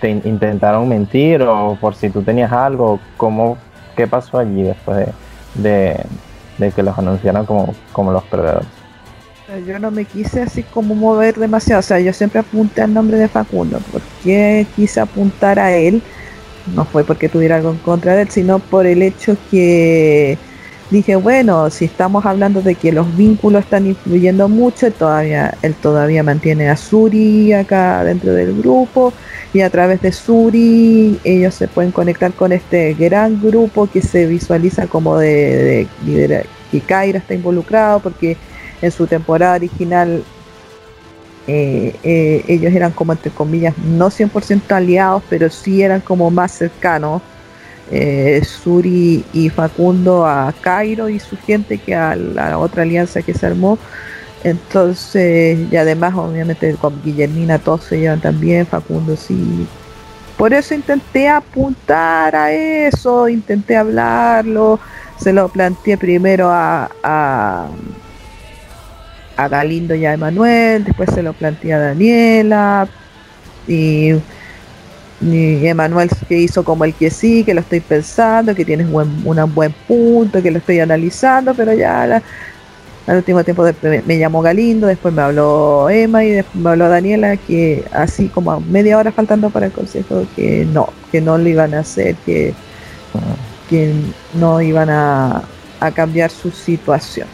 te 0.00 0.10
in- 0.10 0.22
intentaron 0.24 0.88
mentir, 0.88 1.42
o 1.42 1.76
por 1.80 1.94
si 1.94 2.10
tú 2.10 2.22
tenías 2.22 2.50
algo, 2.52 2.98
¿cómo, 3.16 3.58
¿qué 4.00 4.06
pasó 4.06 4.38
allí 4.38 4.62
después 4.62 5.08
de, 5.54 5.94
de, 6.56 6.72
que 6.72 6.82
los 6.82 6.98
anunciaron 6.98 7.44
como, 7.44 7.74
como 7.92 8.12
los 8.12 8.22
perdedores? 8.24 8.66
Sea, 9.46 9.58
Yo 9.58 9.78
no 9.78 9.90
me 9.90 10.06
quise 10.06 10.40
así 10.40 10.62
como 10.62 10.94
mover 10.94 11.34
demasiado, 11.34 11.80
o 11.80 11.82
sea, 11.82 12.00
yo 12.00 12.14
siempre 12.14 12.40
apunté 12.40 12.80
al 12.80 12.94
nombre 12.94 13.18
de 13.18 13.28
Facundo. 13.28 13.78
¿Por 13.92 14.00
qué 14.24 14.66
quise 14.74 15.00
apuntar 15.00 15.58
a 15.58 15.72
él? 15.72 16.02
No 16.74 16.86
fue 16.86 17.04
porque 17.04 17.28
tuviera 17.28 17.56
algo 17.56 17.72
en 17.72 17.76
contra 17.78 18.14
de 18.14 18.22
él, 18.22 18.30
sino 18.30 18.58
por 18.58 18.86
el 18.86 19.02
hecho 19.02 19.36
que 19.50 20.38
dije, 20.90 21.16
bueno, 21.16 21.70
si 21.70 21.84
estamos 21.84 22.26
hablando 22.26 22.62
de 22.62 22.74
que 22.74 22.92
los 22.92 23.16
vínculos 23.16 23.64
están 23.64 23.86
influyendo 23.86 24.48
mucho, 24.48 24.90
todavía, 24.90 25.54
él 25.62 25.74
todavía 25.74 26.22
mantiene 26.22 26.68
a 26.68 26.76
Suri 26.76 27.52
acá 27.52 28.02
dentro 28.04 28.32
del 28.32 28.56
grupo 28.58 29.12
y 29.52 29.60
a 29.60 29.70
través 29.70 30.00
de 30.02 30.12
Suri 30.12 31.18
ellos 31.24 31.54
se 31.54 31.68
pueden 31.68 31.92
conectar 31.92 32.32
con 32.32 32.52
este 32.52 32.94
gran 32.94 33.40
grupo 33.40 33.88
que 33.88 34.02
se 34.02 34.26
visualiza 34.26 34.86
como 34.86 35.16
de, 35.16 35.28
de 35.28 35.86
lidera- 36.06 36.44
que 36.70 36.80
Kaira 36.80 37.18
está 37.18 37.34
involucrado 37.34 38.00
porque 38.00 38.36
en 38.82 38.90
su 38.90 39.06
temporada 39.06 39.56
original 39.56 40.22
eh, 41.46 41.96
eh, 42.02 42.44
ellos 42.48 42.72
eran 42.72 42.92
como 42.92 43.12
entre 43.12 43.30
comillas 43.30 43.76
no 43.78 44.08
100% 44.10 44.70
aliados 44.72 45.22
pero 45.28 45.50
sí 45.50 45.82
eran 45.82 46.00
como 46.00 46.30
más 46.30 46.52
cercanos 46.52 47.22
eh, 47.90 48.42
Suri 48.44 49.24
y 49.32 49.48
Facundo 49.50 50.26
a 50.26 50.52
Cairo 50.60 51.08
y 51.08 51.18
su 51.18 51.36
gente 51.36 51.78
que 51.78 51.94
a 51.94 52.16
la 52.16 52.58
otra 52.58 52.82
alianza 52.82 53.22
que 53.22 53.34
se 53.34 53.46
armó. 53.46 53.78
Entonces 54.44 55.58
y 55.70 55.76
además 55.76 56.14
obviamente 56.16 56.74
con 56.74 57.02
Guillermina 57.02 57.58
todos 57.58 57.84
se 57.84 58.00
llevan 58.00 58.20
también 58.20 58.66
Facundo 58.66 59.16
sí. 59.16 59.66
Por 60.36 60.54
eso 60.54 60.74
intenté 60.74 61.28
apuntar 61.28 62.34
a 62.34 62.52
eso 62.52 63.28
intenté 63.28 63.76
hablarlo 63.76 64.80
se 65.18 65.34
lo 65.34 65.48
planteé 65.48 65.98
primero 65.98 66.48
a, 66.50 66.90
a 67.02 67.68
a 69.36 69.48
Galindo 69.48 69.94
y 69.94 70.04
a 70.04 70.12
Emanuel, 70.12 70.84
después 70.84 71.10
se 71.14 71.22
lo 71.22 71.32
planteé 71.32 71.72
a 71.72 71.78
Daniela 71.78 72.88
y, 73.66 74.12
y 75.20 75.66
Emanuel 75.66 76.08
que 76.28 76.38
hizo 76.38 76.64
como 76.64 76.84
el 76.84 76.94
que 76.94 77.10
sí, 77.10 77.44
que 77.44 77.54
lo 77.54 77.60
estoy 77.60 77.80
pensando, 77.80 78.54
que 78.54 78.64
tienes 78.64 78.90
buen, 78.90 79.08
un 79.24 79.54
buen 79.54 79.72
punto, 79.86 80.42
que 80.42 80.50
lo 80.50 80.58
estoy 80.58 80.80
analizando, 80.80 81.54
pero 81.54 81.72
ya 81.74 82.06
la- 82.06 82.22
al 83.06 83.16
último 83.16 83.42
tiempo 83.44 83.64
me 84.06 84.18
llamó 84.18 84.40
Galindo, 84.42 84.86
después 84.86 85.12
me 85.12 85.22
habló 85.22 85.90
Emma 85.90 86.24
y 86.24 86.30
después 86.30 86.62
me 86.62 86.70
habló 86.70 86.88
Daniela 86.88 87.36
que 87.36 87.84
así 87.92 88.28
como 88.28 88.52
a 88.52 88.60
media 88.60 88.98
hora 88.98 89.12
faltando 89.12 89.50
para 89.50 89.66
el 89.66 89.72
consejo 89.72 90.26
que 90.36 90.64
no, 90.66 90.88
que 91.10 91.20
no 91.20 91.36
lo 91.38 91.48
iban 91.48 91.74
a 91.74 91.80
hacer, 91.80 92.16
que, 92.24 92.54
que 93.68 93.94
no 94.32 94.60
iban 94.60 94.90
a, 94.90 95.42
a 95.80 95.92
cambiar 95.92 96.30
su 96.30 96.50
situación. 96.50 97.28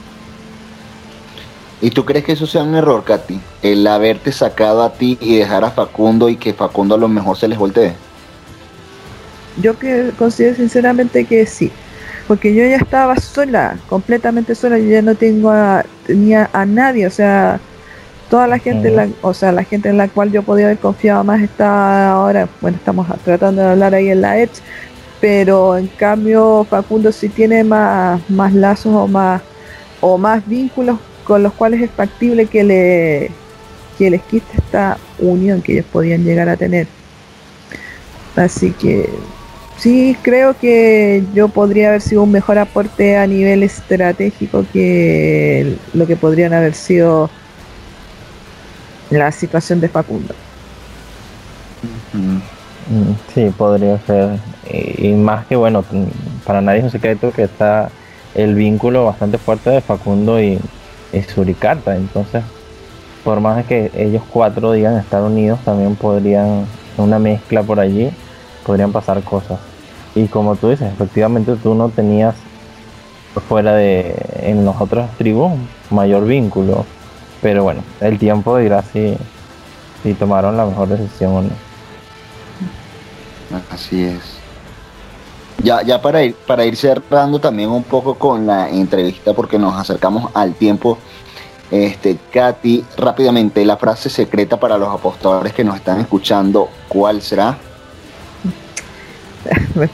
¿Y 1.81 1.91
tú 1.91 2.05
crees 2.07 2.25
que 2.25 2.33
eso 2.33 2.47
sea 2.47 2.63
un 2.63 2.75
error, 2.75 3.05
Katy? 3.05 3.39
El 3.63 3.87
haberte 3.87 4.33
sacado 4.33 4.83
a 4.83 4.95
ti 4.95 5.19
y 5.21 5.37
dejar 5.37 5.63
a 5.65 5.71
Facundo 5.71 6.29
y 6.29 6.37
que 6.37 6.55
Facundo 6.55 6.95
a 6.95 6.99
lo 6.99 7.09
mejor 7.09 7.37
se 7.37 7.49
les 7.49 7.59
voltee. 7.59 7.93
Yo 9.61 9.79
que 9.79 10.11
considero 10.19 10.57
sinceramente 10.57 11.25
que 11.25 11.45
sí, 11.45 11.71
porque 12.29 12.55
yo 12.55 12.65
ya 12.65 12.77
estaba 12.77 13.17
sola, 13.17 13.79
completamente 13.89 14.55
sola, 14.55 14.79
yo 14.79 14.89
ya 14.89 15.03
no 15.03 15.15
tengo 15.15 15.51
a, 15.51 15.85
tenía 16.07 16.49
a 16.53 16.65
nadie, 16.67 17.07
o 17.07 17.11
sea, 17.11 17.61
toda 18.31 18.47
la 18.47 18.59
gente, 18.59 18.89
en 18.89 18.97
la, 18.97 19.09
o 19.23 19.33
sea, 19.33 19.53
la 19.53 19.65
gente 19.65 19.89
en 19.89 19.97
la 19.97 20.09
cual 20.09 20.33
yo 20.33 20.43
podía 20.43 20.67
haber 20.67 20.79
confiado 20.79 21.25
más 21.25 21.43
está 21.43 22.11
ahora, 22.13 22.49
bueno, 22.61 22.77
estamos 22.77 23.07
tratando 23.25 23.63
de 23.63 23.69
hablar 23.69 23.95
ahí 23.95 24.11
en 24.11 24.21
la 24.21 24.39
Edge, 24.39 24.61
pero 25.21 25.77
en 25.79 25.87
cambio 25.87 26.67
Facundo 26.69 27.13
sí 27.13 27.29
tiene 27.31 27.65
más, 27.65 28.21
más 28.29 28.53
lazos 28.53 28.95
o 28.95 29.07
más, 29.07 29.41
o 30.01 30.19
más 30.19 30.47
vínculos 30.47 30.99
con 31.27 31.43
los 31.43 31.53
cuales 31.53 31.83
es 31.83 31.91
factible 31.91 32.47
que 32.47 32.65
le 32.65 33.31
que 33.99 34.11
les 34.11 34.23
quite 34.23 34.47
esta 34.57 34.99
unión 35.19 35.63
que 35.63 35.73
ellos 35.73 35.87
podían 35.91 36.23
llegar 36.25 36.49
a 36.49 36.57
tener. 36.57 36.87
Así 38.37 38.71
que 38.73 39.09
sí, 39.79 40.17
creo 40.23 40.57
que 40.59 41.25
yo 41.35 41.49
podría 41.49 41.89
haber 41.89 42.03
sido 42.03 42.23
un 42.23 42.33
mejor 42.33 42.59
aporte 42.59 43.17
a 43.17 43.27
nivel 43.27 43.63
estratégico 43.63 44.65
que 44.73 45.77
lo 45.95 46.07
que 46.07 46.17
podrían 46.17 46.53
haber 46.53 46.75
sido 46.75 47.31
la 49.11 49.33
situación 49.33 49.81
de 49.81 49.89
Facundo. 49.89 50.35
Mm, 52.13 52.39
Sí, 53.35 53.51
podría 53.57 53.99
ser. 54.07 54.39
Y, 54.99 55.13
más 55.15 55.47
que 55.47 55.57
bueno, 55.57 55.85
para 56.45 56.61
nadie 56.61 56.79
es 56.79 56.85
un 56.85 56.91
secreto 56.91 57.33
que 57.33 57.43
está 57.43 57.91
el 58.35 58.55
vínculo 58.55 59.05
bastante 59.05 59.39
fuerte 59.39 59.71
de 59.71 59.81
Facundo 59.81 60.41
y, 60.41 60.59
y 61.13 61.23
Suricarta. 61.23 61.97
Entonces, 61.97 62.43
por 63.25 63.41
más 63.41 63.65
que 63.67 63.91
ellos 63.95 64.23
cuatro 64.31 64.73
digan 64.73 64.97
estar 64.97 65.23
unidos, 65.23 65.59
también 65.65 65.97
podrían, 65.97 66.67
una 66.97 67.19
mezcla 67.19 67.63
por 67.63 67.81
allí, 67.81 68.11
podrían 68.65 68.93
pasar 68.93 69.23
cosas. 69.23 69.59
Y 70.15 70.29
como 70.29 70.57
tú 70.57 70.71
dices, 70.71 70.93
efectivamente 70.93 71.57
tú 71.57 71.75
no 71.75 71.89
tenías 71.89 72.35
fuera 73.49 73.75
de 73.75 74.15
en 74.41 74.65
los 74.65 74.81
otros 74.81 75.11
tribus 75.19 75.53
mayor 75.91 76.25
vínculo. 76.25 76.87
Pero 77.43 77.65
bueno, 77.65 77.83
el 78.01 78.19
tiempo 78.19 78.57
dirá 78.57 78.83
si, 78.83 79.17
si 80.03 80.15
tomaron 80.15 80.57
la 80.57 80.65
mejor 80.65 80.89
decisión 80.89 81.33
o 81.35 81.43
no. 81.43 81.51
Así 83.71 84.05
es. 84.05 84.46
Ya, 85.63 85.83
ya 85.83 86.01
para 86.01 86.23
ir, 86.23 86.35
para 86.47 86.65
ir 86.65 86.77
cerrando 86.77 87.39
también 87.39 87.71
un 87.71 87.83
poco 87.83 88.15
con 88.15 88.47
la 88.47 88.69
entrevista, 88.69 89.33
porque 89.33 89.59
nos 89.59 89.75
acercamos 89.75 90.31
al 90.35 90.55
tiempo. 90.55 90.99
Este, 91.71 92.17
Katy, 92.33 92.85
rápidamente, 92.97 93.65
la 93.65 93.77
frase 93.77 94.09
secreta 94.09 94.61
para 94.61 94.79
los 94.79 94.89
apostadores 94.89 95.53
que 95.53 95.65
nos 95.65 95.77
están 95.77 96.01
escuchando, 96.01 96.69
¿cuál 96.89 97.21
será? 97.23 97.59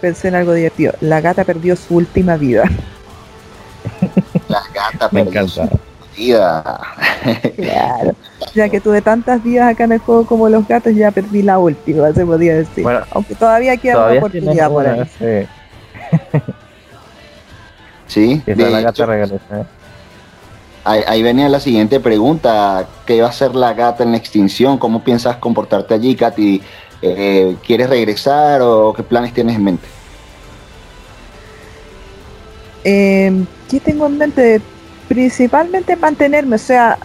Pensé 0.00 0.28
en 0.28 0.34
algo 0.34 0.52
divertido. 0.52 0.94
La 1.00 1.20
gata 1.20 1.44
perdió 1.44 1.76
su 1.76 1.96
última 1.96 2.36
vida. 2.36 2.64
La 4.48 4.62
gata 4.74 5.08
perdió 5.08 5.46
su 5.48 5.60
última 5.60 5.80
vida. 6.16 6.80
claro. 7.56 8.14
Ya 8.54 8.68
que 8.68 8.80
tuve 8.80 9.02
tantas 9.02 9.42
vidas 9.42 9.70
acá 9.70 9.84
en 9.84 9.92
el 9.92 9.98
juego 9.98 10.24
como 10.26 10.48
los 10.48 10.66
gatos, 10.66 10.94
ya 10.94 11.10
perdí 11.10 11.42
la 11.42 11.58
última, 11.58 12.12
se 12.12 12.24
podía 12.24 12.54
decir. 12.54 12.86
Aunque 13.10 13.34
todavía 13.34 13.76
queda 13.76 14.06
una 14.06 14.18
oportunidad 14.18 14.70
por 14.70 14.86
ahí. 14.86 15.02
Sí. 18.06 18.42
la 18.46 18.80
gata 18.80 19.06
regresa. 19.06 19.34
¿eh? 19.34 19.64
Ahí, 20.84 21.22
venía 21.22 21.48
la 21.48 21.58
siguiente 21.60 21.98
pregunta. 21.98 22.86
¿Qué 23.04 23.20
va 23.20 23.28
a 23.28 23.32
ser 23.32 23.56
la 23.56 23.74
gata 23.74 24.04
en 24.04 24.12
la 24.12 24.18
extinción? 24.18 24.78
¿Cómo 24.78 25.02
piensas 25.02 25.36
comportarte 25.36 25.94
allí, 25.94 26.14
Katy? 26.14 26.62
Eh, 27.02 27.56
¿Quieres 27.66 27.90
regresar 27.90 28.62
o 28.62 28.94
qué 28.94 29.02
planes 29.02 29.34
tienes 29.34 29.56
en 29.56 29.64
mente? 29.64 29.86
Eh, 32.84 33.44
¿Qué 33.68 33.80
tengo 33.80 34.06
en 34.06 34.16
mente? 34.16 34.60
Principalmente 35.08 35.96
mantenerme, 35.96 36.56
o 36.56 36.58
sea, 36.58 36.98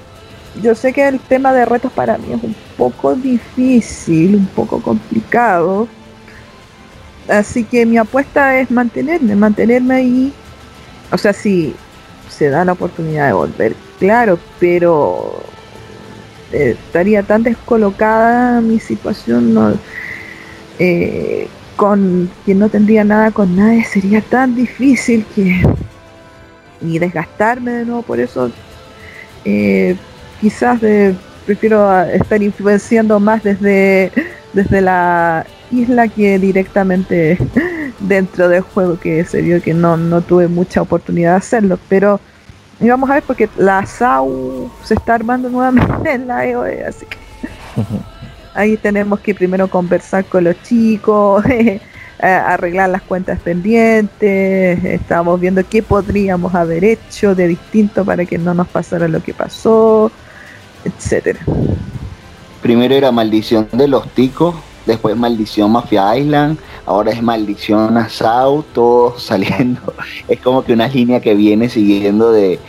yo 0.61 0.75
sé 0.75 0.91
que 0.91 1.07
el 1.07 1.19
tema 1.19 1.53
de 1.53 1.65
retos 1.65 1.91
para 1.91 2.17
mí 2.17 2.33
es 2.33 2.43
un 2.43 2.55
poco 2.77 3.15
difícil, 3.15 4.35
un 4.35 4.47
poco 4.47 4.81
complicado. 4.81 5.87
Así 7.27 7.63
que 7.63 7.85
mi 7.85 7.97
apuesta 7.97 8.59
es 8.59 8.69
mantenerme, 8.71 9.35
mantenerme 9.35 9.95
ahí. 9.95 10.33
O 11.11 11.17
sea, 11.17 11.33
si 11.33 11.75
se 12.29 12.49
da 12.49 12.65
la 12.65 12.73
oportunidad 12.73 13.27
de 13.27 13.33
volver, 13.33 13.75
claro, 13.99 14.39
pero 14.59 15.41
estaría 16.51 17.23
tan 17.23 17.43
descolocada 17.43 18.61
mi 18.61 18.79
situación 18.79 19.53
no, 19.53 19.73
eh, 20.79 21.47
con 21.75 22.29
que 22.45 22.55
no 22.55 22.69
tendría 22.69 23.03
nada 23.03 23.31
con 23.31 23.55
nadie, 23.55 23.83
sería 23.85 24.21
tan 24.21 24.55
difícil 24.55 25.25
que 25.35 25.61
y 26.81 26.99
desgastarme 26.99 27.71
de 27.71 27.85
nuevo 27.85 28.01
por 28.01 28.19
eso 28.19 28.51
eh, 29.45 29.95
quizás 30.39 30.81
de, 30.81 31.15
prefiero 31.45 32.01
estar 32.03 32.41
influenciando 32.41 33.19
más 33.19 33.43
desde, 33.43 34.11
desde 34.53 34.81
la 34.81 35.45
isla 35.71 36.07
que 36.07 36.37
directamente 36.39 37.37
dentro 37.99 38.49
del 38.49 38.61
juego 38.61 38.99
que 38.99 39.23
se 39.25 39.41
vio 39.41 39.61
que 39.61 39.73
no, 39.73 39.97
no 39.97 40.21
tuve 40.21 40.47
mucha 40.47 40.81
oportunidad 40.81 41.31
de 41.31 41.37
hacerlo. 41.37 41.79
Pero 41.87 42.19
y 42.79 42.89
vamos 42.89 43.09
a 43.09 43.15
ver 43.15 43.23
porque 43.23 43.47
la 43.57 43.85
SAU 43.85 44.71
se 44.83 44.95
está 44.95 45.13
armando 45.13 45.49
nuevamente 45.49 46.11
en 46.11 46.27
la 46.27 46.45
EOE 46.47 46.83
así 46.83 47.05
que 47.05 47.17
ahí 48.55 48.75
tenemos 48.75 49.19
que 49.19 49.35
primero 49.35 49.67
conversar 49.67 50.25
con 50.25 50.45
los 50.45 50.61
chicos 50.63 51.43
arreglar 52.21 52.89
las 52.89 53.01
cuentas 53.01 53.39
pendientes, 53.39 54.83
estamos 54.83 55.39
viendo 55.39 55.63
qué 55.67 55.81
podríamos 55.81 56.53
haber 56.53 56.83
hecho 56.83 57.33
de 57.33 57.47
distinto 57.47 58.05
para 58.05 58.25
que 58.25 58.37
no 58.37 58.53
nos 58.53 58.67
pasara 58.67 59.07
lo 59.07 59.23
que 59.23 59.33
pasó, 59.33 60.11
etcétera. 60.85 61.39
Primero 62.61 62.93
era 62.93 63.11
maldición 63.11 63.67
de 63.71 63.87
los 63.87 64.07
ticos, 64.09 64.55
después 64.85 65.17
maldición 65.17 65.71
Mafia 65.71 66.15
Island, 66.15 66.59
ahora 66.85 67.11
es 67.11 67.23
maldición 67.23 67.97
Asau, 67.97 68.63
todo 68.63 69.17
saliendo. 69.19 69.93
Es 70.27 70.39
como 70.39 70.63
que 70.63 70.73
una 70.73 70.87
línea 70.87 71.21
que 71.21 71.33
viene 71.33 71.69
siguiendo 71.69 72.31
de, 72.31 72.59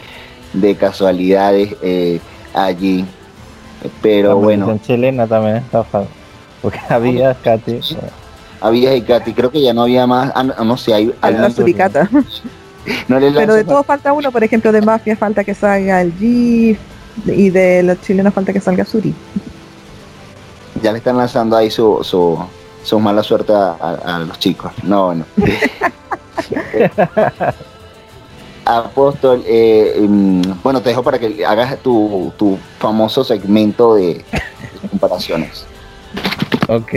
casualidades 0.78 1.76
eh, 1.82 2.20
allí. 2.54 3.04
Pero 4.00 4.36
bueno. 4.36 4.78
chilena 4.82 5.26
también 5.26 5.56
está 5.56 5.84
porque 6.62 6.78
había 6.88 7.34
Katy. 7.34 7.80
Había 8.62 8.94
y 8.94 9.02
Katy, 9.02 9.34
creo 9.34 9.50
que 9.50 9.60
ya 9.60 9.74
no 9.74 9.82
había 9.82 10.06
más. 10.06 10.30
Ah, 10.34 10.44
no, 10.44 10.76
sé, 10.76 10.94
hay. 10.94 11.12
Suricata. 11.54 12.08
Pero 13.08 13.54
de 13.54 13.64
todo 13.64 13.82
falta 13.82 14.12
uno, 14.12 14.30
por 14.32 14.44
ejemplo, 14.44 14.72
de 14.72 14.80
Mafia 14.82 15.16
falta 15.16 15.44
que 15.44 15.54
salga 15.54 16.00
el 16.00 16.12
GIF 16.14 16.78
y 17.26 17.50
de 17.50 17.82
los 17.82 18.00
chilenos 18.00 18.32
falta 18.34 18.52
que 18.52 18.60
salga 18.60 18.84
Suri. 18.84 19.14
Ya 20.82 20.92
le 20.92 20.98
están 20.98 21.16
lanzando 21.16 21.56
ahí 21.56 21.70
su, 21.70 22.00
su, 22.02 22.38
su 22.82 22.98
mala 22.98 23.22
suerte 23.22 23.52
a, 23.52 24.24
los 24.26 24.38
chicos. 24.38 24.72
No, 24.82 25.14
no. 25.14 25.24
Apóstol, 28.64 29.42
eh, 29.44 29.96
mm, 30.00 30.42
bueno, 30.62 30.80
te 30.80 30.90
dejo 30.90 31.02
para 31.02 31.18
que 31.18 31.44
hagas 31.44 31.78
tu, 31.78 32.32
tu 32.36 32.56
famoso 32.78 33.24
segmento 33.24 33.96
de, 33.96 34.24
comparaciones. 34.90 35.66
Ok, 36.68 36.92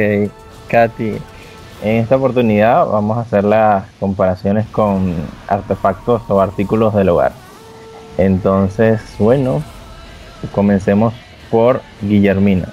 Katy, 0.68 1.18
en 1.84 1.98
esta 1.98 2.16
oportunidad 2.16 2.86
vamos 2.88 3.18
a 3.18 3.22
hacer 3.22 3.44
las 3.44 3.86
comparaciones 4.00 4.66
con 4.68 5.14
artefactos 5.48 6.22
o 6.30 6.42
artículos 6.42 6.94
del 6.94 7.10
hogar. 7.10 7.34
Entonces, 8.18 9.02
bueno, 9.20 9.62
comencemos 10.54 11.14
por 11.52 11.82
Guillermina. 12.02 12.70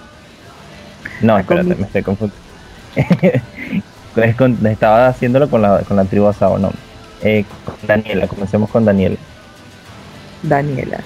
No, 1.20 1.38
espérate, 1.38 1.74
me 1.74 1.82
estoy 1.82 2.02
confundiendo. 2.02 2.42
Estaba 4.68 5.08
haciéndolo 5.08 5.48
con 5.48 5.62
la, 5.62 5.80
con 5.80 5.96
la 5.96 6.04
tribu 6.04 6.26
asado, 6.26 6.58
no. 6.58 6.70
Eh, 7.22 7.44
Daniela, 7.86 8.26
comencemos 8.26 8.68
con 8.70 8.84
Daniela. 8.84 9.16
Daniela. 10.42 10.98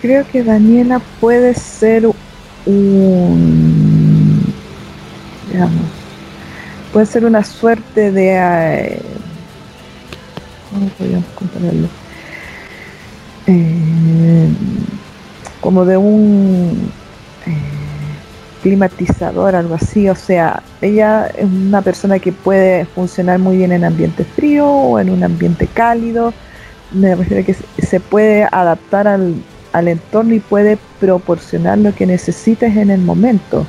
Creo 0.00 0.24
que 0.30 0.44
Daniela 0.44 1.00
puede 1.20 1.54
ser 1.54 2.08
un. 2.66 3.74
Digamos. 5.50 5.97
Puede 6.92 7.06
ser 7.06 7.24
una 7.24 7.44
suerte 7.44 8.10
de. 8.12 8.36
Eh, 8.36 9.02
¿Cómo 10.70 10.88
podríamos 10.88 11.26
compararlo? 11.34 11.88
Eh, 13.46 14.48
como 15.60 15.84
de 15.84 15.96
un. 15.96 16.90
Eh, 17.46 17.78
climatizador, 18.62 19.54
algo 19.54 19.74
así. 19.74 20.08
O 20.08 20.14
sea, 20.14 20.62
ella 20.80 21.26
es 21.36 21.44
una 21.44 21.82
persona 21.82 22.18
que 22.18 22.32
puede 22.32 22.84
funcionar 22.86 23.38
muy 23.38 23.56
bien 23.56 23.72
en 23.72 23.84
ambiente 23.84 24.24
frío 24.24 24.66
o 24.66 24.98
en 24.98 25.10
un 25.10 25.22
ambiente 25.24 25.66
cálido. 25.66 26.32
Me 26.92 27.14
refiero 27.14 27.42
a 27.42 27.46
que 27.46 27.54
se 27.82 28.00
puede 28.00 28.48
adaptar 28.50 29.06
al, 29.06 29.34
al 29.72 29.88
entorno 29.88 30.34
y 30.34 30.40
puede 30.40 30.78
proporcionar 31.00 31.78
lo 31.78 31.94
que 31.94 32.06
necesites 32.06 32.76
en 32.76 32.90
el 32.90 33.00
momento. 33.00 33.66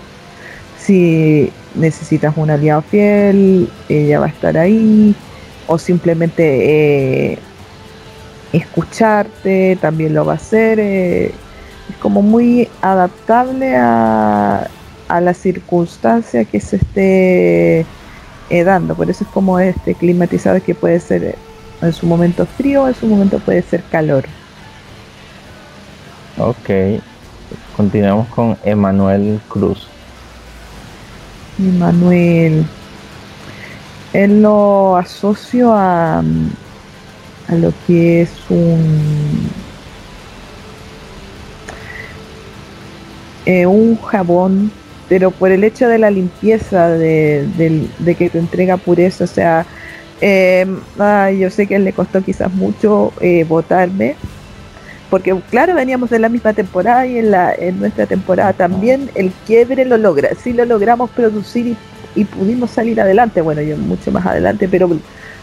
Si 0.80 1.52
necesitas 1.76 2.36
un 2.38 2.50
aliado 2.50 2.82
fiel, 2.82 3.70
ella 3.88 4.20
va 4.20 4.26
a 4.28 4.30
estar 4.30 4.58
ahí. 4.58 5.16
O 5.68 5.78
simplemente 5.78 7.34
eh, 7.34 7.40
escucharte, 8.54 9.78
también 9.80 10.14
lo 10.14 10.26
va 10.26 10.34
a 10.34 10.36
hacer. 10.36 10.80
Eh, 10.80 11.26
es 11.28 11.96
como 12.02 12.22
muy 12.22 12.68
adaptable 12.82 13.76
a, 13.76 14.68
a 15.08 15.22
la 15.22 15.34
circunstancia 15.34 16.46
que 16.46 16.60
se 16.60 16.78
esté 16.78 17.86
eh, 18.50 18.64
dando. 18.64 18.96
Por 18.96 19.10
eso 19.10 19.24
es 19.24 19.30
como 19.30 19.60
este 19.60 19.94
climatizado 19.94 20.62
que 20.64 20.74
puede 20.74 21.00
ser 21.00 21.36
en 21.82 21.94
su 21.94 22.06
momento 22.06 22.46
frío, 22.46 22.88
en 22.88 22.96
su 22.96 23.06
momento 23.06 23.40
puede 23.40 23.62
ser 23.62 23.84
calor. 23.92 24.26
Ok, 26.38 27.02
continuamos 27.76 28.28
con 28.30 28.58
Emanuel 28.64 29.40
Cruz. 29.50 29.88
Emanuel, 31.60 32.66
él 34.14 34.41
lo 34.41 34.97
asocio 34.97 35.74
a, 35.74 36.20
a 36.20 37.55
lo 37.55 37.74
que 37.86 38.22
es 38.22 38.32
un 38.49 39.49
eh, 43.45 43.66
un 43.66 43.99
jabón 44.01 44.72
pero 45.10 45.32
por 45.32 45.51
el 45.51 45.64
hecho 45.64 45.88
de 45.88 45.97
la 45.97 46.12
limpieza, 46.12 46.88
de, 46.88 47.88
que 48.18 48.30
te 48.30 48.38
entrega 48.38 48.78
pureza, 48.78 49.24
o 49.24 49.28
sea, 49.28 49.66
eh, 50.22 50.68
yo 51.38 51.49
sé 51.49 51.66
que 51.66 51.80
le 51.80 51.93
costó 51.93 52.24
quizás 52.24 52.53
mucho 52.53 53.12
eh, 53.20 53.43
votarme, 53.43 54.16
porque 55.10 55.36
claro, 55.49 55.74
veníamos 55.74 56.10
de 56.10 56.20
la 56.20 56.30
misma 56.30 56.53
temporada 56.53 57.05
y 57.05 57.18
en, 57.18 57.32
la, 57.32 57.53
en 57.53 57.80
nuestra 57.80 58.05
temporada 58.05 58.53
también 58.53 59.10
el 59.16 59.32
quiebre 59.45 59.86
lo 59.86 59.97
logra, 59.97 60.30
sí 60.41 60.53
lo 60.53 60.66
logramos 60.66 61.10
producir 61.10 61.76
y, 62.16 62.26
pudimos 62.26 62.72
salir 62.72 62.99
adelante, 62.99 63.39
bueno, 63.41 63.62
yo 63.62 63.78
mucho 63.78 64.12
más 64.12 64.26
adelante, 64.26 64.68
pero 64.68 64.89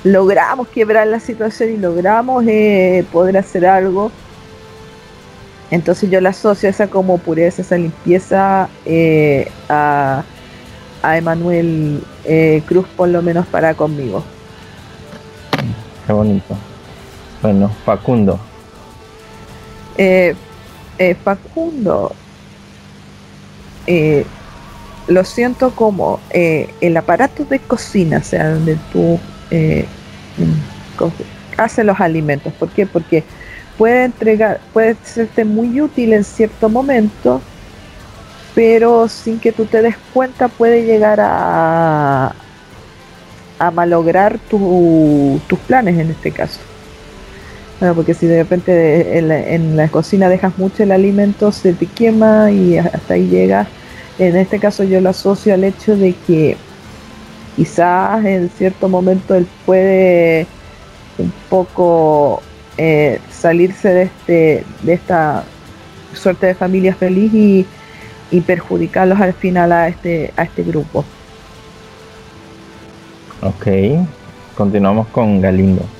logramos 0.04 0.68
quebrar 0.68 1.06
la 1.06 1.20
situación 1.20 1.70
y 1.70 1.76
logramos 1.78 2.44
eh, 2.46 3.04
poder 3.12 3.38
hacer 3.38 3.66
algo. 3.66 4.10
Entonces 5.70 6.10
yo 6.10 6.20
la 6.20 6.30
asocio 6.30 6.68
esa 6.68 6.86
como 6.88 7.18
pureza, 7.18 7.62
esa 7.62 7.76
limpieza 7.76 8.68
eh, 8.84 9.50
a, 9.68 10.22
a 11.02 11.16
Emanuel 11.16 12.02
eh, 12.24 12.62
Cruz 12.66 12.86
por 12.96 13.08
lo 13.08 13.22
menos 13.22 13.46
para 13.46 13.74
conmigo. 13.74 14.22
Qué 16.06 16.12
bonito. 16.12 16.56
Bueno, 17.42 17.70
Facundo. 17.84 18.38
Eh, 19.98 20.34
eh, 20.98 21.14
Facundo, 21.22 22.14
eh, 23.86 24.24
lo 25.08 25.24
siento 25.24 25.70
como 25.70 26.20
el 26.30 26.96
aparato 26.96 27.44
de 27.44 27.60
cocina, 27.60 28.18
o 28.18 28.22
sea, 28.22 28.50
donde 28.50 28.76
tú 28.92 29.20
mm, 29.50 31.04
haces 31.56 31.84
los 31.84 32.00
alimentos. 32.00 32.52
¿Por 32.54 32.70
qué? 32.70 32.86
Porque 32.86 33.22
puede 33.78 34.04
entregar, 34.04 34.60
puede 34.72 34.96
serte 35.04 35.44
muy 35.44 35.80
útil 35.80 36.12
en 36.12 36.24
cierto 36.24 36.68
momento, 36.68 37.40
pero 38.54 39.08
sin 39.08 39.38
que 39.38 39.52
tú 39.52 39.66
te 39.66 39.80
des 39.82 39.96
cuenta 40.12 40.48
puede 40.48 40.84
llegar 40.84 41.20
a 41.20 42.34
malograr 43.72 44.38
tus 44.50 45.58
planes 45.66 45.98
en 45.98 46.10
este 46.10 46.32
caso 46.32 46.60
porque 47.94 48.14
si 48.14 48.26
de 48.26 48.38
repente 48.38 49.18
en 49.18 49.76
la, 49.76 49.88
cocina 49.88 50.28
dejas 50.28 50.56
mucho 50.56 50.82
el 50.82 50.92
alimento, 50.92 51.52
se 51.52 51.74
te 51.74 51.86
quema 51.86 52.50
y 52.50 52.78
hasta 52.78 53.14
ahí 53.14 53.28
llega. 53.28 53.66
En 54.18 54.36
este 54.36 54.58
caso 54.58 54.82
yo 54.82 55.00
lo 55.00 55.10
asocio 55.10 55.52
al 55.52 55.64
hecho 55.64 55.94
de 55.94 56.14
que 56.26 56.56
quizás 57.54 58.24
en 58.24 58.48
cierto 58.48 58.88
momento 58.88 59.34
él 59.34 59.46
puede 59.66 60.46
un 61.18 61.32
poco 61.50 62.42
eh, 62.78 63.20
salirse 63.30 63.88
de, 63.88 64.02
este, 64.04 64.64
de 64.82 64.92
esta 64.94 65.44
suerte 66.14 66.46
de 66.46 66.54
familia 66.54 66.94
feliz 66.94 67.32
y, 67.34 67.66
y 68.30 68.40
perjudicarlos 68.40 69.20
al 69.20 69.34
final 69.34 69.72
a 69.72 69.88
este, 69.88 70.32
a 70.36 70.44
este 70.44 70.62
grupo. 70.62 71.04
Ok, 73.42 73.66
continuamos 74.56 75.08
con 75.08 75.42
Galindo 75.42 75.95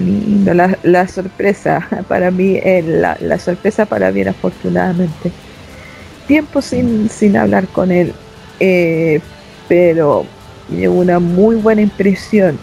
lindo, 0.00 0.54
la, 0.82 1.08
sorpresa 1.08 1.86
para 2.08 2.30
mí, 2.30 2.56
eh, 2.56 2.82
la, 2.82 3.38
sorpresa 3.38 3.86
para 3.86 4.10
bien 4.10 4.28
afortunadamente. 4.28 5.32
Tiempo 6.26 6.62
sin, 6.62 7.08
sin 7.10 7.36
hablar 7.36 7.66
con 7.68 7.92
él, 7.92 8.14
eh, 8.60 9.20
pero 9.68 10.24
llegó 10.70 10.94
una 10.94 11.18
muy 11.18 11.56
buena 11.56 11.82
impresión. 11.82 12.58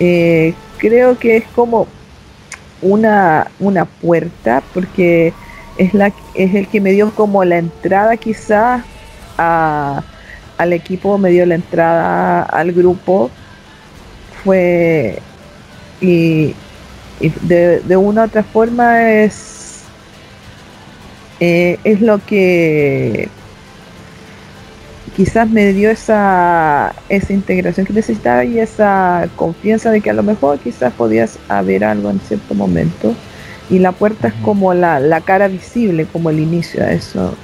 Eh, 0.00 0.54
creo 0.78 1.18
que 1.18 1.36
es 1.36 1.44
como 1.54 1.86
una, 2.80 3.48
una 3.60 3.84
puerta, 3.84 4.62
porque 4.72 5.32
es, 5.76 5.92
la, 5.94 6.12
es 6.34 6.54
el 6.54 6.68
que 6.68 6.80
me 6.80 6.92
dio 6.92 7.10
como 7.14 7.44
la 7.44 7.58
entrada 7.58 8.16
quizás 8.16 8.82
al 9.36 10.72
equipo, 10.72 11.18
me 11.18 11.30
dio 11.30 11.44
la 11.44 11.56
entrada 11.56 12.42
al 12.42 12.72
grupo. 12.72 13.30
Fue 14.42 15.20
y, 16.00 16.54
de, 17.20 17.96
una 17.96 18.22
u 18.22 18.24
otra 18.24 18.42
forma 18.42 19.10
es, 19.10 19.82
eh, 21.40 21.78
es 21.84 22.00
lo 22.00 22.18
que 22.24 23.28
quizás 25.16 25.48
me 25.48 25.72
dio 25.72 25.90
esa, 25.90 26.94
esa 27.08 27.32
integración 27.32 27.86
que 27.86 27.92
necesitaba 27.92 28.44
y 28.44 28.58
esa 28.58 29.28
confianza 29.36 29.90
de 29.90 30.00
que 30.00 30.10
a 30.10 30.14
lo 30.14 30.22
mejor 30.22 30.58
quizás 30.58 30.92
podías 30.92 31.38
haber 31.48 31.84
algo 31.84 32.10
en 32.10 32.20
cierto 32.20 32.54
momento. 32.54 33.14
Y 33.70 33.78
la 33.78 33.92
puerta 33.92 34.28
es 34.28 34.34
como 34.44 34.74
la, 34.74 35.00
la 35.00 35.20
cara 35.22 35.48
visible, 35.48 36.06
como 36.06 36.30
el 36.30 36.40
inicio 36.40 36.84
a 36.84 36.92
eso. 36.92 37.34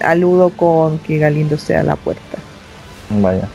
Aludo 0.00 0.50
con 0.50 0.98
que 1.00 1.18
Galindo 1.18 1.58
sea 1.58 1.82
la 1.82 1.96
puerta. 1.96 2.38
Vaya. 3.10 3.48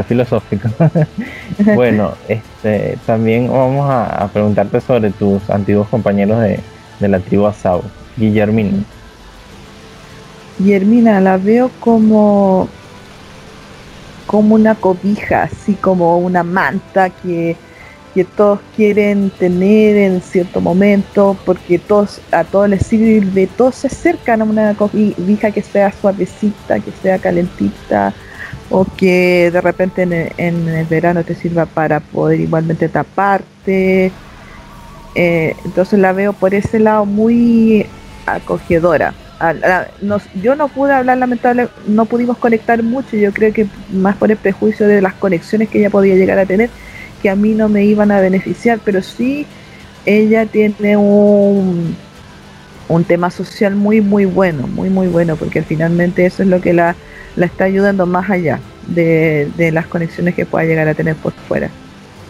Filosófico. 0.00 0.68
bueno, 1.74 2.12
este, 2.28 2.96
también 3.04 3.48
vamos 3.48 3.86
a, 3.90 4.28
preguntarte 4.32 4.80
sobre 4.80 5.10
tus 5.10 5.48
antiguos 5.50 5.88
compañeros 5.88 6.40
de, 6.40 6.60
la 7.00 7.18
tribu 7.20 7.46
Asau, 7.46 7.82
Guillermina. 8.16 8.84
Guillermina 10.58 11.20
la 11.20 11.36
veo 11.36 11.70
como 11.80 12.68
como 14.26 14.54
una 14.54 14.74
cobija, 14.74 15.42
así 15.42 15.74
como 15.74 16.16
una 16.18 16.42
manta 16.42 17.10
que, 17.10 17.56
que 18.14 18.24
todos 18.24 18.60
quieren 18.76 19.30
tener 19.30 19.96
en 19.96 20.22
cierto 20.22 20.60
momento, 20.60 21.36
porque 21.44 21.78
todos, 21.78 22.20
a 22.30 22.44
todos 22.44 22.68
les 22.68 22.86
sirve, 22.86 23.46
todos 23.46 23.74
se 23.74 23.88
acercan 23.88 24.40
a 24.40 24.44
una 24.44 24.74
cobija 24.74 25.50
que 25.50 25.60
sea 25.60 25.92
suavecita, 25.92 26.80
que 26.80 26.92
sea 27.02 27.18
calentita, 27.18 28.14
o 28.72 28.86
que 28.96 29.50
de 29.52 29.60
repente 29.60 30.02
en 30.02 30.12
el, 30.68 30.86
verano 30.86 31.22
te 31.24 31.34
sirva 31.34 31.66
para 31.66 32.00
poder 32.00 32.40
igualmente 32.40 32.88
taparte. 32.88 34.10
Eh, 35.14 35.54
entonces 35.66 35.98
la 35.98 36.12
veo 36.12 36.32
por 36.32 36.54
ese 36.54 36.78
lado 36.78 37.04
muy 37.04 37.86
acogedora. 38.24 39.12
yo 40.42 40.56
no 40.56 40.68
pude 40.68 40.94
hablar 40.94 41.18
lamentable, 41.18 41.68
no 41.86 42.06
pudimos 42.06 42.38
conectar 42.38 42.82
mucho, 42.82 43.14
yo 43.18 43.30
creo 43.34 43.52
que 43.52 43.66
más 43.92 44.16
por 44.16 44.30
el 44.30 44.38
prejuicio 44.38 44.88
de 44.88 45.02
las 45.02 45.12
conexiones 45.14 45.68
que 45.68 45.78
ella 45.78 45.90
podía 45.90 46.14
llegar 46.14 46.38
a 46.38 46.46
tener, 46.46 46.70
que 47.20 47.28
a 47.28 47.36
mí 47.36 47.52
no 47.52 47.68
me 47.68 47.84
iban 47.84 48.10
a 48.10 48.20
beneficiar, 48.20 48.80
pero 48.82 49.02
sí 49.02 49.46
ella 50.06 50.46
tiene 50.46 50.96
un, 50.96 51.94
un 52.88 53.04
tema 53.04 53.30
social 53.30 53.74
muy 53.74 54.00
muy 54.00 54.24
bueno, 54.24 54.66
muy 54.66 54.88
muy 54.88 55.08
bueno, 55.08 55.36
porque 55.36 55.60
finalmente 55.60 56.24
eso 56.24 56.42
es 56.42 56.48
lo 56.48 56.62
que 56.62 56.72
la 56.72 56.96
la 57.36 57.46
está 57.46 57.64
ayudando 57.64 58.06
más 58.06 58.28
allá 58.30 58.60
de, 58.86 59.70
las 59.72 59.86
conexiones 59.86 60.34
que 60.34 60.46
pueda 60.46 60.64
llegar 60.64 60.88
a 60.88 60.94
tener 60.94 61.16
por 61.16 61.32
fuera 61.32 61.70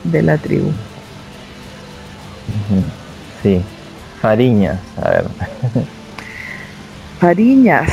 de 0.04 0.22
la 0.22 0.38
tribu. 0.38 0.70
Sí, 3.42 3.60
Fariñas, 4.20 4.78
a 5.02 5.10
ver. 5.10 5.24
Fariñas, 7.20 7.90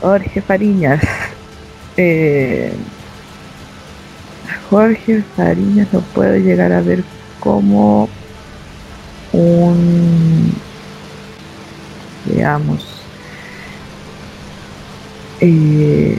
Jorge 0.00 0.40
Fariñas. 0.40 1.00
Eh, 1.96 2.72
Jorge 4.70 5.22
Fariñas 5.36 5.88
no 5.92 6.00
puedo 6.00 6.36
llegar 6.36 6.72
a 6.72 6.80
ver 6.80 7.02
como 7.40 8.08
un, 9.32 10.52
digamos, 12.26 12.86
eh, 15.40 16.18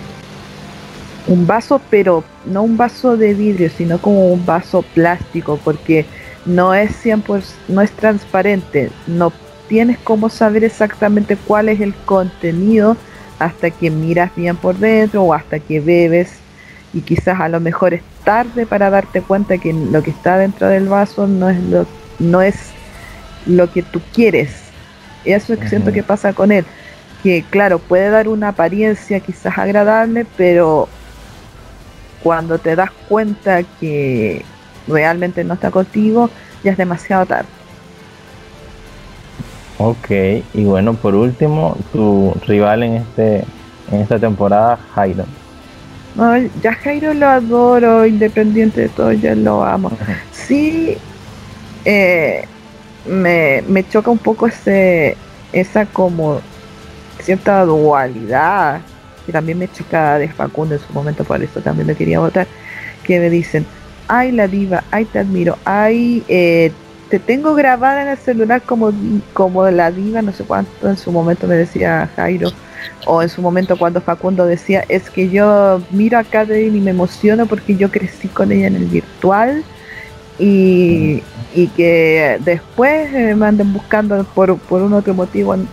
un 1.29 1.45
vaso, 1.45 1.79
pero 1.91 2.23
no 2.45 2.63
un 2.63 2.75
vaso 2.75 3.15
de 3.15 3.35
vidrio, 3.35 3.69
sino 3.69 3.99
como 3.99 4.33
un 4.33 4.45
vaso 4.45 4.81
plástico, 4.81 5.59
porque 5.63 6.05
no 6.45 6.73
es 6.73 7.05
100%, 7.05 7.43
no 7.67 7.81
es 7.81 7.91
transparente, 7.91 8.89
no 9.05 9.31
tienes 9.67 9.99
cómo 9.99 10.29
saber 10.29 10.63
exactamente 10.63 11.37
cuál 11.37 11.69
es 11.69 11.79
el 11.81 11.93
contenido 11.93 12.97
hasta 13.37 13.69
que 13.69 13.91
miras 13.91 14.35
bien 14.35 14.57
por 14.57 14.77
dentro 14.77 15.23
o 15.23 15.33
hasta 15.33 15.59
que 15.59 15.79
bebes. 15.79 16.31
Y 16.93 17.01
quizás 17.01 17.39
a 17.39 17.47
lo 17.47 17.59
mejor 17.59 17.93
es 17.93 18.01
tarde 18.23 18.65
para 18.65 18.89
darte 18.89 19.21
cuenta 19.21 19.59
que 19.59 19.71
lo 19.71 20.01
que 20.01 20.09
está 20.09 20.39
dentro 20.39 20.67
del 20.67 20.89
vaso 20.89 21.27
no 21.27 21.47
es 21.47 21.59
lo, 21.65 21.85
no 22.17 22.41
es 22.41 22.55
lo 23.45 23.71
que 23.71 23.83
tú 23.83 24.01
quieres. 24.13 24.49
Eso 25.25 25.53
es 25.53 25.59
que 25.59 25.69
siento 25.69 25.91
que 25.91 26.01
pasa 26.01 26.33
con 26.33 26.51
él, 26.51 26.65
que 27.21 27.45
claro, 27.47 27.77
puede 27.77 28.09
dar 28.09 28.27
una 28.27 28.49
apariencia 28.49 29.19
quizás 29.19 29.55
agradable, 29.59 30.25
pero 30.35 30.89
cuando 32.23 32.57
te 32.57 32.75
das 32.75 32.91
cuenta 33.07 33.63
que 33.79 34.43
realmente 34.87 35.43
no 35.43 35.53
está 35.53 35.71
contigo, 35.71 36.29
ya 36.63 36.71
es 36.71 36.77
demasiado 36.77 37.25
tarde. 37.25 37.47
Ok, 39.77 40.09
y 40.53 40.63
bueno, 40.65 40.93
por 40.93 41.15
último, 41.15 41.77
tu 41.93 42.33
rival 42.45 42.83
en 42.83 42.93
este 42.95 43.45
en 43.91 44.01
esta 44.01 44.19
temporada, 44.19 44.77
Jairo. 44.93 45.25
ya 46.61 46.73
Jairo 46.73 47.13
lo 47.13 47.27
adoro, 47.27 48.05
independiente 48.05 48.81
de 48.81 48.89
todo, 48.89 49.11
ya 49.13 49.35
lo 49.35 49.63
amo. 49.63 49.91
Sí, 50.31 50.97
eh, 51.85 52.45
me, 53.07 53.63
me 53.67 53.87
choca 53.87 54.11
un 54.11 54.17
poco 54.17 54.47
ese 54.47 55.15
esa 55.53 55.85
como 55.85 56.41
cierta 57.19 57.63
dualidad 57.65 58.81
también 59.31 59.59
me 59.59 59.67
chica 59.71 60.17
de 60.17 60.29
Facundo 60.29 60.75
en 60.75 60.81
su 60.81 60.93
momento, 60.93 61.23
por 61.23 61.41
eso 61.41 61.61
también 61.61 61.87
lo 61.87 61.95
quería 61.95 62.19
votar, 62.19 62.47
que 63.03 63.19
me 63.19 63.29
dicen, 63.29 63.65
ay 64.07 64.31
la 64.31 64.47
diva, 64.47 64.83
ay 64.91 65.05
te 65.05 65.19
admiro, 65.19 65.57
ay 65.65 66.23
eh, 66.27 66.71
te 67.09 67.19
tengo 67.19 67.55
grabada 67.55 68.03
en 68.03 68.07
el 68.09 68.17
celular 68.17 68.61
como, 68.61 68.91
como 69.33 69.69
la 69.69 69.91
diva, 69.91 70.21
no 70.21 70.31
sé 70.31 70.43
cuánto 70.43 70.87
en 70.87 70.97
su 70.97 71.11
momento 71.11 71.47
me 71.47 71.55
decía 71.55 72.09
Jairo, 72.15 72.51
o 73.05 73.21
en 73.21 73.29
su 73.29 73.41
momento 73.41 73.77
cuando 73.77 74.01
Facundo 74.01 74.45
decía, 74.45 74.83
es 74.87 75.09
que 75.09 75.29
yo 75.29 75.81
miro 75.91 76.17
a 76.17 76.23
Catherine 76.23 76.77
y 76.77 76.81
me 76.81 76.91
emociono 76.91 77.45
porque 77.45 77.75
yo 77.75 77.89
crecí 77.89 78.27
con 78.27 78.51
ella 78.51 78.67
en 78.67 78.75
el 78.75 78.85
virtual 78.85 79.63
y, 80.37 81.23
y 81.53 81.67
que 81.75 82.37
después 82.41 83.11
me 83.11 83.45
anden 83.45 83.73
buscando 83.73 84.23
por, 84.23 84.57
por 84.57 84.81
un 84.81 84.93
otro 84.93 85.13
motivo 85.13 85.55
en, 85.55 85.67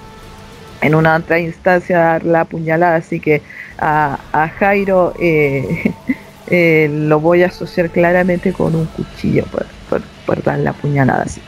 en 0.86 0.94
una 0.94 1.16
otra 1.16 1.38
instancia 1.40 1.98
dar 1.98 2.24
la 2.24 2.44
puñalada, 2.44 2.96
así 2.96 3.18
que 3.18 3.42
a, 3.78 4.18
a 4.32 4.48
Jairo 4.48 5.14
eh, 5.18 5.92
eh, 6.46 6.88
lo 6.90 7.20
voy 7.20 7.42
a 7.42 7.48
asociar 7.48 7.90
claramente 7.90 8.52
con 8.52 8.74
un 8.74 8.86
cuchillo 8.86 9.44
por, 9.46 9.66
por, 9.90 10.02
por 10.24 10.42
dar 10.42 10.60
la 10.60 10.72
puñalada 10.72 11.24
así. 11.24 11.40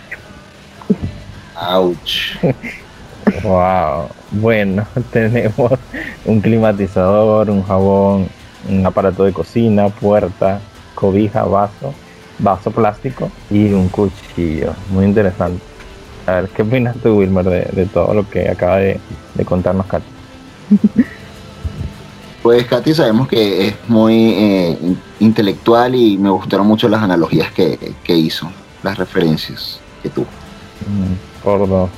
Ouch. 1.61 2.37
Wow. 3.43 4.09
Bueno, 4.31 4.87
tenemos 5.13 5.73
un 6.25 6.41
climatizador, 6.41 7.51
un 7.51 7.63
jabón, 7.63 8.27
un 8.67 8.87
aparato 8.87 9.25
de 9.25 9.35
cocina, 9.35 9.91
puerta, 9.91 10.61
cobija, 10.95 11.45
vaso, 11.45 11.93
vaso 12.39 12.71
plástico 12.71 13.31
y 13.51 13.71
un 13.75 13.91
cuchillo. 13.91 14.73
Muy 14.91 15.05
interesante. 15.05 15.68
A 16.29 16.33
ver, 16.43 16.49
¿qué 16.51 16.61
opinas 16.61 16.95
tú, 17.03 17.17
Wilmer, 17.19 17.45
de, 17.47 17.61
de 17.73 17.87
todo 17.87 18.13
lo 18.13 18.29
que 18.29 18.51
acaba 18.51 18.77
de, 18.77 19.01
de 19.35 19.45
contarnos 19.45 19.87
Katy? 19.87 20.05
Pues 22.43 22.67
Katy 22.67 22.95
sabemos 22.95 23.27
que 23.29 23.67
es 23.67 23.75
muy 23.89 24.15
eh, 24.33 24.79
in- 24.81 24.99
intelectual 25.21 25.95
y 25.95 26.17
me 26.17 26.31
gustaron 26.31 26.67
mucho 26.67 26.89
las 26.89 27.03
analogías 27.03 27.51
que, 27.53 27.95
que 28.05 28.15
hizo, 28.17 28.49
las 28.83 28.97
referencias 28.97 29.81
que 30.03 30.09
tuvo. 30.09 30.27
Mm, 30.87 31.43
Por 31.43 31.69
dos. 31.69 31.91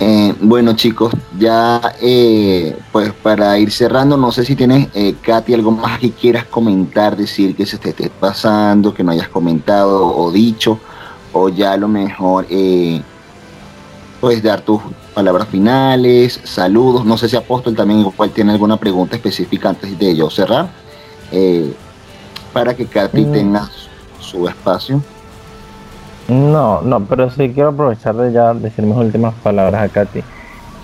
Eh, 0.00 0.34
bueno 0.40 0.74
chicos, 0.74 1.12
ya 1.38 1.80
eh, 2.00 2.76
pues 2.90 3.12
para 3.12 3.56
ir 3.58 3.70
cerrando, 3.70 4.16
no 4.16 4.32
sé 4.32 4.44
si 4.44 4.56
tienes, 4.56 4.88
eh, 4.92 5.14
Katy, 5.22 5.54
algo 5.54 5.70
más 5.70 5.98
que 6.00 6.10
quieras 6.10 6.46
comentar, 6.46 7.16
decir 7.16 7.54
que 7.54 7.64
se 7.64 7.78
te 7.78 7.90
esté 7.90 8.10
pasando, 8.10 8.92
que 8.92 9.04
no 9.04 9.12
hayas 9.12 9.28
comentado 9.28 10.04
o 10.14 10.32
dicho, 10.32 10.80
o 11.32 11.48
ya 11.48 11.72
a 11.72 11.76
lo 11.76 11.88
mejor 11.88 12.46
eh, 12.50 13.00
puedes 14.20 14.42
dar 14.42 14.60
tus 14.60 14.80
palabras 15.14 15.48
finales, 15.48 16.40
saludos, 16.44 17.04
no 17.04 17.16
sé 17.16 17.28
si 17.28 17.36
Apóstol 17.36 17.74
también 17.74 18.00
igual 18.00 18.30
tiene 18.30 18.52
alguna 18.52 18.76
pregunta 18.76 19.16
específica 19.16 19.70
antes 19.70 19.98
de 19.98 20.16
yo 20.16 20.30
cerrar, 20.30 20.68
eh, 21.32 21.72
para 22.52 22.74
que 22.74 22.86
Katy 22.86 23.24
Mm. 23.26 23.32
tenga 23.32 23.68
su, 24.20 24.46
espacio. 24.48 25.02
No, 26.28 26.80
no, 26.82 27.00
pero 27.06 27.28
sí 27.30 27.50
quiero 27.52 27.70
aprovechar 27.70 28.14
de 28.16 28.32
ya 28.32 28.54
decir 28.54 28.84
mis 28.84 28.96
últimas 28.96 29.34
palabras 29.42 29.82
a 29.82 29.88
Katy. 29.88 30.22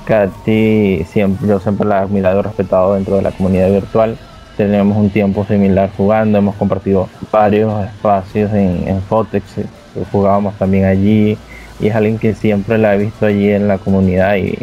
Katy, 0.04 1.04
siempre, 1.04 1.46
yo 1.48 1.60
siempre 1.60 1.86
la 1.86 1.98
he 1.98 2.02
admirado 2.02 2.40
y 2.40 2.42
respetado 2.42 2.94
dentro 2.94 3.16
de 3.16 3.22
la 3.22 3.32
comunidad 3.32 3.70
virtual. 3.70 4.18
Tenemos 4.56 4.96
un 4.96 5.10
tiempo 5.10 5.44
similar 5.44 5.90
jugando, 5.96 6.38
hemos 6.38 6.54
compartido 6.56 7.08
varios 7.30 7.84
espacios 7.84 8.52
en, 8.52 8.88
en 8.88 9.02
Fotex, 9.02 9.44
jugábamos 10.10 10.54
también 10.58 10.84
allí 10.84 11.38
y 11.80 11.88
es 11.88 11.94
alguien 11.94 12.18
que 12.18 12.34
siempre 12.34 12.78
la 12.78 12.94
he 12.94 12.98
visto 12.98 13.26
allí 13.26 13.50
en 13.50 13.68
la 13.68 13.78
comunidad 13.78 14.36
y 14.36 14.58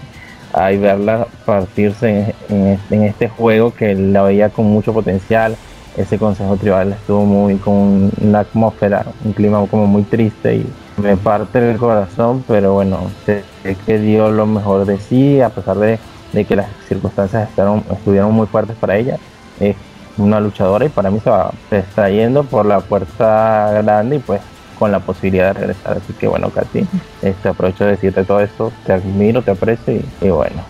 ahí 0.53 0.77
verla 0.77 1.27
partirse 1.45 2.33
en, 2.49 3.03
este- 3.03 3.29
juego 3.29 3.73
que 3.73 3.95
la 3.95 4.23
veía 4.23 4.49
con 4.49 4.65
mucho 4.65 4.93
potencial. 4.93 5.55
Ese 5.97 6.17
consejo 6.17 6.57
tribal 6.57 6.93
estuvo 6.93 7.23
muy 7.23 7.57
con 7.57 8.11
una 8.19 8.39
atmósfera, 8.39 9.05
un 9.23 9.33
clima 9.33 9.63
como 9.67 9.85
muy 9.85 10.03
triste 10.03 10.55
y 10.55 10.65
me 10.97 11.17
parte 11.17 11.71
el 11.71 11.77
corazón, 11.77 12.43
pero 12.47 12.73
bueno, 12.73 13.11
sé 13.25 13.43
que 13.85 13.99
dio 13.99 14.31
lo 14.31 14.47
mejor 14.47 14.85
de 14.85 14.97
sí, 14.97 15.39
a 15.41 15.49
pesar 15.49 15.77
de, 15.77 15.99
que 16.45 16.55
las 16.55 16.67
circunstancias 16.87 17.47
estuvieron 17.91 18.33
muy 18.33 18.47
fuertes 18.47 18.75
para 18.79 18.97
ella. 18.97 19.17
Es 19.59 19.75
una 20.17 20.39
luchadora 20.39 20.85
y 20.85 20.89
para 20.89 21.11
mí 21.11 21.19
se 21.19 21.29
va 21.29 21.51
se 21.69 21.79
está 21.79 22.09
yendo 22.09 22.43
por 22.43 22.65
la 22.65 22.79
puerta 22.79 23.71
grande 23.83 24.17
y 24.17 24.19
pues 24.19 24.41
con 24.77 24.91
la 24.91 24.99
posibilidad 24.99 25.53
de 25.53 25.59
regresar. 25.61 25.97
Así 25.97 26.13
que 26.13 26.27
bueno, 26.27 26.49
Katy, 26.49 26.85
este, 27.21 27.49
aprovecho 27.49 27.85
de 27.85 27.91
decirte 27.91 28.23
todo 28.23 28.41
esto, 28.41 28.71
te 28.85 28.93
admiro, 28.93 29.41
te 29.41 29.51
aprecio 29.51 30.01
y, 30.21 30.29
bueno, 30.29 30.63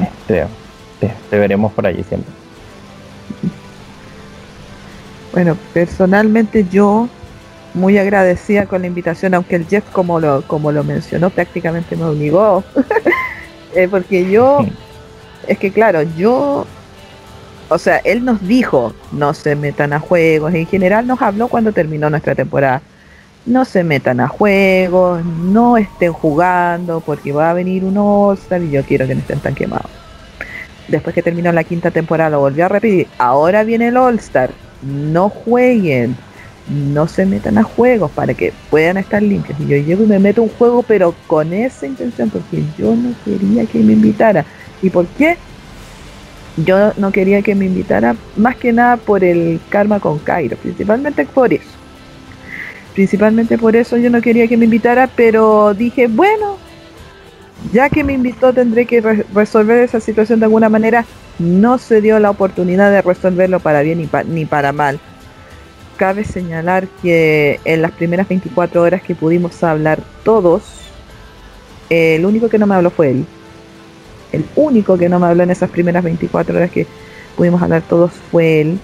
este, 0.00 0.46
te, 1.00 1.12
te 1.28 1.38
veremos 1.38 1.72
por 1.72 1.86
allí 1.86 2.02
siempre. 2.04 2.32
Bueno, 5.32 5.56
personalmente 5.72 6.66
yo 6.70 7.08
muy 7.74 7.98
agradecida 7.98 8.66
con 8.66 8.80
la 8.80 8.88
invitación, 8.88 9.34
aunque 9.34 9.56
el 9.56 9.66
Jeff, 9.66 9.84
como 9.92 10.18
lo, 10.18 10.42
como 10.42 10.72
lo 10.72 10.82
mencionó, 10.84 11.30
prácticamente 11.30 11.96
me 11.96 12.04
obligó. 12.04 12.64
Eh, 13.72 13.86
porque 13.88 14.28
yo, 14.28 14.66
es 15.46 15.56
que 15.56 15.70
claro, 15.70 16.02
yo, 16.02 16.66
o 17.68 17.78
sea, 17.78 17.98
él 17.98 18.24
nos 18.24 18.42
dijo, 18.42 18.92
no 19.12 19.32
se 19.32 19.54
metan 19.54 19.92
a 19.92 20.00
juegos, 20.00 20.52
en 20.54 20.66
general 20.66 21.06
nos 21.06 21.22
habló 21.22 21.46
cuando 21.46 21.70
terminó 21.70 22.10
nuestra 22.10 22.34
temporada. 22.34 22.82
No 23.46 23.64
se 23.64 23.84
metan 23.84 24.20
a 24.20 24.28
juegos, 24.28 25.24
no 25.24 25.76
estén 25.78 26.12
jugando, 26.12 27.00
porque 27.00 27.32
va 27.32 27.50
a 27.50 27.54
venir 27.54 27.84
un 27.84 27.96
All-Star 27.96 28.62
y 28.62 28.70
yo 28.70 28.82
quiero 28.84 29.06
que 29.06 29.14
no 29.14 29.20
estén 29.20 29.40
tan 29.40 29.54
quemados. 29.54 29.90
Después 30.88 31.14
que 31.14 31.22
terminó 31.22 31.50
la 31.52 31.64
quinta 31.64 31.90
temporada, 31.90 32.30
lo 32.30 32.40
volvió 32.40 32.66
a 32.66 32.68
repetir. 32.68 33.06
Ahora 33.16 33.64
viene 33.64 33.88
el 33.88 33.96
All-Star. 33.96 34.50
No 34.82 35.28
jueguen, 35.30 36.16
no 36.68 37.08
se 37.08 37.24
metan 37.26 37.58
a 37.58 37.62
juegos 37.62 38.10
para 38.10 38.34
que 38.34 38.52
puedan 38.68 38.98
estar 38.98 39.22
limpios. 39.22 39.58
Y 39.60 39.66
yo 39.66 39.76
llego 39.78 40.04
y 40.04 40.06
me 40.06 40.18
meto 40.18 40.42
un 40.42 40.50
juego, 40.50 40.82
pero 40.82 41.14
con 41.26 41.52
esa 41.52 41.86
intención, 41.86 42.28
porque 42.28 42.62
yo 42.76 42.94
no 42.94 43.14
quería 43.24 43.64
que 43.66 43.78
me 43.78 43.94
invitara. 43.94 44.44
¿Y 44.82 44.90
por 44.90 45.06
qué? 45.06 45.36
Yo 46.56 46.92
no 46.98 47.10
quería 47.10 47.40
que 47.40 47.54
me 47.54 47.66
invitara 47.66 48.16
más 48.36 48.56
que 48.56 48.72
nada 48.72 48.96
por 48.98 49.24
el 49.24 49.60
karma 49.70 49.98
con 49.98 50.18
Cairo, 50.18 50.56
principalmente 50.56 51.24
por 51.24 51.54
eso. 51.54 51.79
Principalmente 52.94 53.56
por 53.56 53.76
eso 53.76 53.96
yo 53.96 54.10
no 54.10 54.20
quería 54.20 54.48
que 54.48 54.56
me 54.56 54.64
invitara, 54.64 55.06
pero 55.06 55.74
dije, 55.74 56.06
bueno, 56.08 56.56
ya 57.72 57.88
que 57.88 58.02
me 58.02 58.14
invitó 58.14 58.52
tendré 58.52 58.86
que 58.86 59.00
re- 59.00 59.24
resolver 59.34 59.78
esa 59.84 60.00
situación 60.00 60.40
de 60.40 60.46
alguna 60.46 60.68
manera. 60.68 61.04
No 61.38 61.78
se 61.78 62.00
dio 62.00 62.18
la 62.18 62.30
oportunidad 62.30 62.90
de 62.90 63.00
resolverlo 63.02 63.60
para 63.60 63.80
bien 63.82 63.98
ni, 63.98 64.06
pa- 64.06 64.24
ni 64.24 64.44
para 64.44 64.72
mal. 64.72 64.98
Cabe 65.96 66.24
señalar 66.24 66.86
que 67.02 67.60
en 67.64 67.82
las 67.82 67.92
primeras 67.92 68.28
24 68.28 68.82
horas 68.82 69.02
que 69.02 69.14
pudimos 69.14 69.62
hablar 69.62 70.00
todos, 70.24 70.62
el 71.90 72.24
único 72.26 72.48
que 72.48 72.58
no 72.58 72.66
me 72.66 72.74
habló 72.74 72.90
fue 72.90 73.10
él. 73.10 73.24
El 74.32 74.44
único 74.56 74.96
que 74.98 75.08
no 75.08 75.18
me 75.18 75.26
habló 75.26 75.42
en 75.42 75.50
esas 75.50 75.70
primeras 75.70 76.02
24 76.04 76.56
horas 76.56 76.70
que 76.70 76.86
pudimos 77.36 77.62
hablar 77.62 77.82
todos 77.82 78.12
fue 78.30 78.60
él. 78.62 78.78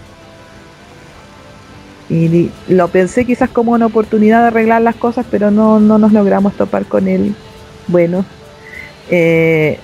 Y 2.08 2.50
lo 2.68 2.88
pensé 2.88 3.24
quizás 3.24 3.50
como 3.50 3.72
una 3.72 3.86
oportunidad 3.86 4.42
de 4.42 4.46
arreglar 4.48 4.82
las 4.82 4.94
cosas, 4.94 5.26
pero 5.30 5.50
no, 5.50 5.80
no 5.80 5.98
nos 5.98 6.12
logramos 6.12 6.54
topar 6.54 6.84
con 6.84 7.08
él. 7.08 7.34
Bueno, 7.88 8.24
eh, 9.10 9.78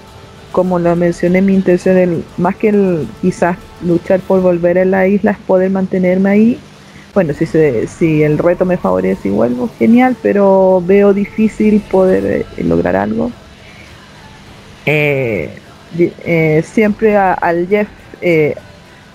como 0.52 0.78
lo 0.78 0.94
mencioné, 0.94 1.42
mi 1.42 1.54
intención 1.54 1.96
es 1.96 2.08
más 2.36 2.56
que 2.56 2.68
el, 2.68 3.08
quizás 3.20 3.56
luchar 3.84 4.20
por 4.20 4.40
volver 4.40 4.78
a 4.78 4.84
la 4.84 5.08
isla 5.08 5.32
es 5.32 5.38
poder 5.38 5.70
mantenerme 5.70 6.30
ahí. 6.30 6.58
Bueno, 7.14 7.34
si, 7.34 7.46
si 7.86 8.22
el 8.22 8.38
reto 8.38 8.64
me 8.64 8.76
favorece 8.76 9.28
y 9.28 9.32
vuelvo, 9.32 9.68
genial, 9.78 10.16
pero 10.22 10.82
veo 10.86 11.12
difícil 11.12 11.80
poder 11.90 12.46
eh, 12.56 12.64
lograr 12.64 12.96
algo. 12.96 13.32
Eh, 14.86 15.50
siempre 16.64 17.16
al 17.16 17.66
Jeff, 17.68 17.88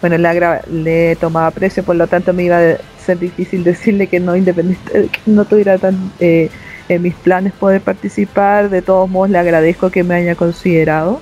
bueno, 0.01 0.17
le, 0.17 0.61
le 0.71 1.15
tomaba 1.15 1.47
aprecio, 1.47 1.83
por 1.83 1.95
lo 1.95 2.07
tanto 2.07 2.33
me 2.33 2.43
iba 2.43 2.57
a 2.57 2.77
ser 3.03 3.19
difícil 3.19 3.63
decirle 3.63 4.07
que 4.07 4.19
no, 4.19 4.35
independiente, 4.35 5.09
que 5.09 5.19
no 5.25 5.45
tuviera 5.45 5.77
tan 5.77 6.11
eh, 6.19 6.49
en 6.89 7.01
mis 7.01 7.15
planes 7.15 7.53
poder 7.53 7.81
participar. 7.81 8.69
De 8.69 8.81
todos 8.81 9.09
modos, 9.09 9.29
le 9.29 9.39
agradezco 9.39 9.89
que 9.89 10.03
me 10.03 10.15
haya 10.15 10.35
considerado 10.35 11.19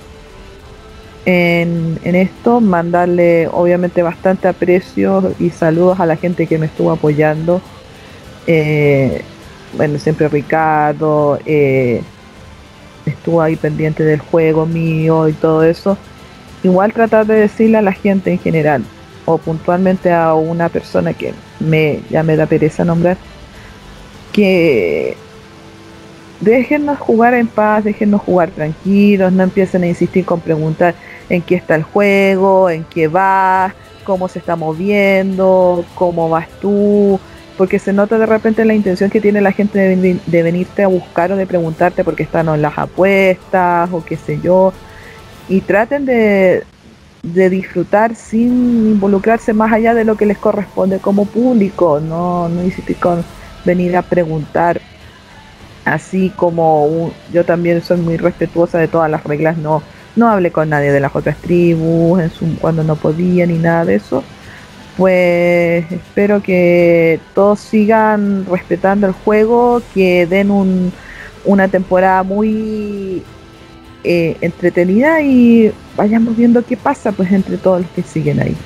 en, 1.24 1.98
en 2.04 2.14
esto. 2.14 2.60
Mandarle, 2.60 3.48
obviamente, 3.52 4.02
bastante 4.02 4.48
aprecio 4.48 5.32
y 5.38 5.50
saludos 5.50 6.00
a 6.00 6.06
la 6.06 6.16
gente 6.16 6.46
que 6.46 6.58
me 6.58 6.66
estuvo 6.66 6.90
apoyando. 6.90 7.60
Eh, 8.46 9.22
bueno, 9.76 9.98
siempre 9.98 10.28
Ricardo 10.28 11.38
eh, 11.44 12.02
estuvo 13.04 13.42
ahí 13.42 13.56
pendiente 13.56 14.04
del 14.04 14.20
juego 14.20 14.66
mío 14.66 15.28
y 15.28 15.32
todo 15.32 15.62
eso. 15.64 15.96
Igual 16.66 16.92
tratar 16.92 17.26
de 17.26 17.36
decirle 17.36 17.78
a 17.78 17.80
la 17.80 17.92
gente 17.92 18.32
en 18.32 18.40
general, 18.40 18.82
o 19.24 19.38
puntualmente 19.38 20.12
a 20.12 20.34
una 20.34 20.68
persona 20.68 21.12
que 21.12 21.32
me 21.60 22.00
ya 22.10 22.24
me 22.24 22.34
da 22.34 22.46
pereza 22.46 22.84
nombrar, 22.84 23.16
que 24.32 25.16
déjennos 26.40 26.98
jugar 26.98 27.34
en 27.34 27.46
paz, 27.46 27.84
déjennos 27.84 28.20
jugar 28.20 28.50
tranquilos, 28.50 29.32
no 29.32 29.44
empiecen 29.44 29.84
a 29.84 29.86
insistir 29.86 30.24
con 30.24 30.40
preguntar 30.40 30.96
en 31.28 31.40
qué 31.40 31.54
está 31.54 31.76
el 31.76 31.84
juego, 31.84 32.68
en 32.68 32.82
qué 32.82 33.06
va, 33.06 33.72
cómo 34.02 34.26
se 34.26 34.40
está 34.40 34.56
moviendo, 34.56 35.84
cómo 35.94 36.28
vas 36.28 36.48
tú, 36.60 37.20
porque 37.56 37.78
se 37.78 37.92
nota 37.92 38.18
de 38.18 38.26
repente 38.26 38.64
la 38.64 38.74
intención 38.74 39.08
que 39.08 39.20
tiene 39.20 39.40
la 39.40 39.52
gente 39.52 39.78
de, 39.78 40.42
venirte 40.42 40.82
a 40.82 40.88
buscar 40.88 41.30
o 41.30 41.36
de 41.36 41.46
preguntarte 41.46 42.02
por 42.02 42.16
qué 42.16 42.24
están 42.24 42.48
en 42.48 42.60
las 42.60 42.76
apuestas 42.76 43.88
o 43.92 44.04
qué 44.04 44.16
sé 44.16 44.40
yo. 44.42 44.72
Y 45.48 45.60
traten 45.60 46.06
de, 46.06 46.64
de 47.22 47.50
disfrutar 47.50 48.14
sin 48.14 48.92
involucrarse 48.92 49.52
más 49.52 49.72
allá 49.72 49.94
de 49.94 50.04
lo 50.04 50.16
que 50.16 50.26
les 50.26 50.38
corresponde 50.38 50.98
como 50.98 51.26
público, 51.26 52.00
no, 52.00 52.48
no 52.48 52.62
con 53.00 53.24
venir 53.64 53.96
a 53.96 54.02
preguntar. 54.02 54.80
Así 55.84 56.30
como 56.30 57.12
yo 57.32 57.44
también 57.44 57.80
soy 57.82 57.98
muy 57.98 58.16
respetuosa 58.16 58.78
de 58.78 58.88
todas 58.88 59.08
las 59.08 59.22
reglas, 59.22 59.56
no, 59.56 59.82
no 60.16 60.28
hablé 60.28 60.50
con 60.50 60.68
nadie 60.68 60.90
de 60.90 60.98
las 60.98 61.14
otras 61.14 61.36
tribus 61.36 62.20
en 62.20 62.30
su, 62.30 62.58
cuando 62.58 62.82
no 62.82 62.96
podía 62.96 63.46
ni 63.46 63.58
nada 63.58 63.84
de 63.84 63.94
eso 63.94 64.24
pues 64.96 65.84
espero 65.92 66.42
que 66.42 67.20
todos 67.34 67.60
sigan 67.60 68.46
respetando 68.46 69.06
el 69.06 69.12
juego, 69.12 69.82
que 69.92 70.26
den 70.26 70.50
un, 70.50 70.92
una 71.44 71.68
temporada 71.68 72.22
muy 72.22 73.22
eh, 74.08 74.36
entretenida 74.40 75.20
y 75.20 75.72
vayamos 75.96 76.36
viendo 76.36 76.64
qué 76.64 76.76
pasa 76.76 77.10
pues 77.10 77.32
entre 77.32 77.56
todos 77.58 77.80
los 77.80 77.90
que 77.90 78.02
siguen 78.02 78.40
ahí. 78.40 78.56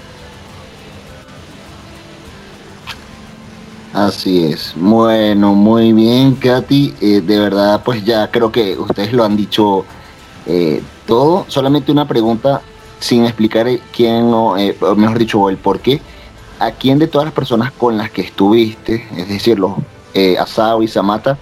Así 3.95 4.45
es. 4.45 4.75
Bueno, 4.77 5.55
muy 5.55 5.95
bien, 5.95 6.35
Katy. 6.35 6.95
Eh, 7.01 7.23
de 7.23 7.39
verdad, 7.41 7.83
pues 7.83 8.05
ya 8.05 8.31
creo 8.31 8.53
que 8.53 8.77
ustedes 8.77 9.15
lo 9.15 9.25
han 9.25 9.35
dicho 9.35 9.87
eh, 10.47 10.83
todo. 11.07 11.47
Solamente 11.49 11.91
una 11.91 12.07
pregunta 12.07 12.61
sin 12.99 13.25
explicar 13.25 13.67
quién, 13.97 14.25
o 14.35 14.57
mejor 14.95 15.19
dicho, 15.19 15.49
el 15.49 15.57
por 15.57 15.81
qué. 15.81 16.03
¿a 16.59 16.73
quién 16.73 16.99
de 16.99 17.07
todas 17.07 17.25
las 17.25 17.33
personas 17.33 17.73
con 17.73 17.97
las 17.97 18.11
que 18.11 18.21
estuviste, 18.21 19.09
es 19.17 19.27
decir, 19.27 19.59
los 19.59 19.73
Asao 20.39 20.83
y 20.83 20.89
Samata, 20.89 21.39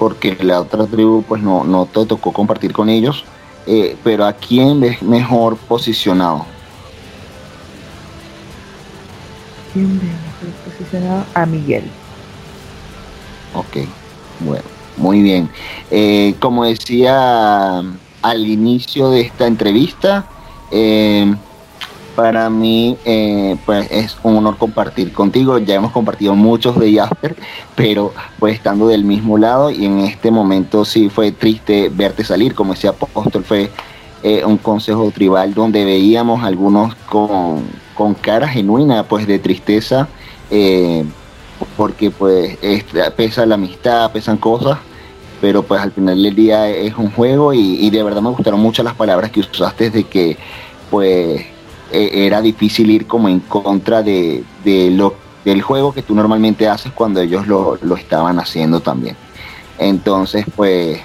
porque 0.00 0.34
la 0.40 0.62
otra 0.62 0.86
tribu 0.86 1.22
pues 1.28 1.42
no, 1.42 1.62
no 1.62 1.84
te 1.84 2.06
tocó 2.06 2.32
compartir 2.32 2.72
con 2.72 2.88
ellos, 2.88 3.22
eh, 3.66 3.98
pero 4.02 4.24
a 4.24 4.32
quién 4.32 4.80
ves 4.80 5.02
mejor 5.02 5.58
posicionado? 5.58 6.46
¿Quién 9.74 10.00
ves 10.00 10.08
mejor 10.08 10.72
posicionado? 10.72 11.24
A 11.34 11.44
Miguel. 11.44 11.84
Ok, 13.54 13.86
bueno, 14.40 14.64
muy 14.96 15.20
bien. 15.20 15.50
Eh, 15.90 16.34
como 16.40 16.64
decía 16.64 17.82
al 18.22 18.46
inicio 18.46 19.10
de 19.10 19.20
esta 19.20 19.46
entrevista, 19.46 20.24
eh, 20.70 21.34
para 22.14 22.50
mí 22.50 22.96
eh, 23.04 23.56
pues 23.64 23.90
es 23.90 24.16
un 24.22 24.36
honor 24.36 24.56
compartir 24.58 25.12
contigo. 25.12 25.58
Ya 25.58 25.76
hemos 25.76 25.92
compartido 25.92 26.34
muchos 26.34 26.78
de 26.78 27.00
After, 27.00 27.36
pero 27.74 28.12
pues 28.38 28.54
estando 28.54 28.88
del 28.88 29.04
mismo 29.04 29.38
lado 29.38 29.70
y 29.70 29.86
en 29.86 30.00
este 30.00 30.30
momento 30.30 30.84
sí 30.84 31.08
fue 31.08 31.32
triste 31.32 31.90
verte 31.92 32.24
salir. 32.24 32.54
Como 32.54 32.74
decía 32.74 32.90
Apóstol, 32.90 33.44
fue 33.44 33.70
eh, 34.22 34.44
un 34.44 34.58
consejo 34.58 35.10
tribal 35.10 35.54
donde 35.54 35.84
veíamos 35.84 36.44
algunos 36.44 36.94
con, 37.06 37.64
con 37.94 38.14
cara 38.14 38.48
genuina 38.48 39.04
pues 39.04 39.26
de 39.26 39.38
tristeza, 39.38 40.08
eh, 40.50 41.04
porque 41.76 42.10
pues 42.10 42.58
pesa 43.16 43.46
la 43.46 43.54
amistad, 43.54 44.10
pesan 44.12 44.36
cosas. 44.36 44.78
Pero 45.40 45.62
pues 45.62 45.80
al 45.80 45.90
final 45.92 46.22
del 46.22 46.34
día 46.34 46.68
es 46.68 46.94
un 46.98 47.10
juego 47.10 47.54
y, 47.54 47.76
y 47.80 47.88
de 47.88 48.02
verdad 48.02 48.20
me 48.20 48.28
gustaron 48.28 48.60
mucho 48.60 48.82
las 48.82 48.94
palabras 48.94 49.30
que 49.30 49.40
usaste 49.40 49.88
de 49.88 50.04
que 50.04 50.36
pues 50.90 51.46
eh, 51.92 52.26
era 52.26 52.40
difícil 52.40 52.90
ir 52.90 53.06
como 53.06 53.28
en 53.28 53.40
contra 53.40 54.02
de, 54.02 54.44
lo, 54.64 55.14
del 55.44 55.62
juego 55.62 55.92
que 55.92 56.02
tú 56.02 56.14
normalmente 56.14 56.68
haces 56.68 56.92
cuando 56.92 57.20
ellos 57.20 57.46
lo, 57.46 57.78
estaban 57.96 58.38
haciendo 58.38 58.80
también. 58.80 59.16
Entonces, 59.78 60.44
pues, 60.54 61.00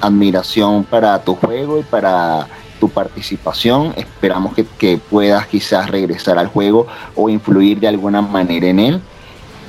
admiración 0.00 0.84
para 0.84 1.22
tu 1.22 1.34
juego 1.34 1.78
y 1.78 1.82
para 1.82 2.46
tu 2.78 2.88
participación. 2.88 3.94
Esperamos 3.96 4.54
que, 4.54 4.64
que, 4.64 4.98
puedas 4.98 5.46
quizás 5.46 5.90
regresar 5.90 6.38
al 6.38 6.48
juego 6.48 6.86
o 7.16 7.28
influir 7.28 7.80
de 7.80 7.88
alguna 7.88 8.20
manera 8.20 8.66
en 8.66 8.78
él. 8.78 9.00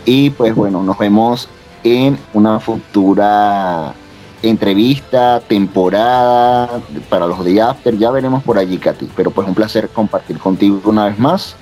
Y 0.06 0.30
pues 0.32 0.54
bueno, 0.54 0.84
nos 0.84 0.98
vemos 1.00 1.50
en 1.84 2.18
una 2.34 2.60
futura 2.60 3.96
entrevista, 4.50 5.42
temporada 5.48 6.82
para 7.10 7.28
los 7.28 7.44
de 7.44 7.62
After. 7.62 7.98
Ya 7.98 8.12
veremos 8.12 8.44
por 8.44 8.58
allí, 8.58 8.78
Katy. 8.78 9.10
Pero 9.16 9.32
pues 9.32 9.48
un 9.48 9.56
placer 9.56 9.90
compartir 9.90 10.38
contigo 10.40 10.82
una 10.86 11.06
vez 11.06 11.20
más. 11.20 11.56